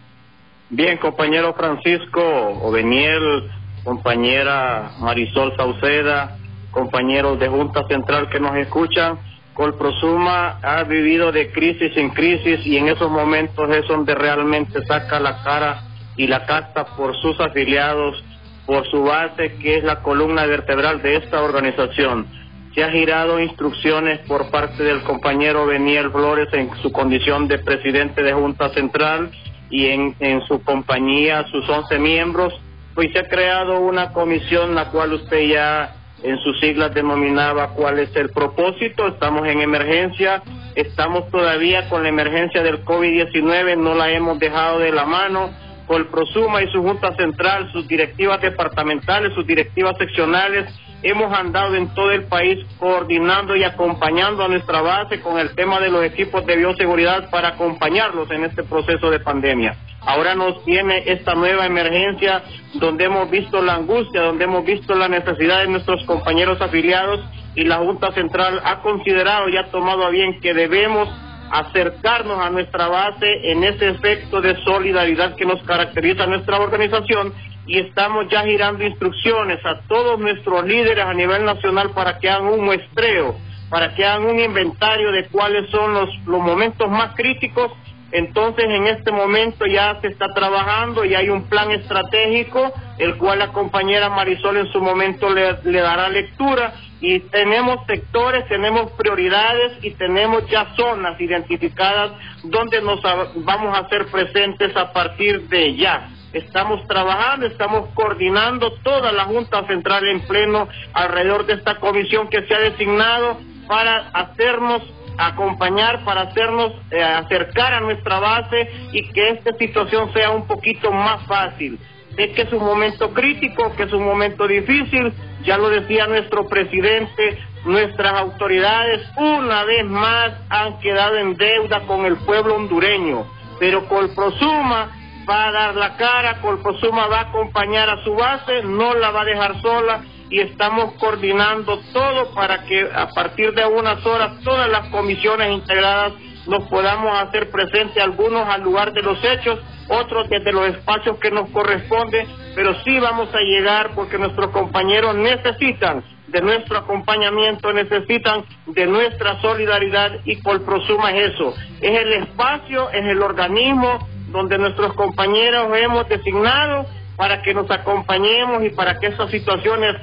Bien, 0.70 0.98
compañero 0.98 1.54
Francisco 1.54 2.22
Oveniel, 2.22 3.52
compañera 3.84 4.92
Marisol 5.00 5.56
Sauceda, 5.56 6.38
compañeros 6.72 7.40
de 7.40 7.50
Junta 7.50 7.86
Central 7.88 8.30
que 8.30 8.40
nos 8.40 8.56
escuchan. 8.56 9.20
Colprosuma 9.54 10.60
ha 10.64 10.84
vivido 10.84 11.32
de 11.32 11.52
crisis 11.52 11.96
en 11.98 12.10
crisis 12.12 12.66
y 12.66 12.78
en 12.78 12.88
esos 12.88 13.12
momentos 13.12 13.70
es 13.70 13.86
donde 13.88 14.16
realmente 14.16 14.84
saca 14.86 15.20
la 15.20 15.44
cara 15.44 15.84
y 16.16 16.26
la 16.28 16.46
casta 16.46 16.86
por 16.96 17.16
sus 17.18 17.40
afiliados, 17.40 18.24
por 18.66 18.90
su 18.90 19.04
base 19.04 19.56
que 19.58 19.78
es 19.78 19.84
la 19.84 20.02
columna 20.02 20.46
vertebral 20.46 21.02
de 21.02 21.18
esta 21.18 21.42
organización. 21.42 22.28
Se 22.74 22.84
ha 22.84 22.92
girado 22.92 23.40
instrucciones 23.40 24.20
por 24.28 24.50
parte 24.50 24.84
del 24.84 25.04
compañero 25.04 25.66
Beniel 25.66 26.12
Flores 26.12 26.48
en 26.54 26.70
su 26.82 26.92
condición 26.92 27.48
de 27.48 27.60
presidente 27.60 28.24
de 28.24 28.34
Junta 28.34 28.70
Central 28.70 29.32
y 29.70 29.88
en, 29.88 30.16
en 30.20 30.42
su 30.48 30.64
compañía, 30.64 31.46
sus 31.52 31.68
11 31.68 32.00
miembros, 32.00 32.54
pues 32.96 33.12
se 33.14 33.20
ha 33.20 33.28
creado 33.28 33.80
una 33.82 34.12
comisión 34.12 34.76
la 34.76 34.90
cual 34.90 35.14
usted 35.14 35.48
ya 35.48 35.96
en 36.24 36.38
sus 36.40 36.60
siglas 36.60 36.94
denominaba 36.94 37.70
cuál 37.70 38.00
es 38.00 38.16
el 38.16 38.30
propósito, 38.30 39.08
estamos 39.08 39.48
en 39.48 39.62
emergencia, 39.62 40.44
estamos 40.76 41.30
todavía 41.30 41.90
con 41.90 42.04
la 42.04 42.10
emergencia 42.10 42.62
del 42.62 42.86
COVID-19, 42.86 43.78
no 43.78 43.96
la 43.96 44.12
hemos 44.12 44.38
dejado 44.40 44.80
de 44.80 44.92
la 44.92 45.06
mano, 45.06 45.50
Colprosuma 45.88 46.62
y 46.62 46.72
su 46.72 46.82
Junta 46.82 47.16
Central, 47.16 47.72
sus 47.72 47.88
directivas 47.88 48.40
departamentales, 48.40 49.34
sus 49.34 49.46
directivas 49.46 49.98
seccionales, 49.98 50.72
hemos 51.04 51.34
andado 51.34 51.76
en 51.76 51.94
todo 51.94 52.12
el 52.12 52.26
país 52.26 52.60
coordinando 52.78 53.56
y 53.56 53.64
acompañando 53.64 54.44
a 54.44 54.48
nuestra 54.48 54.82
base 54.82 55.22
con 55.22 55.40
el 55.40 55.56
tema 55.56 55.80
de 55.80 55.90
los 55.90 56.04
equipos 56.04 56.46
de 56.46 56.58
bioseguridad 56.58 57.30
para 57.30 57.50
acompañarlos 57.50 58.30
en 58.32 58.46
este 58.46 58.64
proceso 58.64 59.10
de 59.10 59.20
pandemia. 59.20 59.76
Ahora 60.02 60.36
nos 60.36 60.64
tiene 60.64 61.04
esta 61.06 61.36
nueva 61.36 61.66
emergencia 61.66 62.44
donde 62.74 63.06
hemos 63.06 63.30
visto 63.30 63.62
la 63.62 63.76
angustia, 63.76 64.22
donde 64.22 64.46
hemos 64.46 64.66
visto 64.66 64.96
la 64.96 65.08
necesidad 65.08 65.62
de 65.62 65.68
nuestros 65.68 66.04
compañeros 66.06 66.60
afiliados 66.62 67.20
y 67.56 67.66
la 67.66 67.78
Junta 67.78 68.12
Central 68.14 68.62
ha 68.64 68.82
considerado 68.82 69.50
y 69.50 69.58
ha 69.58 69.70
tomado 69.70 70.06
a 70.06 70.10
bien 70.10 70.40
que 70.40 70.54
debemos 70.54 71.10
acercarnos 71.52 72.40
a 72.40 72.50
nuestra 72.50 72.88
base 72.88 73.52
en 73.52 73.64
ese 73.64 73.90
efecto 73.90 74.42
de 74.42 74.56
solidaridad 74.64 75.36
que 75.36 75.46
nos 75.46 75.62
caracteriza 75.64 76.24
a 76.24 76.28
nuestra 76.28 76.60
organización 76.60 77.34
y 77.68 77.80
estamos 77.80 78.28
ya 78.30 78.44
girando 78.44 78.84
instrucciones 78.84 79.64
a 79.66 79.82
todos 79.88 80.20
nuestros 80.20 80.66
líderes 80.66 81.06
a 81.06 81.14
nivel 81.14 81.46
nacional 81.46 81.92
para 81.92 82.20
que 82.20 82.30
hagan 82.30 82.48
un 82.48 82.66
muestreo, 82.66 83.36
para 83.70 83.94
que 83.96 84.06
hagan 84.06 84.26
un 84.26 84.40
inventario 84.40 85.12
de 85.12 85.28
cuáles 85.28 85.70
son 85.70 85.94
los, 85.94 86.10
los 86.26 86.42
momentos 86.42 86.90
más 86.90 87.16
críticos 87.16 87.72
entonces, 88.12 88.66
en 88.66 88.88
este 88.88 89.12
momento 89.12 89.66
ya 89.66 90.00
se 90.02 90.08
está 90.08 90.34
trabajando 90.34 91.06
y 91.06 91.16
hay 91.16 91.30
un 91.30 91.48
plan 91.48 91.72
estratégico, 91.72 92.74
el 92.98 93.18
cual 93.18 93.40
la 93.40 93.54
compañera 93.54 94.10
Marisol 94.10 94.58
en 94.58 94.72
su 94.72 94.82
momento 94.82 95.30
le, 95.30 95.54
dará 95.82 96.10
lectura. 96.10 96.74
Y 97.00 97.20
tenemos 97.20 97.86
sectores, 97.88 98.48
tenemos 98.48 98.92
prioridades 98.92 99.84
y 99.84 99.92
tenemos 99.92 100.46
ya 100.50 100.68
zonas 100.76 101.20
identificadas 101.20 102.12
donde 102.44 102.82
nos 102.82 103.02
vamos 103.38 103.76
a 103.76 103.82
hacer 103.82 104.08
presentes 104.08 104.76
a 104.76 104.92
partir 104.92 105.48
de 105.48 105.76
ya. 105.76 106.10
Estamos 106.34 106.88
trabajando, 106.88 107.46
estamos 107.46 107.90
coordinando 107.94 108.72
toda 108.84 109.12
la 109.12 109.26
Junta 109.26 109.66
Central 109.68 110.08
en 110.08 110.22
pleno 110.22 110.68
alrededor 110.94 111.46
de 111.46 111.54
esta 111.54 111.76
comisión 111.80 112.30
que 112.30 112.44
se 112.44 112.56
ha 112.56 112.60
designado 112.60 113.38
para 113.68 114.10
hacernos 114.10 114.82
acompañar 115.18 116.04
para 116.04 116.22
hacernos 116.22 116.74
eh, 116.90 117.02
acercar 117.02 117.74
a 117.74 117.80
nuestra 117.82 118.20
base 118.20 118.70
y 118.92 119.10
que 119.12 119.30
esta 119.30 119.54
situación 119.58 120.12
sea 120.14 120.32
un 120.32 120.48
poquito 120.48 120.92
más 120.92 121.26
fácil. 121.28 121.80
Sé 122.16 122.32
que 122.34 122.42
es 122.42 122.52
un 122.52 122.64
momento 122.64 123.14
crítico, 123.14 123.74
que 123.76 123.84
es 123.84 123.94
un 123.94 124.04
momento 124.04 124.48
difícil, 124.48 125.14
ya 125.44 125.58
lo 125.58 125.70
decía 125.70 126.08
nuestro 126.08 126.48
presidente, 126.48 127.38
nuestras 127.66 128.14
autoridades 128.14 129.02
una 129.16 129.64
vez 129.64 129.86
más 129.86 130.34
han 130.50 130.80
quedado 130.80 131.18
en 131.18 131.36
deuda 131.36 131.82
con 131.82 132.06
el 132.06 132.18
pueblo 132.18 132.56
hondureño, 132.56 133.26
pero 133.60 133.88
Colprosuma 133.88 135.01
va 135.30 135.48
a 135.48 135.52
dar 135.52 135.76
la 135.76 135.96
cara, 135.98 136.42
Colprosuma 136.42 137.08
va 137.08 137.20
a 137.20 137.30
acompañar 137.30 137.90
a 137.90 138.04
su 138.04 138.14
base, 138.14 138.64
no 138.64 138.94
la 138.94 139.12
va 139.12 139.22
a 139.22 139.26
dejar 139.26 139.62
sola 139.62 140.04
y 140.30 140.40
estamos 140.40 140.94
coordinando 140.94 141.80
todo 141.94 142.34
para 142.34 142.64
que 142.64 142.90
a 142.94 143.08
partir 143.10 143.54
de 143.54 143.66
unas 143.66 144.06
horas 144.06 144.40
todas 144.44 144.70
las 144.70 144.88
comisiones 144.90 145.52
integradas 145.52 146.14
nos 146.48 146.68
podamos 146.70 147.20
hacer 147.20 147.52
presentes, 147.52 148.02
algunos 148.02 148.48
al 148.48 148.62
lugar 148.62 148.94
de 148.94 149.02
los 149.02 149.24
hechos, 149.24 149.60
otros 149.90 150.30
desde 150.30 150.52
los 150.52 150.68
espacios 150.70 151.18
que 151.20 151.30
nos 151.30 151.50
corresponde, 151.50 152.26
pero 152.56 152.74
sí 152.84 153.00
vamos 153.00 153.34
a 153.36 153.42
llegar 153.42 153.92
porque 153.94 154.18
nuestros 154.18 154.50
compañeros 154.52 155.16
necesitan 155.16 156.04
de 156.28 156.42
nuestro 156.42 156.80
acompañamiento, 156.80 157.74
necesitan 157.74 158.46
de 158.66 158.88
nuestra 158.88 159.40
solidaridad 159.42 160.12
y 160.24 160.38
Colprosuma 160.42 161.12
es 161.12 161.34
eso, 161.34 161.54
es 161.82 162.00
el 162.00 162.14
espacio, 162.14 162.90
es 162.90 163.06
el 163.06 163.22
organismo 163.22 164.00
donde 164.32 164.58
nuestros 164.58 164.94
compañeros 164.94 165.68
hemos 165.78 166.08
designado 166.08 166.86
para 167.16 167.42
que 167.42 167.54
nos 167.54 167.70
acompañemos 167.70 168.64
y 168.64 168.70
para 168.70 169.00
que 169.00 169.08
esas 169.08 169.30
situaciones 169.30 169.96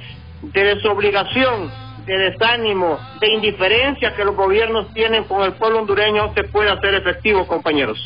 de 0.43 0.65
desobligación, 0.65 1.71
de 2.07 2.17
desánimo, 2.31 2.99
de 3.21 3.29
indiferencia 3.33 4.15
que 4.15 4.25
los 4.25 4.37
gobiernos 4.37 4.93
tienen 4.95 5.25
con 5.25 5.43
el 5.43 5.53
pueblo 5.55 5.81
hondureño 5.81 6.33
se 6.35 6.45
pueda 6.45 6.75
hacer 6.75 6.95
efectivo, 6.95 7.47
compañeros. 7.47 7.99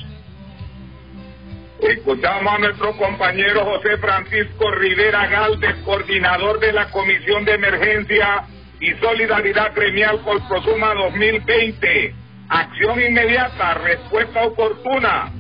Escuchamos 1.80 2.54
a 2.54 2.58
nuestro 2.58 2.96
compañero 2.96 3.64
José 3.64 3.98
Francisco 3.98 4.70
Rivera 4.70 5.26
Galdes, 5.26 5.74
coordinador 5.84 6.60
de 6.60 6.72
la 6.72 6.88
Comisión 6.90 7.44
de 7.44 7.54
Emergencia 7.54 8.44
y 8.80 8.92
Solidaridad 9.00 9.74
Gremial 9.74 10.22
Colprosuma 10.22 10.94
2020. 10.94 12.14
Acción 12.48 13.00
inmediata, 13.00 13.74
respuesta 13.74 14.44
oportuna, 14.44 15.32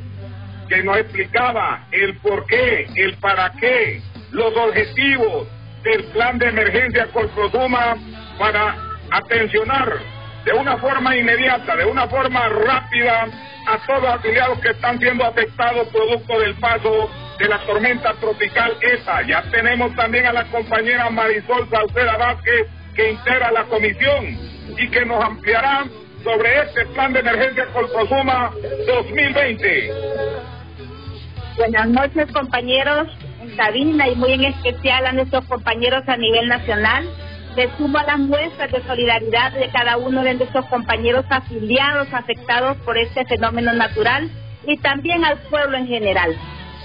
que 0.72 0.82
nos 0.82 0.96
explicaba 0.96 1.84
el 1.90 2.16
por 2.16 2.46
qué, 2.46 2.88
el 2.96 3.14
para 3.18 3.52
qué, 3.60 4.00
los 4.30 4.56
objetivos, 4.56 5.46
del 5.82 6.04
plan 6.04 6.38
de 6.38 6.48
emergencia 6.48 7.08
Colprosuma 7.12 7.96
para 8.38 8.76
atencionar 9.10 9.98
de 10.44 10.52
una 10.52 10.78
forma 10.78 11.14
inmediata, 11.14 11.76
de 11.76 11.84
una 11.84 12.06
forma 12.08 12.48
rápida 12.48 13.26
a 13.66 13.86
todos 13.86 14.02
los 14.02 14.14
afiliados 14.14 14.60
que 14.60 14.70
están 14.70 14.98
siendo 14.98 15.26
afectados 15.26 15.88
producto 15.88 16.38
del 16.38 16.54
paso 16.54 17.10
de 17.38 17.48
la 17.48 17.58
tormenta 17.66 18.14
tropical 18.14 18.74
ESA. 18.80 19.22
Ya 19.22 19.42
tenemos 19.50 19.94
también 19.94 20.24
a 20.26 20.32
la 20.32 20.44
compañera 20.44 21.10
Marisol 21.10 21.68
Salceda 21.68 22.16
Vázquez 22.16 22.66
que 22.94 23.10
integra 23.10 23.50
la 23.50 23.64
comisión 23.64 24.38
y 24.78 24.88
que 24.88 25.04
nos 25.04 25.22
ampliará 25.22 25.84
sobre 26.24 26.62
este 26.62 26.86
plan 26.86 27.12
de 27.12 27.20
emergencia 27.20 27.66
Colprosuma 27.74 28.52
2020. 28.86 30.22
Buenas 31.56 31.86
noches 31.88 32.32
compañeros 32.32 33.08
cabina 33.56 34.08
y 34.08 34.14
muy 34.16 34.32
en 34.32 34.44
especial 34.44 35.06
a 35.06 35.12
nuestros 35.12 35.44
compañeros 35.44 36.02
a 36.06 36.16
nivel 36.16 36.48
nacional. 36.48 37.04
Le 37.56 37.68
sumo 37.76 37.98
a 37.98 38.04
las 38.04 38.18
muestras 38.18 38.72
de 38.72 38.82
solidaridad 38.84 39.52
de 39.52 39.68
cada 39.68 39.98
uno 39.98 40.22
de 40.22 40.34
nuestros 40.34 40.64
compañeros 40.66 41.26
afiliados 41.28 42.08
afectados 42.12 42.78
por 42.78 42.96
este 42.96 43.26
fenómeno 43.26 43.74
natural 43.74 44.30
y 44.66 44.78
también 44.78 45.24
al 45.24 45.38
pueblo 45.50 45.76
en 45.76 45.86
general. 45.86 46.34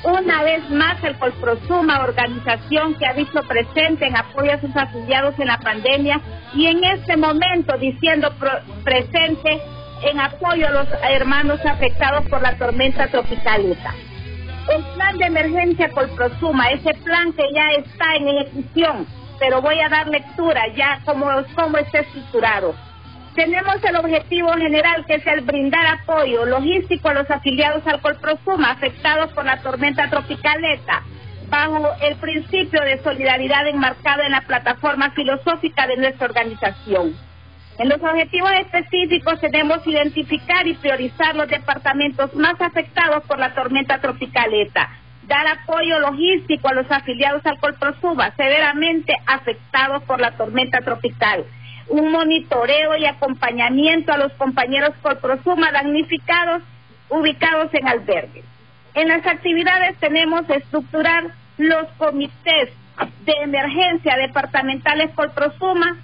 Una 0.03 0.43
vez 0.43 0.69
más, 0.69 1.01
el 1.03 1.17
Colprosuma, 1.17 2.03
organización 2.03 2.95
que 2.95 3.05
ha 3.05 3.13
visto 3.13 3.41
presente 3.43 4.05
en 4.05 4.17
apoyo 4.17 4.51
a 4.51 4.59
sus 4.59 4.75
afiliados 4.75 5.33
en 5.39 5.47
la 5.47 5.59
pandemia 5.59 6.19
y 6.53 6.67
en 6.67 6.83
este 6.83 7.15
momento 7.15 7.77
diciendo 7.77 8.33
presente 8.83 9.61
en 10.03 10.19
apoyo 10.19 10.67
a 10.67 10.71
los 10.71 10.87
hermanos 11.09 11.59
afectados 11.65 12.27
por 12.29 12.41
la 12.41 12.57
tormenta 12.57 13.07
tropical 13.07 13.77
el 14.69 14.83
plan 14.95 15.17
de 15.17 15.25
emergencia 15.25 15.89
Colprosuma, 15.89 16.69
ese 16.71 16.93
plan 17.03 17.31
que 17.33 17.43
ya 17.53 17.69
está 17.71 18.15
en 18.15 18.27
ejecución, 18.27 19.07
pero 19.39 19.61
voy 19.61 19.79
a 19.79 19.89
dar 19.89 20.07
lectura 20.07 20.67
ya 20.75 20.99
como, 21.05 21.27
como 21.55 21.77
está 21.77 21.99
estructurado. 21.99 22.75
Tenemos 23.35 23.75
el 23.83 23.95
objetivo 23.95 24.51
general 24.53 25.05
que 25.05 25.15
es 25.15 25.27
el 25.27 25.41
brindar 25.41 25.85
apoyo 25.85 26.45
logístico 26.45 27.09
a 27.09 27.13
los 27.13 27.29
afiliados 27.29 27.85
al 27.85 28.01
Colprosuma 28.01 28.71
afectados 28.71 29.31
por 29.33 29.45
la 29.45 29.61
tormenta 29.61 30.09
tropical 30.09 30.63
ETA, 30.65 31.03
bajo 31.49 31.89
el 32.01 32.15
principio 32.15 32.81
de 32.81 33.01
solidaridad 33.03 33.67
enmarcado 33.67 34.23
en 34.23 34.31
la 34.31 34.41
plataforma 34.41 35.11
filosófica 35.11 35.87
de 35.87 35.97
nuestra 35.97 36.25
organización. 36.25 37.26
En 37.79 37.89
los 37.89 38.01
objetivos 38.01 38.51
específicos 38.59 39.39
tenemos 39.39 39.85
identificar 39.85 40.65
y 40.65 40.73
priorizar 40.73 41.35
los 41.35 41.47
departamentos 41.47 42.33
más 42.33 42.59
afectados 42.59 43.23
por 43.25 43.37
la 43.37 43.53
tormenta 43.53 43.99
tropical 43.99 44.51
ETA, 44.51 44.89
dar 45.27 45.45
apoyo 45.45 45.99
logístico 45.99 46.69
a 46.69 46.73
los 46.73 46.89
afiliados 46.89 47.45
al 47.45 47.59
Colprosuba 47.59 48.31
severamente 48.35 49.13
afectados 49.27 50.01
por 50.03 50.19
la 50.19 50.31
tormenta 50.31 50.81
tropical, 50.81 51.45
un 51.89 52.11
monitoreo 52.11 52.97
y 52.97 53.05
acompañamiento 53.05 54.11
a 54.11 54.17
los 54.17 54.33
compañeros 54.33 54.95
Colprosuma 55.03 55.71
damnificados 55.71 56.63
ubicados 57.09 57.71
en 57.75 57.87
albergues. 57.87 58.43
En 58.95 59.07
las 59.09 59.23
actividades 59.27 59.95
tenemos 59.99 60.49
estructurar 60.49 61.25
los 61.59 61.87
comités 61.99 62.71
de 63.23 63.33
emergencia 63.43 64.17
departamentales 64.17 65.11
Colprosuma 65.13 65.97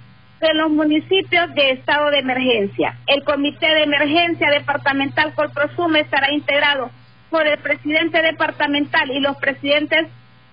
en 0.50 0.58
los 0.58 0.70
municipios 0.70 1.54
de 1.54 1.70
estado 1.70 2.10
de 2.10 2.18
emergencia. 2.18 2.96
El 3.06 3.24
Comité 3.24 3.66
de 3.66 3.84
Emergencia 3.84 4.50
Departamental 4.50 5.34
Colprosuma 5.34 6.00
estará 6.00 6.32
integrado 6.32 6.90
por 7.30 7.46
el 7.46 7.58
presidente 7.58 8.20
departamental 8.22 9.10
y 9.10 9.20
los 9.20 9.36
presidentes 9.38 10.06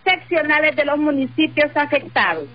seccionales 0.04 0.76
de 0.76 0.86
los 0.86 0.98
municipios 0.98 1.76
afectados. 1.76 2.48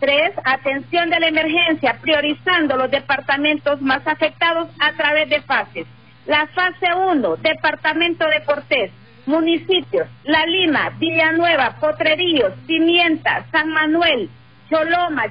Tres, 0.00 0.32
atención 0.44 1.08
de 1.10 1.20
la 1.20 1.28
emergencia, 1.28 1.98
priorizando 2.00 2.76
los 2.76 2.90
departamentos 2.90 3.80
más 3.80 4.06
afectados 4.06 4.68
a 4.80 4.92
través 4.92 5.28
de 5.30 5.40
fases. 5.42 5.86
La 6.26 6.46
fase 6.48 6.86
1, 6.94 7.36
departamento 7.36 8.26
de 8.26 8.42
Cortés, 8.44 8.90
municipios, 9.26 10.08
La 10.24 10.44
Lima, 10.46 10.90
Villanueva, 10.98 11.76
Potrerillos, 11.80 12.52
Pimienta, 12.66 13.44
San 13.52 13.70
Manuel, 13.70 14.28
Choloma, 14.68 15.26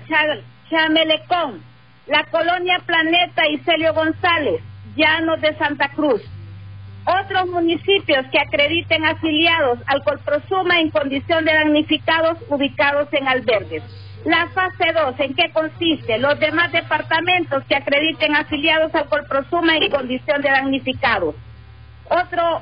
Chamelecón, 0.73 1.61
la 2.07 2.23
colonia 2.31 2.81
Planeta 2.83 3.47
y 3.47 3.59
Celio 3.59 3.93
González, 3.93 4.59
Llanos 4.95 5.39
de 5.39 5.55
Santa 5.55 5.89
Cruz. 5.89 6.21
Otros 7.05 7.47
municipios 7.49 8.25
que 8.31 8.39
acrediten 8.39 9.05
afiliados 9.05 9.77
al 9.85 10.03
Colprosuma 10.03 10.79
en 10.79 10.89
condición 10.89 11.45
de 11.45 11.53
damnificados 11.53 12.39
ubicados 12.49 13.07
en 13.11 13.27
albergues. 13.27 13.83
La 14.25 14.47
fase 14.47 14.93
2, 14.93 15.19
¿en 15.19 15.35
qué 15.35 15.51
consiste? 15.51 16.17
Los 16.17 16.39
demás 16.39 16.71
departamentos 16.71 17.63
que 17.65 17.75
acrediten 17.75 18.35
afiliados 18.35 18.95
al 18.95 19.05
Colprosuma 19.09 19.77
en 19.77 19.91
condición 19.91 20.41
de 20.41 20.49
damnificados. 20.49 21.35
Otro, 22.09 22.61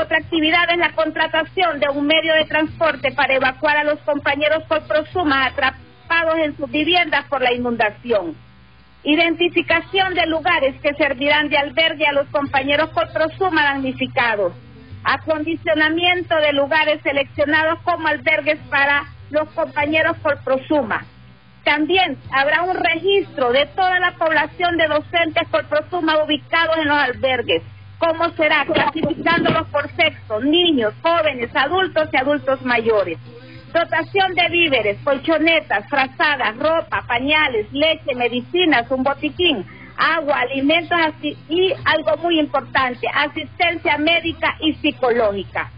otra 0.00 0.18
actividad 0.18 0.70
es 0.70 0.78
la 0.78 0.92
contratación 0.92 1.80
de 1.80 1.88
un 1.88 2.06
medio 2.06 2.34
de 2.34 2.44
transporte 2.44 3.10
para 3.12 3.34
evacuar 3.34 3.78
a 3.78 3.84
los 3.84 3.98
compañeros 4.00 4.62
Colprosuma 4.68 5.46
atrapados 5.46 5.87
en 6.38 6.56
sus 6.56 6.70
viviendas 6.70 7.24
por 7.26 7.42
la 7.42 7.52
inundación. 7.52 8.34
Identificación 9.04 10.14
de 10.14 10.26
lugares 10.26 10.80
que 10.80 10.94
servirán 10.94 11.48
de 11.48 11.58
albergue 11.58 12.06
a 12.06 12.12
los 12.12 12.26
compañeros 12.28 12.90
Colprosuma 12.90 13.62
damnificados. 13.62 14.52
Acondicionamiento 15.04 16.34
de 16.36 16.52
lugares 16.52 17.00
seleccionados 17.02 17.80
como 17.82 18.08
albergues 18.08 18.58
para 18.70 19.04
los 19.30 19.48
compañeros 19.50 20.16
por 20.18 20.42
Prosuma. 20.42 21.04
También 21.64 22.18
habrá 22.32 22.62
un 22.62 22.76
registro 22.76 23.52
de 23.52 23.66
toda 23.66 24.00
la 24.00 24.12
población 24.12 24.76
de 24.76 24.88
docentes 24.88 25.46
por 25.50 25.66
Prosuma 25.66 26.24
ubicados 26.24 26.78
en 26.78 26.88
los 26.88 26.98
albergues. 26.98 27.62
¿Cómo 27.98 28.30
será? 28.30 28.64
Clasificándolos 28.64 29.68
por 29.68 29.88
sexo, 29.92 30.40
niños, 30.40 30.94
jóvenes, 31.02 31.54
adultos 31.54 32.08
y 32.12 32.16
adultos 32.16 32.62
mayores. 32.62 33.18
Dotación 33.72 34.34
de 34.34 34.48
víveres, 34.48 34.98
colchonetas, 35.04 35.86
frazadas, 35.88 36.56
ropa, 36.56 37.04
pañales, 37.06 37.66
leche, 37.72 38.14
medicinas, 38.14 38.90
un 38.90 39.02
botiquín, 39.02 39.64
agua, 39.98 40.40
alimentos 40.40 40.98
y 41.48 41.74
algo 41.84 42.16
muy 42.22 42.40
importante, 42.40 43.06
asistencia 43.12 43.98
médica 43.98 44.56
y 44.60 44.72
psicológica. 44.74 45.70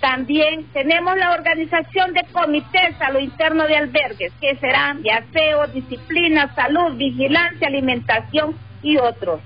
También 0.00 0.66
tenemos 0.72 1.16
la 1.16 1.32
organización 1.32 2.12
de 2.12 2.24
comités 2.32 3.00
a 3.00 3.10
lo 3.10 3.20
interno 3.20 3.66
de 3.66 3.76
albergues, 3.76 4.32
que 4.40 4.56
serán 4.56 5.02
de 5.02 5.10
aseo, 5.12 5.66
disciplina, 5.68 6.52
salud, 6.54 6.96
vigilancia, 6.96 7.68
alimentación 7.68 8.56
y 8.82 8.98
otros. 8.98 9.40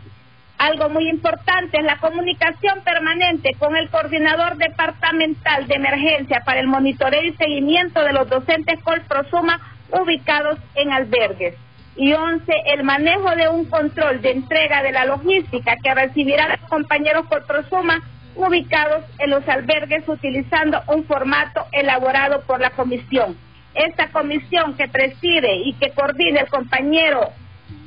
Algo 0.59 0.89
muy 0.89 1.09
importante 1.09 1.79
es 1.79 1.85
la 1.85 1.99
comunicación 1.99 2.81
permanente 2.83 3.55
con 3.59 3.77
el 3.77 3.91
coordinador 3.91 4.57
departamental 4.57 5.67
de 5.67 5.75
emergencia 5.75 6.43
para 6.47 6.61
el 6.61 6.67
monitoreo 6.67 7.23
y 7.25 7.35
seguimiento 7.35 8.03
de 8.03 8.15
los 8.15 8.29
docentes 8.29 8.83
Colprosuma 8.83 9.61
ubicados 9.91 10.59
en 10.75 10.93
albergues. 10.93 11.55
Y 11.95 12.13
once, 12.15 12.53
el 12.67 12.85
manejo 12.85 13.37
de 13.37 13.49
un 13.49 13.67
control 13.67 14.23
de 14.23 14.31
entrega 14.31 14.83
de 14.83 14.93
la 14.93 15.05
logística 15.05 15.77
que 15.83 15.95
recibirán 15.95 16.51
los 16.51 16.71
compañeros 16.71 17.27
Colprosuma 17.27 18.01
ubicados 18.35 19.05
en 19.19 19.31
los 19.31 19.47
albergues 19.49 20.09
utilizando 20.09 20.83
un 20.89 21.05
formato 21.05 21.67
elaborado 21.73 22.43
por 22.43 22.61
la 22.61 22.71
comisión. 22.71 23.37
Esta 23.75 24.09
comisión 24.09 24.75
que 24.75 24.89
preside 24.89 25.57
y 25.65 25.75
que 25.75 25.91
coordina 25.91 26.41
el 26.41 26.49
compañero 26.49 27.31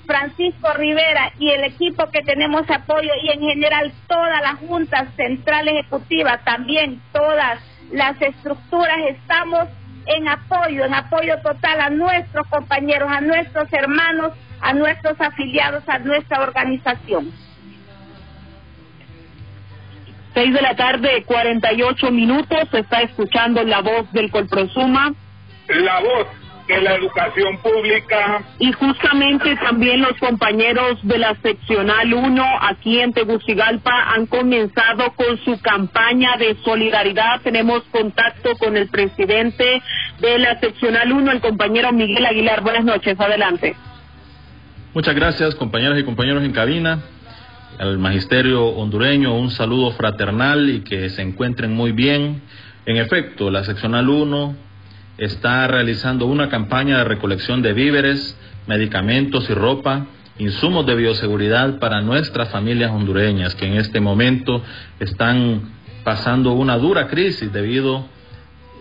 Francisco 0.10 0.74
Rivera 0.74 1.32
y 1.38 1.51
el 1.51 1.64
equipo 1.66 2.10
que 2.10 2.24
tenemos 2.24 2.68
apoyo 2.68 3.12
y 3.22 3.30
en 3.30 3.41
general 3.41 3.93
toda 4.07 4.41
la 4.41 4.55
Junta 4.55 5.05
Central 5.16 5.68
Ejecutiva, 5.68 6.39
también 6.39 6.99
todas 7.14 7.62
las 7.91 8.20
estructuras, 8.20 8.97
estamos 9.07 9.68
en 10.07 10.28
apoyo, 10.28 10.86
en 10.86 10.95
apoyo 10.95 11.39
total 11.43 11.80
a 11.80 11.89
nuestros 11.91 12.47
compañeros, 12.47 13.07
a 13.12 13.22
nuestros 13.22 13.72
hermanos, 13.72 14.34
a 14.62 14.74
nuestros 14.74 15.22
afiliados, 15.22 15.88
a 15.88 15.99
nuestra 15.99 16.41
organización. 16.41 17.32
Seis 20.34 20.51
de 20.51 20.62
la 20.62 20.76
tarde, 20.76 21.24
48 21.24 22.12
minutos. 22.12 22.68
Se 22.72 22.80
está 22.80 23.01
escuchando 23.01 23.62
la 23.62 23.82
voz 23.82 24.12
del 24.12 24.32
Colprosuma. 24.32 25.14
La 25.68 25.99
voz 25.99 26.39
de 26.76 26.82
la 26.82 26.95
educación 26.95 27.57
pública. 27.57 28.43
Y 28.59 28.72
justamente 28.72 29.55
también 29.57 30.01
los 30.01 30.13
compañeros 30.20 30.99
de 31.03 31.17
la 31.17 31.36
seccional 31.41 32.13
1 32.13 32.43
aquí 32.61 32.99
en 32.99 33.11
Tegucigalpa 33.13 34.13
han 34.13 34.28
comenzado 34.28 35.11
con 35.15 35.38
su 35.43 35.59
campaña 35.61 36.38
de 36.38 36.55
solidaridad. 36.63 37.41
Tenemos 37.41 37.84
contacto 37.91 38.55
con 38.57 38.78
el 38.78 38.88
presidente 38.88 39.82
de 40.20 40.39
la 40.39 40.59
seccional 40.59 41.11
1, 41.11 41.32
el 41.32 41.41
compañero 41.41 41.91
Miguel 41.91 42.26
Aguilar. 42.26 42.61
Buenas 42.61 42.86
noches, 42.86 43.20
adelante. 43.20 43.76
Muchas 44.93 45.15
gracias, 45.15 45.55
compañeras 45.55 45.99
y 45.99 46.03
compañeros 46.03 46.43
en 46.43 46.51
cabina 46.51 46.99
al 47.80 47.97
magisterio 47.97 48.65
hondureño 48.65 49.34
un 49.34 49.51
saludo 49.51 49.91
fraternal 49.91 50.70
y 50.70 50.82
que 50.82 51.09
se 51.09 51.22
encuentren 51.22 51.74
muy 51.74 51.93
bien. 51.93 52.41
En 52.86 52.97
efecto, 52.97 53.49
la 53.49 53.63
seccional 53.63 54.09
1 54.09 54.68
está 55.20 55.67
realizando 55.67 56.26
una 56.26 56.49
campaña 56.49 56.97
de 56.97 57.03
recolección 57.03 57.61
de 57.61 57.74
víveres, 57.74 58.38
medicamentos 58.67 59.49
y 59.49 59.53
ropa, 59.53 60.07
insumos 60.38 60.86
de 60.86 60.95
bioseguridad 60.95 61.80
para 61.80 62.01
nuestras 62.01 62.49
familias 62.49 62.91
hondureñas 62.91 63.53
que 63.55 63.67
en 63.67 63.74
este 63.74 63.99
momento 63.99 64.63
están 64.99 65.74
pasando 66.05 66.53
una 66.53 66.78
dura 66.78 67.07
crisis 67.07 67.51
debido 67.51 68.05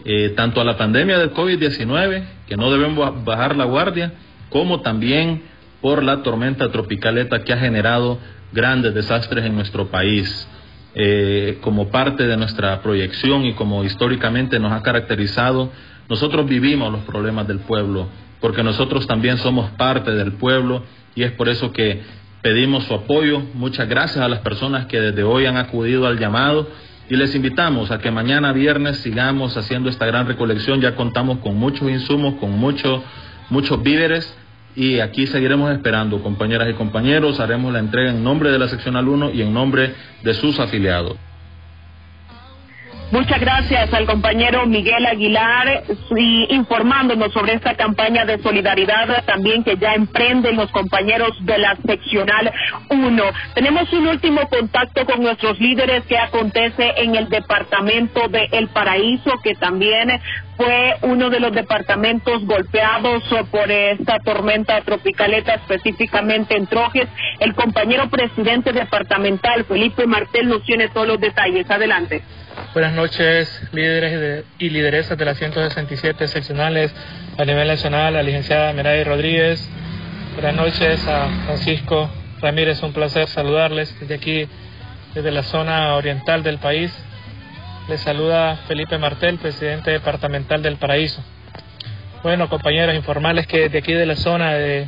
eh, 0.05 0.33
tanto 0.37 0.61
a 0.61 0.65
la 0.65 0.77
pandemia 0.77 1.19
del 1.19 1.35
COVID-19, 1.35 2.23
que 2.47 2.57
no 2.57 2.71
debemos 2.71 3.25
bajar 3.25 3.57
la 3.57 3.65
guardia, 3.65 4.13
como 4.49 4.81
también 4.81 5.43
por 5.81 6.05
la 6.05 6.23
tormenta 6.23 6.71
tropicaleta 6.71 7.43
que 7.43 7.53
ha 7.53 7.59
generado 7.59 8.19
grandes 8.53 8.95
desastres 8.95 9.45
en 9.45 9.57
nuestro 9.57 9.89
país. 9.89 10.49
Eh, 10.95 11.59
como 11.61 11.91
parte 11.91 12.27
de 12.27 12.37
nuestra 12.37 12.81
proyección 12.81 13.45
y 13.45 13.53
como 13.53 13.85
históricamente 13.85 14.59
nos 14.59 14.73
ha 14.73 14.83
caracterizado, 14.83 15.71
nosotros 16.09 16.47
vivimos 16.47 16.93
los 16.93 17.03
problemas 17.03 17.47
del 17.47 17.61
pueblo, 17.61 18.09
porque 18.41 18.63
nosotros 18.63 19.07
también 19.07 19.39
somos 19.39 19.71
parte 19.73 20.13
del 20.13 20.33
pueblo 20.33 20.83
y 21.15 21.23
es 21.23 21.33
por 21.33 21.49
eso 21.49 21.73
que 21.73 22.03
pedimos 22.43 22.85
su 22.85 22.95
apoyo. 22.95 23.43
Muchas 23.55 23.89
gracias 23.89 24.25
a 24.25 24.29
las 24.29 24.41
personas 24.41 24.87
que 24.87 25.01
desde 25.01 25.23
hoy 25.23 25.47
han 25.47 25.57
acudido 25.57 26.07
al 26.07 26.19
llamado 26.19 26.69
y 27.11 27.17
les 27.17 27.35
invitamos 27.35 27.91
a 27.91 27.99
que 27.99 28.11
mañana 28.11 28.53
viernes 28.53 28.99
sigamos 28.99 29.57
haciendo 29.57 29.91
esta 29.91 30.07
gran 30.07 30.27
recolección. 30.27 30.81
Ya 30.81 30.95
contamos 30.95 31.39
con 31.39 31.57
muchos 31.57 31.91
insumos, 31.91 32.35
con 32.35 32.53
muchos 32.53 33.03
muchos 33.51 33.83
víveres 33.83 34.35
y 34.77 35.01
aquí 35.01 35.27
seguiremos 35.27 35.73
esperando, 35.73 36.23
compañeras 36.23 36.69
y 36.71 36.75
compañeros, 36.75 37.41
haremos 37.41 37.73
la 37.73 37.81
entrega 37.81 38.11
en 38.11 38.23
nombre 38.23 38.51
de 38.53 38.59
la 38.59 38.69
seccional 38.69 39.09
1 39.09 39.31
y 39.33 39.43
en 39.43 39.53
nombre 39.53 39.95
de 40.23 40.35
sus 40.35 40.61
afiliados. 40.61 41.17
Muchas 43.11 43.41
gracias 43.41 43.93
al 43.95 44.05
compañero 44.05 44.67
Miguel 44.67 45.07
Aguilar 45.07 45.83
informándonos 46.51 47.33
sobre 47.33 47.55
esta 47.55 47.75
campaña 47.75 48.27
de 48.27 48.39
solidaridad 48.43 49.25
también 49.25 49.65
que 49.65 49.79
ya 49.79 49.95
emprenden 49.95 50.57
los 50.57 50.71
compañeros 50.73 51.31
de 51.41 51.57
la 51.57 51.75
seccional 51.87 52.53
1. 52.91 53.23
Tenemos 53.55 53.91
un 53.95 54.09
último 54.09 54.47
contacto 54.49 55.07
con 55.07 55.23
nuestros 55.23 55.59
líderes 55.59 56.05
que 56.05 56.19
acontece 56.19 56.93
en 56.99 57.15
el 57.15 57.31
departamento 57.31 58.29
de 58.29 58.47
El 58.53 58.69
Paraíso 58.69 59.33
que 59.43 59.55
también 59.55 60.21
fue 60.59 60.97
uno 61.01 61.31
de 61.31 61.41
los 61.41 61.53
departamentos 61.53 62.45
golpeados 62.45 63.23
por 63.51 63.71
esta 63.71 64.19
tormenta 64.19 64.83
tropicaleta, 64.83 65.55
específicamente 65.55 66.57
en 66.57 66.67
Trojes. 66.67 67.09
El 67.39 67.55
compañero 67.55 68.11
presidente 68.11 68.73
departamental, 68.73 69.65
Felipe 69.65 70.07
Martel, 70.07 70.49
nos 70.49 70.63
tiene 70.65 70.89
todos 70.89 71.07
los 71.07 71.21
detalles. 71.21 71.71
Adelante. 71.71 72.23
Buenas 72.79 72.95
noches, 72.95 73.61
líderes 73.73 74.45
y 74.61 74.71
lideresas 74.71 75.19
de 75.19 75.25
las 75.25 75.37
167 75.37 76.29
seccionales 76.29 76.95
a 77.37 77.45
nivel 77.45 77.67
nacional, 77.67 78.15
la 78.15 78.23
licenciada 78.23 78.73
Meray 78.73 79.03
Rodríguez. 79.03 79.69
Buenas 80.35 80.55
noches 80.55 81.05
a 81.09 81.29
Francisco 81.45 82.09
Ramírez, 82.41 82.81
un 82.85 82.93
placer 82.93 83.27
saludarles 83.27 83.99
desde 83.99 84.15
aquí, 84.15 84.49
desde 85.13 85.33
la 85.33 85.43
zona 85.43 85.97
oriental 85.97 86.45
del 86.45 86.59
país. 86.59 86.97
Les 87.89 88.01
saluda 88.01 88.55
Felipe 88.69 88.97
Martel, 88.97 89.39
presidente 89.39 89.91
departamental 89.91 90.63
del 90.63 90.77
Paraíso. 90.77 91.21
Bueno, 92.23 92.49
compañeros, 92.49 92.95
informarles 92.95 93.49
que 93.49 93.69
de 93.69 93.79
aquí 93.79 93.93
de 93.93 94.07
la 94.07 94.15
zona 94.15 94.53
de 94.53 94.87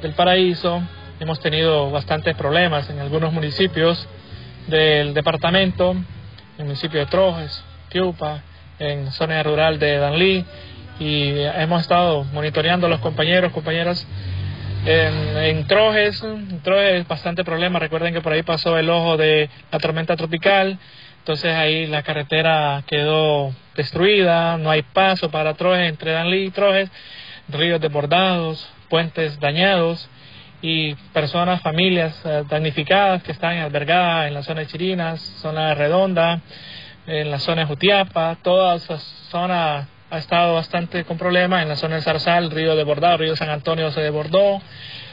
del 0.00 0.14
Paraíso. 0.14 0.82
Hemos 1.20 1.40
tenido 1.40 1.90
bastantes 1.90 2.34
problemas 2.36 2.88
en 2.88 3.00
algunos 3.00 3.34
municipios 3.34 4.08
del 4.66 5.12
departamento, 5.12 5.90
en 5.90 6.17
el 6.58 6.64
municipio 6.64 6.98
de 6.98 7.06
Trojes, 7.06 7.64
Piupa, 7.88 8.42
en 8.80 9.10
zona 9.12 9.42
rural 9.44 9.78
de 9.78 9.96
Danlí, 9.98 10.44
y 10.98 11.38
hemos 11.38 11.82
estado 11.82 12.24
monitoreando 12.24 12.88
a 12.88 12.90
los 12.90 12.98
compañeros, 12.98 13.52
compañeras 13.52 14.04
en, 14.84 15.36
en 15.36 15.66
Trojes, 15.68 16.20
en 16.22 16.60
Trojes 16.62 17.06
bastante 17.06 17.44
problema, 17.44 17.78
recuerden 17.78 18.12
que 18.12 18.20
por 18.20 18.32
ahí 18.32 18.42
pasó 18.42 18.76
el 18.76 18.90
ojo 18.90 19.16
de 19.16 19.48
la 19.70 19.78
tormenta 19.78 20.16
tropical, 20.16 20.78
entonces 21.18 21.54
ahí 21.54 21.86
la 21.86 22.02
carretera 22.02 22.82
quedó 22.88 23.54
destruida, 23.76 24.58
no 24.58 24.70
hay 24.70 24.82
paso 24.82 25.30
para 25.30 25.54
Trojes, 25.54 25.88
entre 25.88 26.10
Danlí 26.10 26.46
y 26.46 26.50
Trojes, 26.50 26.90
ríos 27.48 27.80
desbordados, 27.80 28.68
puentes 28.88 29.38
dañados 29.38 30.10
y 30.62 30.94
personas, 31.12 31.60
familias 31.62 32.20
eh, 32.24 32.44
damnificadas 32.48 33.22
que 33.22 33.32
están 33.32 33.58
albergadas 33.58 34.28
en 34.28 34.34
la 34.34 34.42
zona 34.42 34.60
de 34.60 34.66
Chirinas, 34.66 35.20
zona 35.40 35.68
de 35.68 35.74
Redonda, 35.76 36.40
en 37.06 37.30
la 37.30 37.38
zona 37.38 37.62
de 37.62 37.66
Jutiapa, 37.68 38.36
toda 38.42 38.74
esa 38.74 38.98
zona 39.30 39.88
ha 40.10 40.18
estado 40.18 40.54
bastante 40.54 41.04
con 41.04 41.16
problemas, 41.18 41.62
en 41.62 41.68
la 41.68 41.76
zona 41.76 41.94
del 41.94 42.02
Zarzal, 42.04 42.50
río 42.50 42.74
desbordado, 42.76 43.18
río 43.18 43.36
San 43.36 43.50
Antonio 43.50 43.90
se 43.92 44.00
desbordó, 44.00 44.60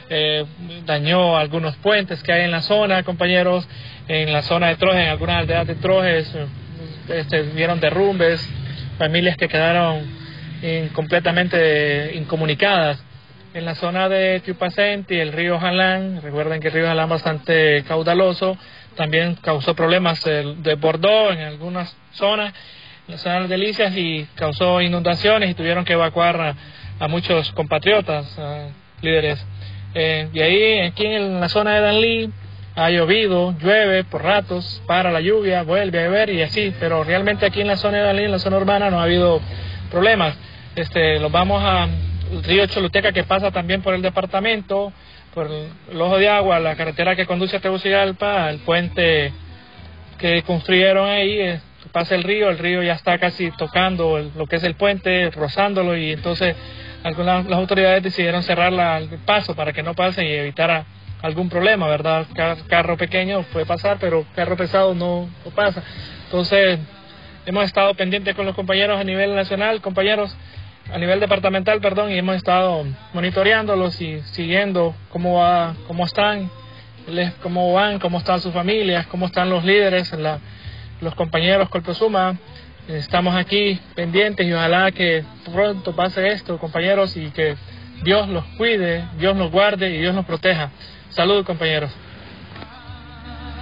eh, 0.08 0.44
dañó 0.84 1.36
algunos 1.36 1.76
puentes 1.76 2.22
que 2.22 2.32
hay 2.32 2.42
en 2.42 2.50
la 2.50 2.62
zona, 2.62 3.02
compañeros, 3.02 3.68
en 4.08 4.32
la 4.32 4.42
zona 4.42 4.68
de 4.68 4.76
Trojes, 4.76 5.02
en 5.02 5.08
algunas 5.10 5.36
aldeas 5.38 5.66
de 5.66 5.74
Trojes, 5.76 6.34
eh, 6.34 6.46
este, 7.08 7.42
vieron 7.42 7.78
derrumbes, 7.80 8.46
familias 8.98 9.36
que 9.36 9.48
quedaron 9.48 10.02
in- 10.62 10.88
completamente 10.88 12.12
incomunicadas. 12.14 13.02
En 13.56 13.64
la 13.64 13.74
zona 13.74 14.06
de 14.10 14.40
Tiupacenti, 14.40 15.18
el 15.18 15.32
río 15.32 15.58
Jalán, 15.58 16.20
recuerden 16.20 16.60
que 16.60 16.68
el 16.68 16.74
río 16.74 16.86
Jalán 16.88 17.08
bastante 17.08 17.82
caudaloso, 17.84 18.54
también 18.96 19.36
causó 19.36 19.74
problemas 19.74 20.20
eh, 20.26 20.56
de 20.58 20.74
Bordeaux 20.74 21.32
en 21.32 21.40
algunas 21.40 21.96
zonas, 22.12 22.52
en 23.08 23.14
la 23.14 23.18
zona 23.18 23.40
de 23.40 23.48
Delicias, 23.48 23.96
y 23.96 24.28
causó 24.34 24.82
inundaciones 24.82 25.48
y 25.48 25.54
tuvieron 25.54 25.86
que 25.86 25.94
evacuar 25.94 26.38
a, 26.38 26.54
a 27.00 27.08
muchos 27.08 27.50
compatriotas, 27.52 28.38
a 28.38 28.68
líderes. 29.00 29.42
Eh, 29.94 30.28
y 30.34 30.40
ahí, 30.42 30.80
aquí 30.80 31.06
en 31.06 31.40
la 31.40 31.48
zona 31.48 31.76
de 31.76 31.80
Danlí, 31.80 32.30
ha 32.74 32.90
llovido, 32.90 33.56
llueve 33.58 34.04
por 34.04 34.22
ratos, 34.22 34.82
para 34.86 35.10
la 35.10 35.22
lluvia, 35.22 35.62
vuelve 35.62 35.98
a 35.98 36.04
llover 36.08 36.28
y 36.28 36.42
así, 36.42 36.74
pero 36.78 37.04
realmente 37.04 37.46
aquí 37.46 37.62
en 37.62 37.68
la 37.68 37.78
zona 37.78 38.00
de 38.00 38.04
Danlí, 38.04 38.24
en 38.24 38.32
la 38.32 38.38
zona 38.38 38.58
urbana, 38.58 38.90
no 38.90 39.00
ha 39.00 39.04
habido 39.04 39.40
problemas. 39.90 40.36
Este, 40.74 41.18
los 41.18 41.32
vamos 41.32 41.62
a 41.64 41.88
el 42.32 42.42
río 42.44 42.66
Choluteca 42.66 43.12
que 43.12 43.24
pasa 43.24 43.50
también 43.50 43.82
por 43.82 43.94
el 43.94 44.02
departamento, 44.02 44.92
por 45.34 45.50
el, 45.50 46.00
ojo 46.00 46.18
de 46.18 46.28
agua, 46.28 46.58
la 46.60 46.76
carretera 46.76 47.14
que 47.16 47.26
conduce 47.26 47.56
a 47.56 47.60
Tegucigalpa, 47.60 48.50
el 48.50 48.58
puente 48.60 49.32
que 50.18 50.42
construyeron 50.42 51.08
ahí, 51.08 51.38
eh, 51.40 51.60
pasa 51.92 52.14
el 52.14 52.22
río, 52.24 52.48
el 52.48 52.58
río 52.58 52.82
ya 52.82 52.94
está 52.94 53.18
casi 53.18 53.50
tocando 53.52 54.18
lo 54.34 54.46
que 54.46 54.56
es 54.56 54.64
el 54.64 54.74
puente, 54.74 55.30
rozándolo 55.30 55.96
y 55.96 56.12
entonces 56.12 56.56
algunas 57.04 57.46
las 57.46 57.58
autoridades 57.58 58.02
decidieron 58.02 58.42
cerrar 58.42 58.72
la- 58.72 59.02
paso 59.24 59.54
para 59.54 59.72
que 59.72 59.82
no 59.82 59.94
pase 59.94 60.24
y 60.26 60.32
evitar 60.32 60.70
a- 60.70 60.84
algún 61.22 61.48
problema, 61.48 61.86
¿verdad? 61.86 62.26
Car- 62.34 62.58
carro 62.68 62.96
pequeño 62.96 63.42
puede 63.52 63.66
pasar, 63.66 63.98
pero 64.00 64.26
carro 64.34 64.56
pesado 64.56 64.94
no, 64.94 65.28
no 65.44 65.50
pasa. 65.52 65.82
Entonces, 66.24 66.78
hemos 67.46 67.64
estado 67.64 67.94
pendientes 67.94 68.34
con 68.34 68.46
los 68.46 68.54
compañeros 68.54 68.98
a 69.00 69.04
nivel 69.04 69.34
nacional, 69.34 69.80
compañeros 69.80 70.34
a 70.92 70.98
nivel 70.98 71.18
departamental, 71.20 71.80
perdón, 71.80 72.10
y 72.12 72.18
hemos 72.18 72.36
estado 72.36 72.84
monitoreándolos 73.12 74.00
y 74.00 74.20
siguiendo 74.32 74.94
cómo 75.10 75.34
va, 75.40 75.74
cómo 75.86 76.04
están, 76.04 76.50
les- 77.08 77.32
cómo 77.42 77.72
van, 77.72 77.98
cómo 77.98 78.18
están 78.18 78.40
sus 78.40 78.52
familias, 78.52 79.06
cómo 79.06 79.26
están 79.26 79.50
los 79.50 79.64
líderes, 79.64 80.12
la- 80.12 80.38
los 81.00 81.14
compañeros 81.14 81.68
Colprosuma. 81.68 82.36
Estamos 82.88 83.34
aquí 83.34 83.80
pendientes 83.96 84.46
y 84.46 84.52
ojalá 84.52 84.92
que 84.92 85.24
pronto 85.52 85.94
pase 85.94 86.28
esto, 86.28 86.56
compañeros, 86.58 87.16
y 87.16 87.30
que 87.30 87.56
Dios 88.04 88.28
los 88.28 88.44
cuide, 88.56 89.04
Dios 89.18 89.34
nos 89.34 89.50
guarde 89.50 89.90
y 89.90 89.98
Dios 89.98 90.14
nos 90.14 90.24
proteja. 90.24 90.70
Salud, 91.08 91.44
compañeros. 91.44 91.90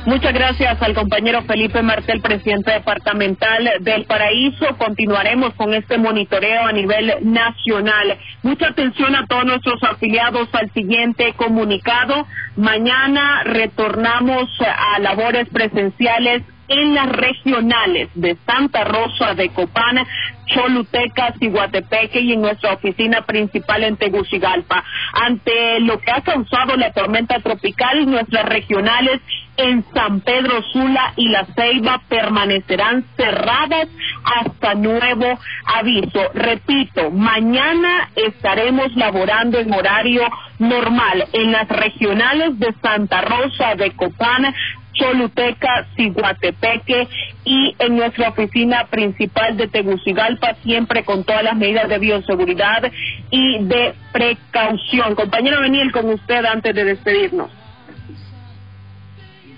Muchas 0.06 0.34
gracias 0.34 0.82
al 0.82 0.92
compañero 0.92 1.42
Felipe 1.44 1.80
Martel, 1.80 2.20
presidente 2.20 2.72
departamental 2.72 3.70
del 3.80 4.04
Paraíso. 4.04 4.76
Continuaremos 4.76 5.54
con 5.54 5.72
este 5.72 5.96
monitoreo 5.96 6.66
a 6.66 6.72
nivel 6.72 7.14
nacional. 7.22 8.18
Mucha 8.42 8.68
atención 8.68 9.16
a 9.16 9.26
todos 9.26 9.46
nuestros 9.46 9.82
afiliados 9.82 10.50
al 10.52 10.70
siguiente 10.72 11.32
comunicado. 11.38 12.26
Mañana 12.54 13.44
retornamos 13.44 14.50
a 14.60 14.98
labores 14.98 15.48
presenciales 15.48 16.42
en 16.68 16.94
las 16.94 17.08
regionales 17.10 18.08
de 18.14 18.36
Santa 18.46 18.84
Rosa 18.84 19.34
de 19.34 19.48
Copán, 19.50 19.98
Choluteca, 20.46 21.34
Ciguatepeque 21.38 22.20
y 22.20 22.32
en 22.34 22.42
nuestra 22.42 22.74
oficina 22.74 23.22
principal 23.22 23.84
en 23.84 23.96
Tegucigalpa. 23.96 24.84
Ante 25.14 25.80
lo 25.80 25.98
que 25.98 26.10
ha 26.10 26.20
causado 26.20 26.76
la 26.76 26.92
tormenta 26.92 27.38
tropical, 27.40 28.06
nuestras 28.06 28.44
regionales 28.46 29.20
en 29.56 29.84
San 29.94 30.20
Pedro 30.20 30.62
Sula 30.72 31.12
y 31.16 31.28
La 31.28 31.46
Ceiba 31.54 32.00
permanecerán 32.08 33.04
cerradas 33.16 33.88
hasta 34.24 34.74
nuevo 34.74 35.38
aviso. 35.66 36.20
Repito, 36.34 37.10
mañana 37.10 38.10
estaremos 38.16 38.94
laborando 38.96 39.58
en 39.58 39.72
horario 39.72 40.22
normal 40.58 41.26
en 41.32 41.52
las 41.52 41.68
regionales 41.68 42.58
de 42.58 42.72
Santa 42.82 43.20
Rosa 43.22 43.74
de 43.76 43.92
Copán, 43.92 44.54
Choluteca, 44.94 45.86
Ciguatepeque 45.96 47.08
y 47.44 47.74
en 47.78 47.96
nuestra 47.96 48.28
oficina 48.30 48.86
principal 48.86 49.56
de 49.56 49.68
Tegucigalpa, 49.68 50.54
siempre 50.62 51.04
con 51.04 51.24
todas 51.24 51.42
las 51.42 51.56
medidas 51.56 51.88
de 51.88 51.98
bioseguridad 51.98 52.90
y 53.30 53.64
de 53.64 53.94
precaución. 54.12 55.14
Compañero 55.14 55.60
Beniel, 55.60 55.92
con 55.92 56.08
usted 56.10 56.44
antes 56.44 56.74
de 56.74 56.84
despedirnos. 56.84 57.63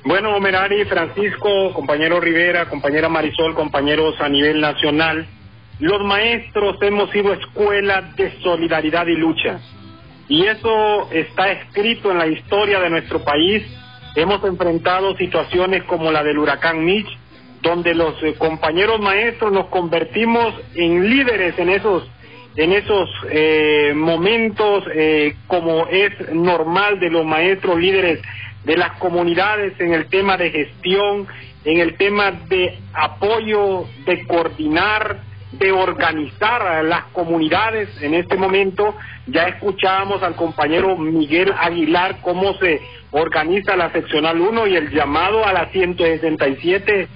Bueno, 0.06 0.38
Merari, 0.38 0.84
Francisco, 0.84 1.72
compañero 1.74 2.20
Rivera, 2.20 2.66
compañera 2.66 3.08
Marisol, 3.08 3.56
compañeros 3.56 4.14
a 4.20 4.28
nivel 4.28 4.60
nacional, 4.60 5.26
los 5.80 6.00
maestros 6.04 6.76
hemos 6.82 7.10
sido 7.10 7.32
escuela 7.32 8.02
de 8.14 8.30
solidaridad 8.40 9.08
y 9.08 9.16
lucha. 9.16 9.58
Y 10.28 10.46
eso 10.46 11.10
está 11.10 11.50
escrito 11.50 12.12
en 12.12 12.18
la 12.18 12.28
historia 12.28 12.78
de 12.78 12.88
nuestro 12.88 13.24
país. 13.24 13.64
Hemos 14.14 14.44
enfrentado 14.44 15.16
situaciones 15.16 15.82
como 15.82 16.12
la 16.12 16.22
del 16.22 16.38
huracán 16.38 16.84
Mitch, 16.84 17.08
donde 17.62 17.92
los 17.92 18.14
eh, 18.22 18.36
compañeros 18.38 19.00
maestros 19.00 19.50
nos 19.50 19.66
convertimos 19.66 20.54
en 20.76 21.10
líderes 21.10 21.58
en 21.58 21.68
esos 21.68 22.08
en 22.54 22.72
esos 22.72 23.10
eh, 23.28 23.92
momentos 23.94 24.84
eh, 24.94 25.34
como 25.46 25.88
es 25.88 26.32
normal 26.32 26.98
de 27.00 27.10
los 27.10 27.26
maestros 27.26 27.78
líderes 27.78 28.20
de 28.66 28.76
las 28.76 28.98
comunidades 28.98 29.78
en 29.78 29.94
el 29.94 30.06
tema 30.06 30.36
de 30.36 30.50
gestión, 30.50 31.28
en 31.64 31.78
el 31.78 31.96
tema 31.96 32.32
de 32.32 32.76
apoyo, 32.92 33.84
de 34.04 34.26
coordinar, 34.26 35.20
de 35.52 35.70
organizar 35.70 36.62
a 36.62 36.82
las 36.82 37.04
comunidades. 37.12 37.88
En 38.02 38.14
este 38.14 38.36
momento 38.36 38.96
ya 39.28 39.44
escuchábamos 39.44 40.20
al 40.24 40.34
compañero 40.34 40.96
Miguel 40.96 41.54
Aguilar 41.56 42.16
cómo 42.22 42.54
se 42.54 42.80
organiza 43.12 43.76
la 43.76 43.92
seccional 43.92 44.40
1 44.40 44.66
y 44.66 44.76
el 44.76 44.90
llamado 44.90 45.46
a 45.46 45.52
las 45.52 45.70
167 45.70 47.06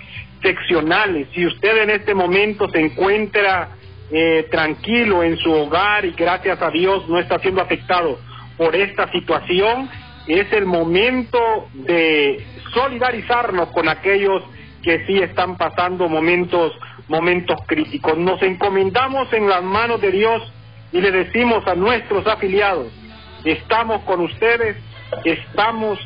seccionales. 0.41 1.27
Si 1.35 1.45
usted 1.47 1.83
en 1.83 1.91
este 1.91 2.15
momento 2.15 2.69
se 2.71 2.79
encuentra 2.79 3.71
eh, 4.13 4.47
tranquilo 4.53 5.25
en 5.25 5.37
su 5.37 5.51
hogar 5.51 6.05
y 6.05 6.13
gracias 6.13 6.63
a 6.63 6.71
Dios 6.71 7.09
no 7.09 7.19
está 7.19 7.41
siendo 7.41 7.61
afectado 7.61 8.21
por 8.57 8.77
esta 8.77 9.11
situación, 9.11 9.91
es 10.39 10.53
el 10.53 10.67
momento 10.67 11.69
de 11.75 12.45
solidarizarnos 12.73 13.71
con 13.71 13.89
aquellos 13.89 14.43
que 14.83 15.05
sí 15.07 15.19
están 15.19 15.57
pasando 15.57 16.09
momentos 16.09 16.73
momentos 17.11 17.59
críticos. 17.67 18.17
Nos 18.17 18.41
encomendamos 18.43 19.33
en 19.33 19.49
las 19.49 19.63
manos 19.63 20.01
de 20.01 20.13
Dios 20.13 20.43
y 20.93 21.01
le 21.01 21.11
decimos 21.11 21.67
a 21.67 21.75
nuestros 21.75 22.27
afiliados, 22.27 22.87
estamos 23.45 24.03
con 24.05 24.21
ustedes, 24.21 24.77
estamos 25.25 25.99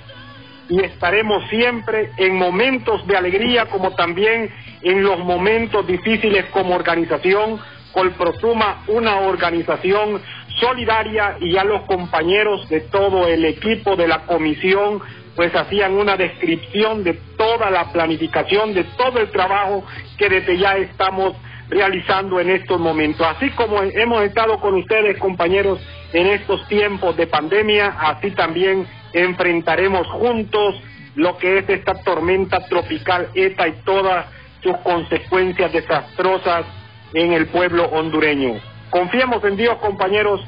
y 0.69 0.83
estaremos 0.83 1.47
siempre 1.51 2.11
en 2.17 2.37
momentos 2.37 3.07
de 3.07 3.17
alegría 3.17 3.67
como 3.67 3.91
también 3.93 4.51
en 4.83 5.03
los 5.03 5.19
momentos 5.19 5.87
difíciles 5.87 6.47
como 6.47 6.75
organización. 6.75 7.61
Colprosuma, 7.93 8.83
una 8.89 9.21
organización 9.21 10.21
solidaria 10.61 11.37
y 11.41 11.57
a 11.57 11.65
los 11.65 11.83
compañeros 11.83 12.69
de 12.69 12.81
todo 12.81 13.27
el 13.27 13.45
equipo 13.45 13.97
de 13.97 14.09
la 14.09 14.27
comisión 14.27 15.03
pues 15.37 15.55
hacían 15.55 15.95
una 15.95 16.17
descripción 16.17 17.03
de 17.03 17.15
toda 17.37 17.71
la 17.71 17.91
planificación, 17.93 18.73
de 18.73 18.85
todo 18.97 19.19
el 19.19 19.31
trabajo 19.31 19.85
que 20.17 20.29
desde 20.29 20.57
ya 20.59 20.77
estamos 20.77 21.35
realizando 21.69 22.39
en 22.39 22.51
estos 22.51 22.79
momentos. 22.79 23.27
Así 23.27 23.51
como 23.51 23.83
hemos 23.83 24.23
estado 24.23 24.61
con 24.61 24.75
ustedes, 24.75 25.19
compañeros, 25.19 25.81
en 26.13 26.29
estos 26.29 26.67
tiempos 26.69 27.17
de 27.17 27.27
pandemia, 27.27 27.97
así 27.99 28.31
también 28.31 28.87
enfrentaremos 29.13 30.07
juntos 30.07 30.77
lo 31.17 31.37
que 31.39 31.59
es 31.59 31.69
esta 31.69 31.95
tormenta 32.03 32.65
tropical 32.67 33.29
ETA 33.35 33.69
y 33.69 33.73
todas 33.85 34.27
sus 34.63 34.77
consecuencias 34.79 35.73
desastrosas 35.73 36.67
en 37.13 37.33
el 37.33 37.47
pueblo 37.47 37.85
hondureño. 37.87 38.74
Confiemos 38.95 39.43
en 39.43 39.57
Dios, 39.57 39.77
compañeros, 39.79 40.41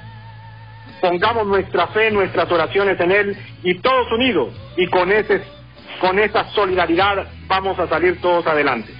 pongamos 1.01 1.49
nuestra 1.49 1.89
fe, 1.89 2.13
nuestras 2.13 2.49
oraciones 2.49 3.01
en 3.01 3.11
Él 3.11 3.37
y 3.65 3.75
todos 3.81 4.13
unidos 4.13 4.55
y 4.77 4.87
con 4.87 5.11
ese 5.11 5.43
con 6.01 6.17
esa 6.21 6.45
solidaridad 6.53 7.27
vamos 7.49 7.77
a 7.81 7.89
salir 7.89 8.21
todos 8.21 8.47
adelante. 8.47 8.95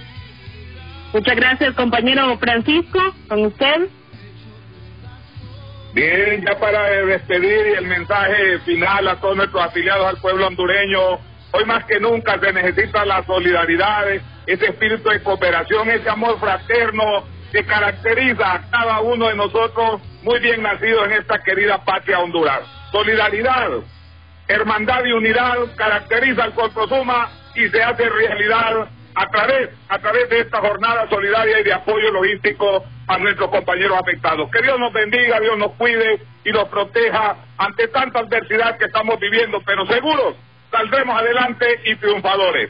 Muchas 1.13 1.37
gracias, 1.37 1.73
compañero 1.75 2.37
Francisco, 2.37 2.99
con 3.29 3.45
usted. 3.45 3.87
Bien, 5.93 6.43
ya 6.45 6.59
para 6.59 6.89
despedir 7.05 7.67
y 7.67 7.73
el 7.75 7.87
mensaje 7.87 8.59
final 8.65 9.07
a 9.07 9.15
todos 9.21 9.37
nuestros 9.37 9.63
afiliados 9.63 10.07
al 10.07 10.17
pueblo 10.17 10.47
hondureño, 10.47 11.19
hoy 11.53 11.63
más 11.65 11.85
que 11.85 12.01
nunca 12.01 12.37
se 12.37 12.51
necesita 12.51 13.05
la 13.05 13.23
solidaridad, 13.23 14.09
ese 14.45 14.65
espíritu 14.65 15.07
de 15.07 15.23
cooperación, 15.23 15.89
ese 15.89 16.09
amor 16.09 16.37
fraterno 16.37 17.36
que 17.51 17.65
caracteriza 17.65 18.53
a 18.53 18.69
cada 18.69 18.99
uno 19.01 19.27
de 19.27 19.35
nosotros 19.35 20.01
muy 20.23 20.39
bien 20.39 20.61
nacidos 20.61 21.05
en 21.05 21.13
esta 21.13 21.39
querida 21.43 21.83
patria 21.83 22.19
Honduras. 22.19 22.61
Solidaridad, 22.91 23.69
hermandad 24.47 25.05
y 25.05 25.11
unidad 25.11 25.57
caracteriza 25.75 26.43
al 26.43 26.53
Suma 26.53 27.29
y 27.55 27.67
se 27.69 27.83
hace 27.83 28.07
realidad 28.09 28.87
a 29.15 29.27
través, 29.29 29.69
a 29.89 29.97
través 29.99 30.29
de 30.29 30.41
esta 30.41 30.59
jornada 30.59 31.09
solidaria 31.09 31.59
y 31.59 31.63
de 31.63 31.73
apoyo 31.73 32.11
logístico 32.11 32.85
a 33.07 33.17
nuestros 33.17 33.49
compañeros 33.49 33.97
afectados. 33.99 34.49
Que 34.51 34.61
Dios 34.61 34.79
nos 34.79 34.93
bendiga, 34.93 35.39
Dios 35.39 35.57
nos 35.57 35.71
cuide 35.73 36.21
y 36.43 36.51
nos 36.51 36.67
proteja 36.69 37.35
ante 37.57 37.87
tanta 37.87 38.19
adversidad 38.19 38.77
que 38.77 38.85
estamos 38.85 39.19
viviendo, 39.19 39.61
pero 39.65 39.85
seguros 39.87 40.35
saldremos 40.69 41.19
adelante 41.19 41.65
y 41.85 41.95
triunfadores. 41.95 42.69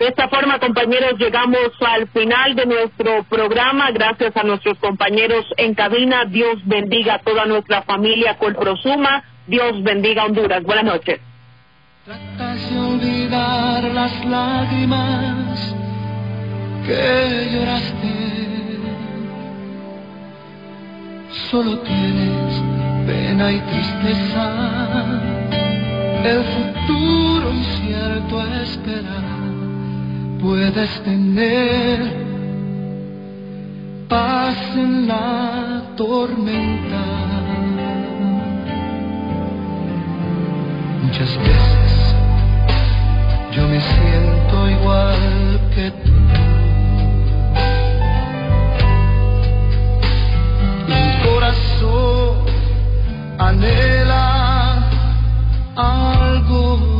De 0.00 0.06
esta 0.06 0.28
forma, 0.28 0.58
compañeros, 0.58 1.18
llegamos 1.18 1.70
al 1.80 2.08
final 2.08 2.54
de 2.56 2.64
nuestro 2.64 3.22
programa. 3.24 3.90
Gracias 3.90 4.34
a 4.34 4.42
nuestros 4.44 4.78
compañeros 4.78 5.44
en 5.58 5.74
cabina. 5.74 6.24
Dios 6.24 6.56
bendiga 6.64 7.16
a 7.16 7.18
toda 7.18 7.44
nuestra 7.44 7.82
familia 7.82 8.38
Colprosuma. 8.38 9.22
Dios 9.46 9.82
bendiga 9.82 10.22
a 10.22 10.24
Honduras. 10.24 10.62
Buenas 10.62 10.86
noches. 10.86 11.20
Tratas 12.06 12.70
de 12.70 12.78
olvidar 12.80 13.84
las 13.92 14.24
lágrimas 14.24 15.74
que 16.86 17.48
lloraste. 17.52 18.40
Solo 21.50 21.78
tienes 21.80 22.62
pena 23.06 23.52
y 23.52 23.60
tristeza. 23.60 25.20
El 26.24 26.42
futuro 26.42 27.50
incierto 27.50 28.42
esperar. 28.62 29.29
Puedes 30.40 31.02
tener 31.02 31.98
paz 34.08 34.56
en 34.74 35.06
la 35.06 35.82
tormenta. 35.96 37.04
Muchas 41.02 41.36
veces 41.36 42.14
yo 43.52 43.68
me 43.68 43.80
siento 43.80 44.70
igual 44.70 45.60
que 45.74 45.90
tú. 45.90 46.12
Mi 50.88 51.28
corazón 51.28 52.46
anhela 53.38 54.88
algo 55.76 56.99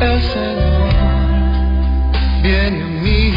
El 0.00 0.20
Señor 0.22 0.88
viene 2.40 2.82
a 2.82 2.86
mí 2.86 3.32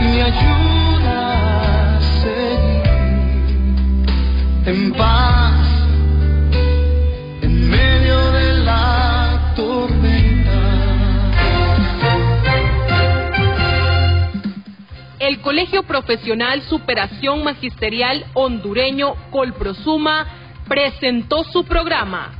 y 0.00 0.04
me 0.04 0.22
ayuda 0.22 1.96
a 1.96 2.00
seguir 2.00 2.82
en 4.66 4.92
paz 4.94 5.86
en 7.42 7.70
medio 7.70 8.32
de 8.32 8.52
la 8.64 9.52
tormenta. 9.54 10.50
El 15.20 15.40
Colegio 15.40 15.84
Profesional 15.84 16.62
Superación 16.62 17.44
Magisterial 17.44 18.26
Hondureño 18.34 19.14
Colprosuma 19.30 20.26
presentó 20.66 21.44
su 21.44 21.64
programa 21.64 22.37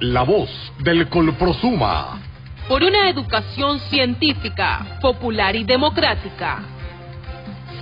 La 0.00 0.22
voz 0.22 0.48
del 0.78 1.10
Colprosuma. 1.10 2.22
por 2.66 2.82
una 2.82 3.10
educación 3.10 3.78
científica, 3.80 4.98
popular 5.02 5.54
y 5.54 5.64
democrática. 5.64 6.60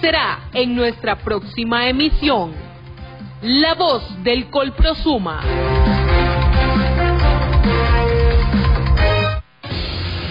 Será 0.01 0.49
en 0.53 0.75
nuestra 0.75 1.15
próxima 1.15 1.89
emisión. 1.89 2.53
La 3.43 3.75
voz 3.75 4.03
del 4.25 4.51
Colprosuma. 4.51 5.43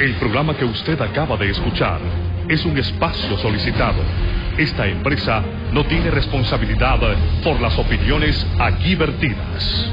El 0.01 0.15
programa 0.15 0.57
que 0.57 0.65
usted 0.65 0.99
acaba 0.99 1.37
de 1.37 1.51
escuchar 1.51 2.01
es 2.49 2.65
un 2.65 2.77
espacio 2.77 3.37
solicitado. 3.37 4.01
Esta 4.57 4.87
empresa 4.87 5.41
no 5.71 5.85
tiene 5.85 6.11
responsabilidad 6.11 6.99
por 7.45 7.61
las 7.61 7.79
opiniones 7.79 8.45
aquí 8.59 8.95
vertidas. 8.95 9.89